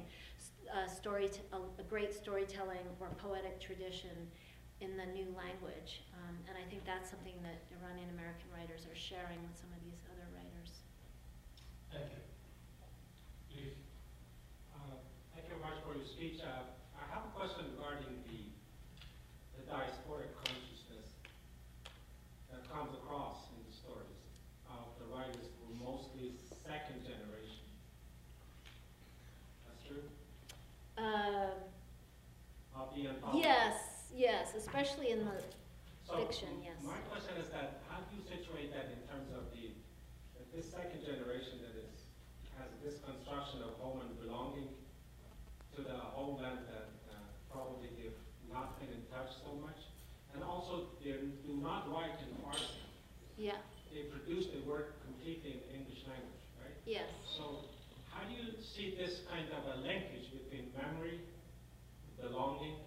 [0.74, 4.10] uh, story, a, a, great storytelling or poetic tradition
[4.80, 8.98] in the new language, um, and I think that's something that Iranian American writers are
[8.98, 10.84] sharing with some of these other writers.
[11.88, 12.20] Thank you.
[13.48, 13.76] Please.
[14.76, 15.00] Uh,
[15.32, 16.44] thank you very much for your speech.
[16.44, 18.52] Uh, I have a question regarding the
[19.56, 21.16] the diasporic consciousness
[22.52, 24.20] that comes across in the stories
[24.68, 27.64] of the writers who are mostly second generation.
[29.64, 30.04] That's true?
[31.00, 31.56] Uh,
[32.76, 33.40] Of the anthology.
[34.16, 35.36] Yes, especially in the
[36.08, 36.80] So, fiction, yes.
[36.82, 39.76] My question is that, how do you situate that in terms of the,
[40.38, 42.08] that this second generation that is,
[42.56, 44.72] has this construction of home and belonging
[45.76, 47.14] to the homeland that uh,
[47.52, 48.16] probably they've
[48.48, 49.76] not been in touch so much?
[50.32, 51.12] And also, they
[51.44, 52.80] do not write in Farsi.
[53.36, 53.60] Yeah,
[53.92, 56.72] They produce the work completely in English language, right?
[56.88, 57.08] yes.
[57.28, 57.68] So
[58.08, 61.20] how do you see this kind of a linkage between memory,
[62.16, 62.80] belonging,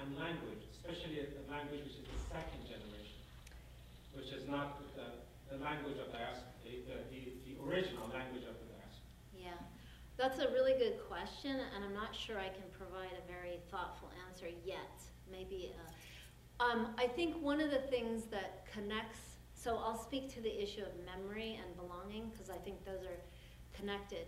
[0.00, 3.20] and language, especially the language which is the second generation,
[4.16, 8.72] which is not the, the language of the, the, the, the- original language of the?
[9.34, 9.54] Yeah,
[10.16, 14.10] that's a really good question, and I'm not sure I can provide a very thoughtful
[14.28, 15.00] answer yet.
[15.30, 15.72] Maybe,
[16.60, 19.18] uh, um, I think one of the things that connects,
[19.54, 23.20] so I'll speak to the issue of memory and belonging, because I think those are
[23.72, 24.26] connected.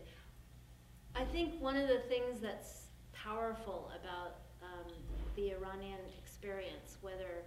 [1.14, 4.90] I think one of the things that's powerful about um,
[5.36, 7.44] the Iranian experience, whether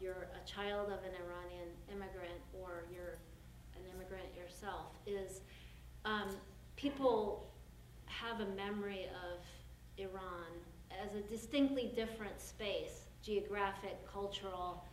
[0.00, 3.18] you're a child of an Iranian immigrant or you're
[3.74, 5.40] an immigrant yourself, is
[6.04, 6.28] um,
[6.76, 7.50] people
[8.06, 9.44] have a memory of
[9.98, 10.50] Iran
[11.04, 14.84] as a distinctly different space, geographic, cultural,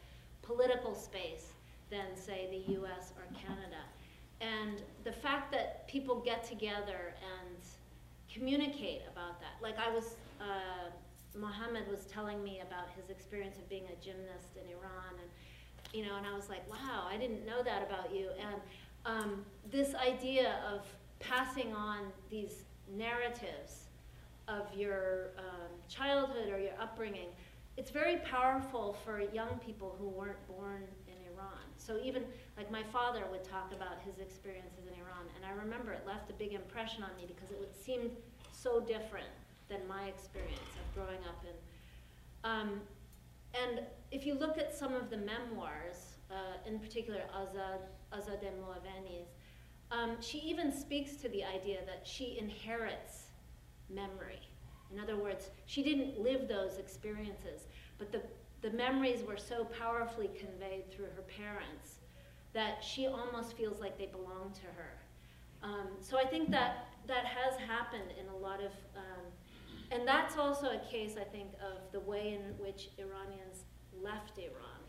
[0.41, 1.53] political space
[1.89, 3.81] than, say, the US or Canada.
[4.41, 7.57] And the fact that people get together and
[8.31, 10.89] communicate about that, like I was, uh,
[11.39, 15.29] Mohammed was telling me about his experience of being a gymnast in Iran, and
[15.93, 18.29] you know, and I was like, wow, I didn't know that about you.
[18.39, 18.61] And
[19.05, 20.85] um, this idea of
[21.19, 22.63] passing on these
[22.97, 23.85] narratives
[24.47, 27.29] of your um, childhood or your upbringing,
[27.77, 31.63] it's very powerful for young people who weren't born in Iran.
[31.77, 32.23] So even
[32.57, 36.29] like my father would talk about his experiences in Iran, and I remember it left
[36.29, 38.11] a big impression on me because it would seem
[38.51, 39.27] so different
[39.69, 42.49] than my experience of growing up in.
[42.49, 42.81] Um,
[43.53, 43.81] and
[44.11, 47.79] if you look at some of the memoirs, uh, in particular Azad,
[48.13, 49.29] Azadeh Moaveni's,
[49.91, 53.27] um, she even speaks to the idea that she inherits
[53.89, 54.41] memory.
[54.91, 57.67] In other words, she didn't live those experiences,
[57.97, 58.21] but the,
[58.61, 61.99] the memories were so powerfully conveyed through her parents
[62.53, 64.97] that she almost feels like they belong to her.
[65.61, 69.25] Um, so I think that that has happened in a lot of, um,
[69.91, 73.65] and that's also a case, I think, of the way in which Iranians
[74.01, 74.81] left Iran.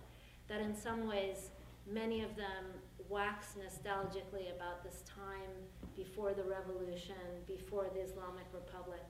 [0.49, 1.51] That in some ways,
[1.91, 2.65] many of them
[3.09, 5.51] wax nostalgically about this time
[5.97, 7.15] before the revolution,
[7.47, 9.01] before the Islamic Republic.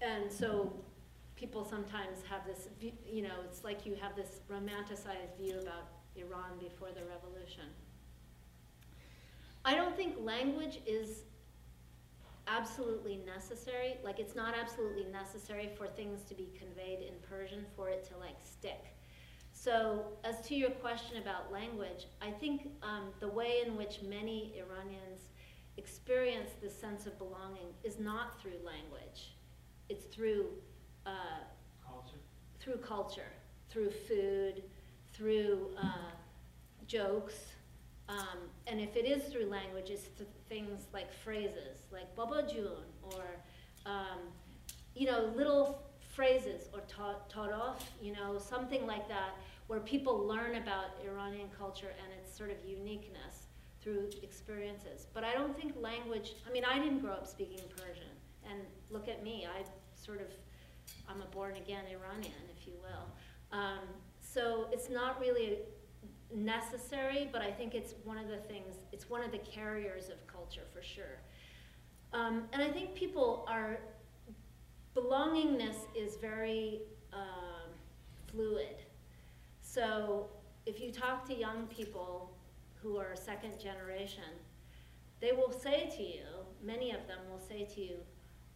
[0.00, 0.72] And so
[1.36, 6.58] people sometimes have this, you know, it's like you have this romanticized view about Iran
[6.58, 7.64] before the revolution.
[9.64, 11.24] I don't think language is
[12.46, 13.96] absolutely necessary.
[14.02, 18.16] Like, it's not absolutely necessary for things to be conveyed in Persian for it to
[18.18, 18.86] like stick.
[19.52, 24.54] So, as to your question about language, I think um, the way in which many
[24.56, 25.28] Iranians
[25.76, 29.34] experience this sense of belonging is not through language.
[29.88, 30.46] It's through
[31.06, 31.10] uh,
[31.86, 32.16] Culture?
[32.60, 33.32] through culture,
[33.70, 34.62] through food,
[35.12, 36.10] through uh,
[36.86, 37.34] jokes.
[38.10, 42.82] Um, and if it is through language, it's th- things like phrases, like Baba Jun,
[43.02, 43.24] or,
[43.86, 44.18] um,
[44.96, 45.82] you know, little
[46.14, 49.36] phrases, or ta- taarof, you know, something like that,
[49.68, 53.46] where people learn about Iranian culture and its sort of uniqueness
[53.80, 55.06] through experiences.
[55.14, 58.10] But I don't think language, I mean, I didn't grow up speaking Persian.
[58.50, 58.60] And
[58.90, 59.62] look at me, I
[59.94, 60.26] sort of
[61.08, 63.56] I'm a born again Iranian, if you will.
[63.56, 63.80] Um,
[64.20, 65.58] so it's not really
[66.34, 70.26] necessary, but I think it's one of the things, it's one of the carriers of
[70.26, 71.18] culture for sure.
[72.12, 73.78] Um, and I think people are,
[74.94, 76.82] belongingness is very
[77.12, 77.70] um,
[78.30, 78.76] fluid.
[79.60, 80.28] So
[80.66, 82.36] if you talk to young people
[82.82, 84.24] who are second generation,
[85.20, 86.24] they will say to you,
[86.62, 87.96] many of them will say to you,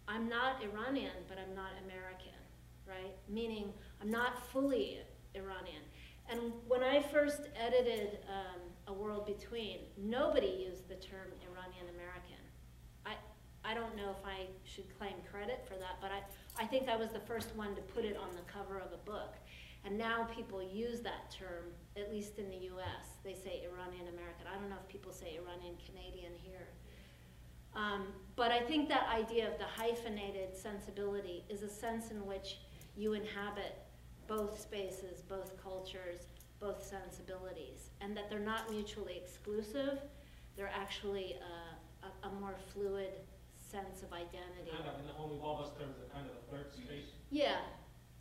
[0.08, 2.38] I'm not Iranian, but I'm not American,
[2.86, 3.14] right?
[3.28, 4.98] Meaning, I'm not fully
[5.34, 5.82] Iranian.
[6.30, 12.42] And when I first edited um, A World Between, nobody used the term Iranian American.
[13.04, 13.14] I,
[13.64, 16.22] I don't know if I should claim credit for that, but I,
[16.62, 19.02] I think I was the first one to put it on the cover of a
[19.04, 19.34] book.
[19.84, 21.64] And now people use that term,
[21.96, 23.20] at least in the US.
[23.22, 24.46] They say Iranian American.
[24.48, 26.68] I don't know if people say Iranian Canadian here.
[27.76, 32.60] Um, but I think that idea of the hyphenated sensibility is a sense in which
[32.96, 33.83] you inhabit
[34.26, 36.26] both spaces, both cultures,
[36.60, 39.98] both sensibilities, and that they're not mutually exclusive.
[40.56, 43.10] They're actually uh, a, a, more fluid
[43.54, 44.70] sense of identity.
[44.70, 47.10] Kind of in the home of all of us, kind of a third space.
[47.30, 47.56] Yeah,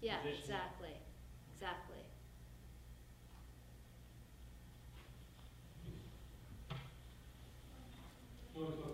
[0.02, 0.40] yeah, position.
[0.42, 0.96] exactly,
[1.54, 1.98] exactly.
[8.54, 8.94] What was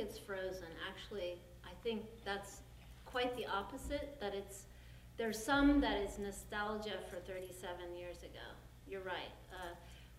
[0.00, 1.32] it's frozen, actually.
[1.64, 2.52] I think that's
[3.04, 4.64] quite the opposite, that it's,
[5.18, 8.46] there's some that is nostalgia for thirty-seven years ago.
[8.88, 9.34] You're right.
[9.52, 9.74] Uh,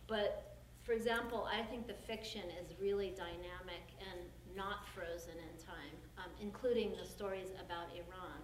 [0.08, 4.20] But, for example, I think the fiction is really dynamic and
[4.56, 8.40] not frozen in time, um, including the stories about Iran.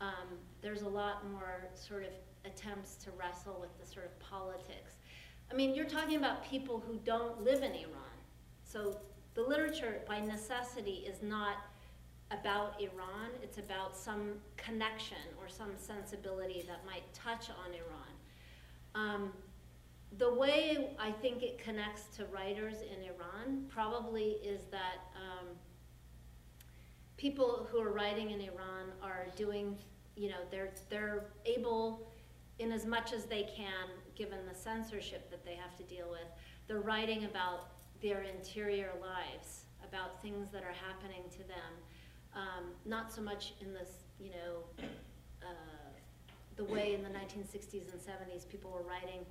[0.00, 0.28] Um,
[0.62, 2.14] there's a lot more sort of
[2.50, 4.92] attempts to wrestle with the sort of politics.
[5.50, 8.16] I mean, you're talking about people who don't live in Iran.
[8.64, 8.78] So
[9.36, 11.58] the literature, by necessity, is not
[12.30, 13.30] about Iran.
[13.42, 18.12] It's about some connection or some sensibility that might touch on Iran.
[18.94, 19.32] Um,
[20.18, 25.48] the way I think it connects to writers in Iran probably is that um,
[27.18, 29.76] people who are writing in Iran are doing,
[30.16, 32.08] you know, they're, they're able,
[32.58, 36.26] in as much as they can, given the censorship that they have to deal with,
[36.66, 41.72] they're writing about their interior lives, about things that are happening to them.
[42.34, 44.86] Um, not so much in this, you know,
[45.42, 45.46] uh,
[46.56, 49.24] the way in the 1960s and 70s people were writing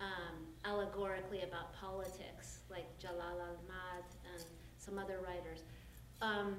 [0.00, 4.44] um, allegorically about politics, like Jalal Al-e Ahmad and
[4.78, 5.62] some other writers.
[6.20, 6.56] Um,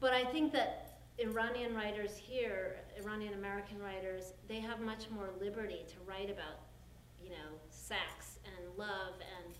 [0.00, 5.84] but I think that Iranian writers here, Iranian American writers, they have much more liberty
[5.88, 6.60] to write about,
[7.22, 9.54] you know, sex and love, and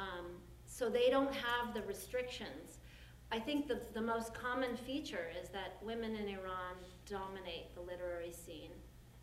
[0.00, 0.26] um,
[0.66, 2.78] so they don't have the restrictions.
[3.30, 6.74] I think the, the most common feature is that women in Iran
[7.06, 8.72] dominate the literary scene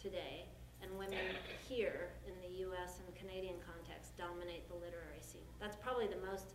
[0.01, 0.45] today,
[0.81, 1.25] and women
[1.67, 5.49] here in the US and Canadian context dominate the literary scene.
[5.59, 6.53] That's probably the most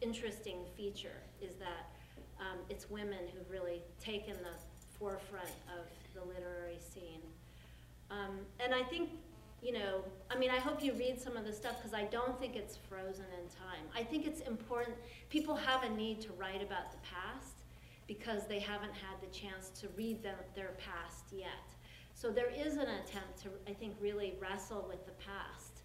[0.00, 1.90] interesting feature, is that
[2.38, 4.54] um, it's women who've really taken the
[4.98, 7.22] forefront of the literary scene.
[8.10, 9.10] Um, and I think,
[9.62, 12.38] you know, I mean, I hope you read some of the stuff because I don't
[12.38, 13.84] think it's frozen in time.
[13.94, 14.96] I think it's important.
[15.30, 17.62] People have a need to write about the past
[18.08, 21.76] because they haven't had the chance to read their past yet.
[22.14, 25.82] So there is an attempt to, I think, really wrestle with the past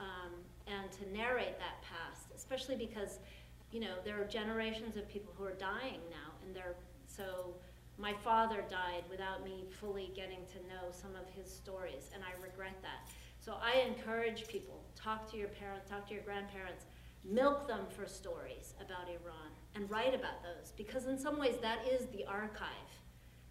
[0.00, 0.32] um,
[0.66, 3.20] and to narrate that past, especially because
[3.72, 6.76] you know, there are generations of people who are dying now, and they're,
[7.06, 7.54] so
[7.98, 12.40] my father died without me fully getting to know some of his stories, and I
[12.42, 13.10] regret that.
[13.40, 16.84] So I encourage people, talk to your parents, talk to your grandparents,
[17.24, 21.86] milk them for stories about Iran, and write about those, because in some ways that
[21.86, 22.68] is the archive.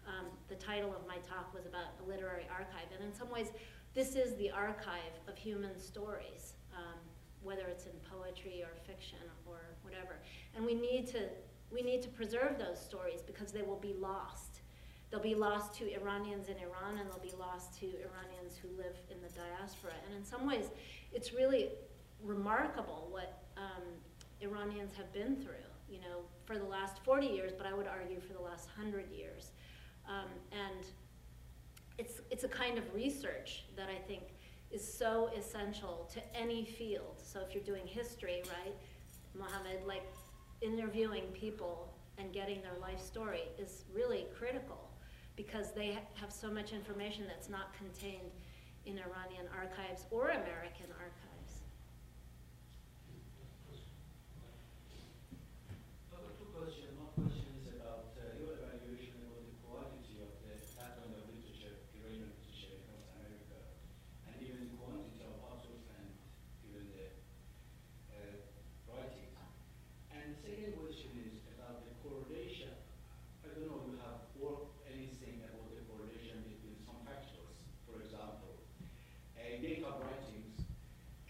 [0.06, 3.48] Um, the title of my talk was about a literary archive, and in some ways,
[3.94, 6.54] this is the archive of human stories.
[6.76, 6.98] Um,
[7.42, 10.16] whether it's in poetry or fiction or whatever.
[10.56, 11.28] And we need to
[11.72, 14.60] we need to preserve those stories because they will be lost.
[15.10, 18.96] They'll be lost to Iranians in Iran and they'll be lost to Iranians who live
[19.10, 19.92] in the diaspora.
[20.06, 20.66] And in some ways,
[21.12, 21.70] it's really
[22.22, 23.82] remarkable what um,
[24.40, 28.20] Iranians have been through, you know, for the last 40 years, but I would argue
[28.20, 29.50] for the last 100 years.
[30.08, 30.86] Um, and
[31.98, 34.22] it's, it's a kind of research that I think
[34.70, 37.20] is so essential to any field.
[37.22, 38.74] So if you're doing history, right,
[39.34, 40.04] Mohammed, like
[40.62, 44.88] interviewing people and getting their life story is really critical
[45.36, 48.30] because they ha have so much information that's not contained
[48.86, 51.52] in Iranian archives or American archives.
[56.38, 56.94] Two questions.
[56.98, 61.24] One question is about uh, your evaluation about the quality of the that kind of
[61.30, 63.58] literature, Iranian literature in North America,
[64.28, 66.06] and even the quantity of authors and
[66.66, 67.06] even the
[68.14, 68.36] uh,
[68.90, 69.38] writings.
[70.14, 72.72] And the second question is about the correlation.
[73.42, 77.56] I don't know if you have worked anything about the correlation between some factors.
[77.88, 78.54] For example,
[79.36, 80.56] uh, date of writings,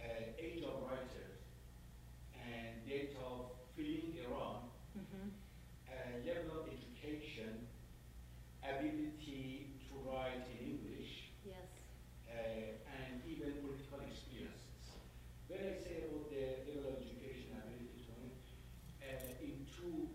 [0.01, 1.41] uh, age of writers,
[2.37, 5.33] and date of fleeing Iran, Mm-hmm.
[5.89, 7.65] uh, level of education,
[8.61, 11.65] ability to write in English, Yes.
[12.29, 14.85] uh, and even political experiences.
[15.49, 18.13] When I say about the level of education ability to
[19.01, 20.13] uh, in two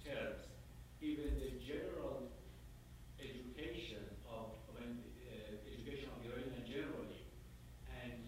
[0.00, 0.40] terms,
[1.04, 2.32] even the general
[3.20, 7.28] education of, I mean, uh, education of Iranian generally,
[7.92, 8.24] and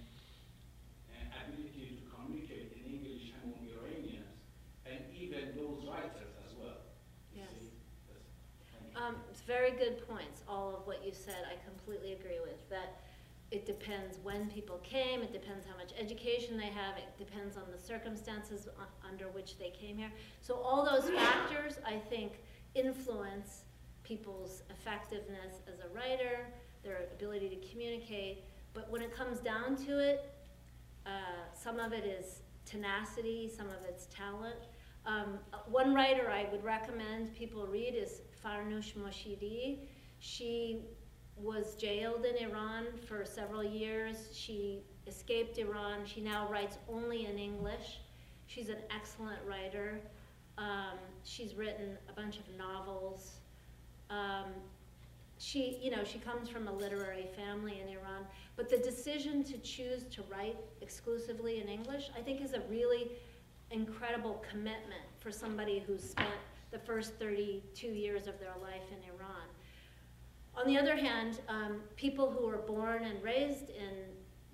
[1.08, 4.36] uh, ability to communicate in English among Iranians,
[4.84, 6.84] and even those writers as well.
[7.34, 7.50] You Yes.
[7.56, 7.72] see?
[8.06, 8.30] That's-
[8.70, 9.00] thank you.
[9.00, 13.02] Um, it's very good points, all of what you said, I completely agree with, that
[13.50, 17.64] it depends when people came, it depends how much education they have, it depends on
[17.70, 18.68] the circumstances
[19.08, 20.10] under which they came here.
[20.40, 22.32] So all those factors, I think,
[22.74, 23.62] influence
[24.02, 26.46] people's effectiveness as a writer,
[26.82, 30.30] their ability to communicate, but when it comes down to it,
[31.06, 31.10] uh,
[31.54, 34.56] some of it is tenacity, some of it's talent.
[35.06, 39.78] Um, one writer I would recommend people read is Farnoosh Moshiri.
[40.18, 40.80] She
[41.36, 44.28] was jailed in Iran for several years.
[44.32, 46.00] She escaped Iran.
[46.04, 48.00] She now writes only in English.
[48.46, 50.00] She's an excellent writer.
[50.58, 53.32] Um, she's written a bunch of novels.
[54.10, 54.52] Um,
[55.38, 59.58] she, you know, she comes from a literary family in Iran, but the decision to
[59.58, 63.10] choose to write exclusively in English, I think, is a really
[63.70, 66.30] incredible commitment for somebody who's spent
[66.74, 69.46] the first 32 years of their life in Iran.
[70.56, 73.94] On the other hand, um, people who are born and raised in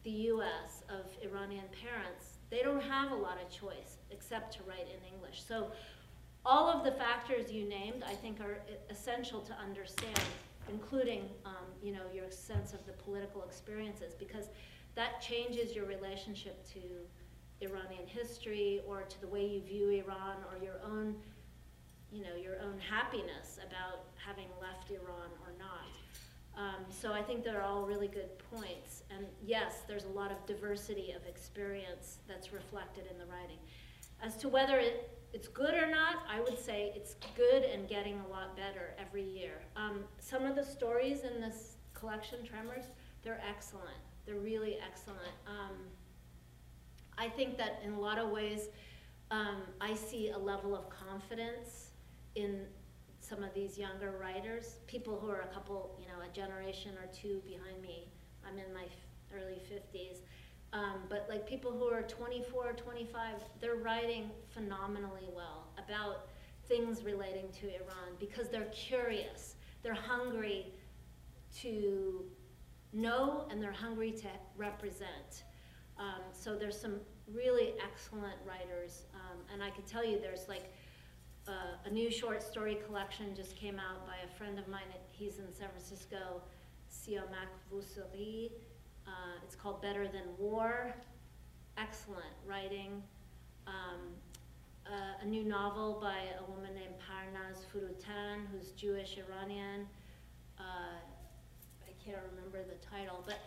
[0.05, 0.82] the U.S.
[0.90, 5.42] of Iranian parents, they don't have a lot of choice except to write in English.
[5.48, 5.72] So
[6.44, 8.59] all of the factors you named, I think, are
[8.90, 10.20] essential to understand,
[10.68, 14.51] including, um, you know, your sense of the political experiences, because
[14.94, 16.80] that changes your relationship to
[17.62, 21.14] Iranian history or to the way you view Iran or your own,
[22.12, 25.86] you know, your own happiness about having left Iran or not.
[26.56, 29.04] Um, so I think they're all really good points.
[29.14, 33.58] And yes, there's a lot of diversity of experience that's reflected in the writing.
[34.22, 38.20] As to whether it, it's good or not, I would say it's good and getting
[38.20, 39.62] a lot better every year.
[39.76, 42.86] Um, some of the stories in this collection, Tremors,
[43.22, 43.96] they're excellent.
[44.26, 45.20] They're really excellent.
[45.46, 45.76] Um,
[47.16, 48.68] I think that in a lot of ways,
[49.30, 51.89] um, I see a level of confidence
[52.35, 52.66] in
[53.20, 57.07] some of these younger writers, people who are a couple, you know, a generation or
[57.12, 58.09] two behind me.
[58.47, 58.86] I'm in my
[59.35, 60.19] early 50s.
[60.73, 66.28] Um, but like people who are 24, 25, they're writing phenomenally well about
[66.69, 69.57] things relating to Iran because they're curious.
[69.82, 70.66] They're hungry
[71.61, 72.24] to
[72.93, 75.44] know and they're hungry to represent.
[75.98, 77.01] Um, so there's some
[77.32, 80.73] really excellent writers, um, and I could tell you there's like
[81.85, 84.82] a new short story collection just came out by a friend of mine.
[85.10, 86.43] He's in San Francisco,
[86.90, 88.52] Siamak Vossoughi.
[89.06, 89.10] Uh,
[89.44, 90.94] it's called Better Than War.
[91.77, 93.02] Excellent writing.
[93.66, 94.01] Um,
[94.86, 99.86] uh, a new novel by a woman named Parnaz Foroutan, who's Jewish Iranian.
[100.59, 100.98] Uh,
[101.82, 103.39] I can't remember the title, but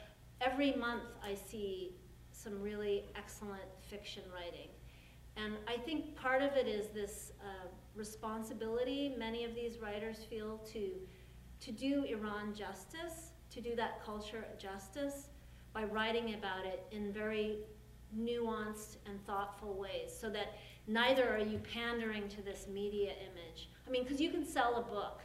[0.41, 1.95] every month I see
[2.31, 4.69] some really excellent fiction writing.
[5.35, 10.57] And I think part of it is this uh, responsibility many of these writers feel
[10.71, 10.91] to,
[11.59, 15.27] to do Iran justice, to do that culture justice
[15.73, 17.57] by writing about it in very
[18.17, 20.53] nuanced and thoughtful ways so that
[20.87, 23.69] neither are you pandering to this media image.
[23.87, 25.21] I mean, because you can sell a book.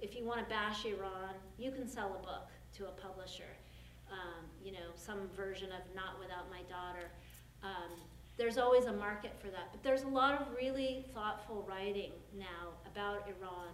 [0.00, 3.56] If you want to bash Iran, you can sell a book to a publisher.
[4.10, 7.10] Um, you know, some version of Not Without My Daughter.
[7.62, 7.90] Um,
[8.36, 9.68] there's always a market for that.
[9.70, 13.70] But there's a lot of really thoughtful writing now about Iran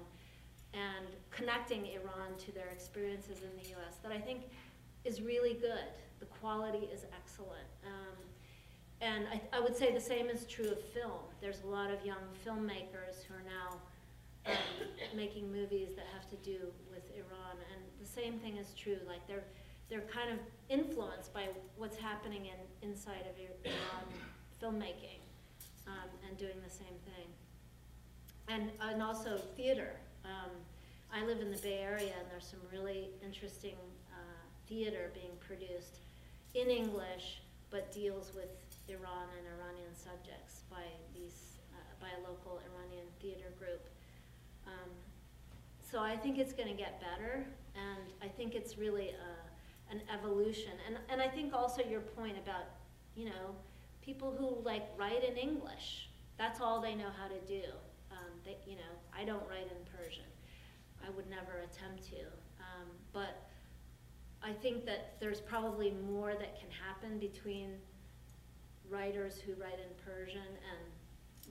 [0.75, 4.43] and connecting Iran to their experiences in the US that I think
[5.05, 5.89] is really good.
[6.21, 7.67] The quality is excellent.
[7.87, 8.17] Um,
[9.01, 11.25] and I, I would say the same is true of film.
[11.41, 13.81] There's a lot of young filmmakers who are now
[14.47, 14.57] um,
[15.17, 17.57] making movies that have to do with Iran.
[17.73, 18.99] And the same thing is true.
[19.09, 19.45] Like they're,
[19.89, 20.39] they're kind of
[20.69, 24.05] influenced by what's happening in, inside of Iran
[24.63, 25.21] filmmaking
[25.87, 27.27] um, and doing the same thing.
[28.49, 29.93] And, and also theater.
[30.25, 30.51] Um,
[31.13, 33.75] I live in the Bay Area and there's some really interesting
[34.13, 35.99] uh, theater being produced
[36.55, 38.51] in English but deals with
[38.89, 40.83] Iran and Iranian subjects by
[41.15, 43.87] these uh, by a local Iranian theater group.
[44.67, 44.91] Um,
[45.81, 50.03] so I think it's going to get better, and I think it's really a, an
[50.13, 50.73] evolution.
[50.87, 52.67] And and I think also your point about
[53.15, 53.55] you know
[54.05, 56.09] people who like write in English.
[56.39, 57.63] That's all they know how to do.
[58.11, 60.25] Um, they, you know, I don't write in Persian.
[61.07, 62.21] I would never attempt to.
[62.61, 63.49] Um, but
[64.43, 67.77] I think that there's probably more that can happen between
[68.89, 70.83] writers who write in Persian and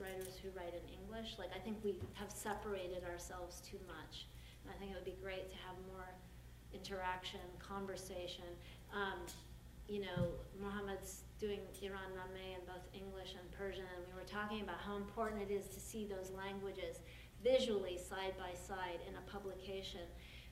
[0.00, 1.36] writers who write in English.
[1.38, 4.26] Like, I think we have separated ourselves too much.
[4.62, 6.08] And I think it would be great to have more
[6.72, 8.50] interaction, conversation.
[8.92, 9.20] Um,
[9.90, 10.28] you know,
[10.62, 14.96] Mohammed's doing Iran Nameh in both English and Persian, and we were talking about how
[14.96, 17.00] important it is to see those languages
[17.42, 20.06] visually side by side in a publication.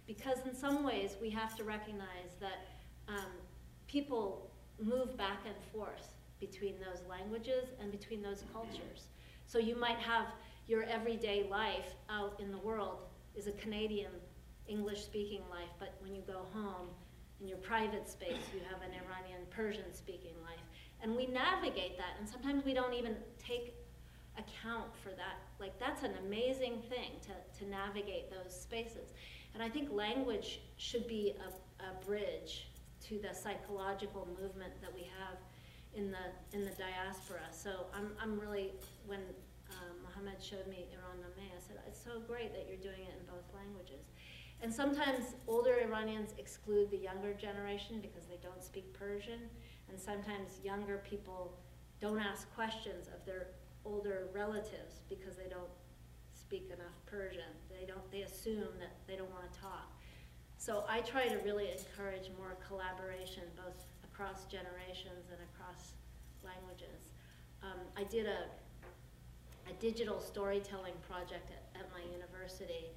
[0.08, 2.66] Because in some ways, we have to recognize that
[3.06, 3.30] um,
[3.86, 4.50] people
[4.82, 9.06] move back and forth between those languages and between those cultures.
[9.46, 10.26] So you might have
[10.66, 12.98] your everyday life out in the world
[13.36, 14.10] is a Canadian
[14.66, 16.88] English speaking life, but when you go home
[17.40, 20.60] in your private space, you have an Iranian Persian speaking life.
[21.02, 23.74] And we navigate that, and sometimes we don't even take
[24.36, 25.38] account for that.
[25.60, 29.12] Like, that's an amazing thing to, to navigate those spaces.
[29.54, 32.68] And I think language should be a, a bridge
[33.08, 35.38] to the psychological movement that we have
[35.94, 37.46] in the, in the diaspora.
[37.52, 38.72] So I'm, I'm really,
[39.06, 39.20] when
[39.70, 43.14] um, Mohammed showed me Iran Nameh, I said, it's so great that you're doing it
[43.14, 44.02] in both languages.
[44.62, 49.40] And sometimes older Iranians exclude the younger generation because they don't speak Persian.
[49.88, 51.56] And sometimes younger people
[52.00, 53.48] don't ask questions of their
[53.84, 55.70] older relatives because they don't
[56.34, 57.54] speak enough Persian.
[57.70, 59.92] They don't, they assume that they don't want to talk.
[60.58, 65.94] So I try to really encourage more collaboration, both across generations and across
[66.42, 67.14] languages.
[67.62, 68.50] Um, I did a,
[69.70, 72.90] a digital storytelling project at, at my university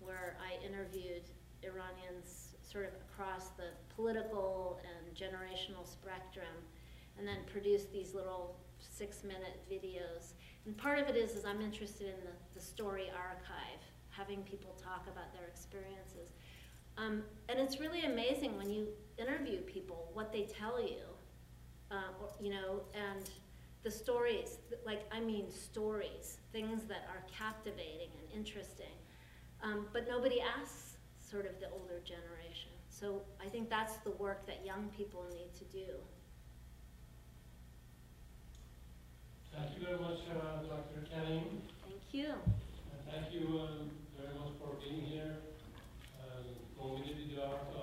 [0.00, 1.22] where I interviewed
[1.62, 6.54] Iranians sort of across the political and generational spectrum
[7.18, 10.32] and then produced these little six-minute videos.
[10.66, 14.74] And part of it is, is I'm interested in the, the story archive, having people
[14.82, 16.32] talk about their experiences.
[16.96, 21.02] Um, and it's really amazing when you interview people, what they tell you,
[21.90, 23.28] uh, you know, and
[23.82, 28.92] the stories, like, I mean stories, things that are captivating and interesting.
[29.62, 32.72] Um, but nobody asks sort of the older generation.
[32.88, 35.86] So I think that's the work that young people need to do.
[39.52, 41.06] Thank you very much, uh, Dr.
[41.12, 41.62] Kenning.
[41.82, 42.28] Thank you.
[42.28, 45.36] And thank you um, very much for being here.
[46.22, 46.44] Um,
[46.78, 47.74] community art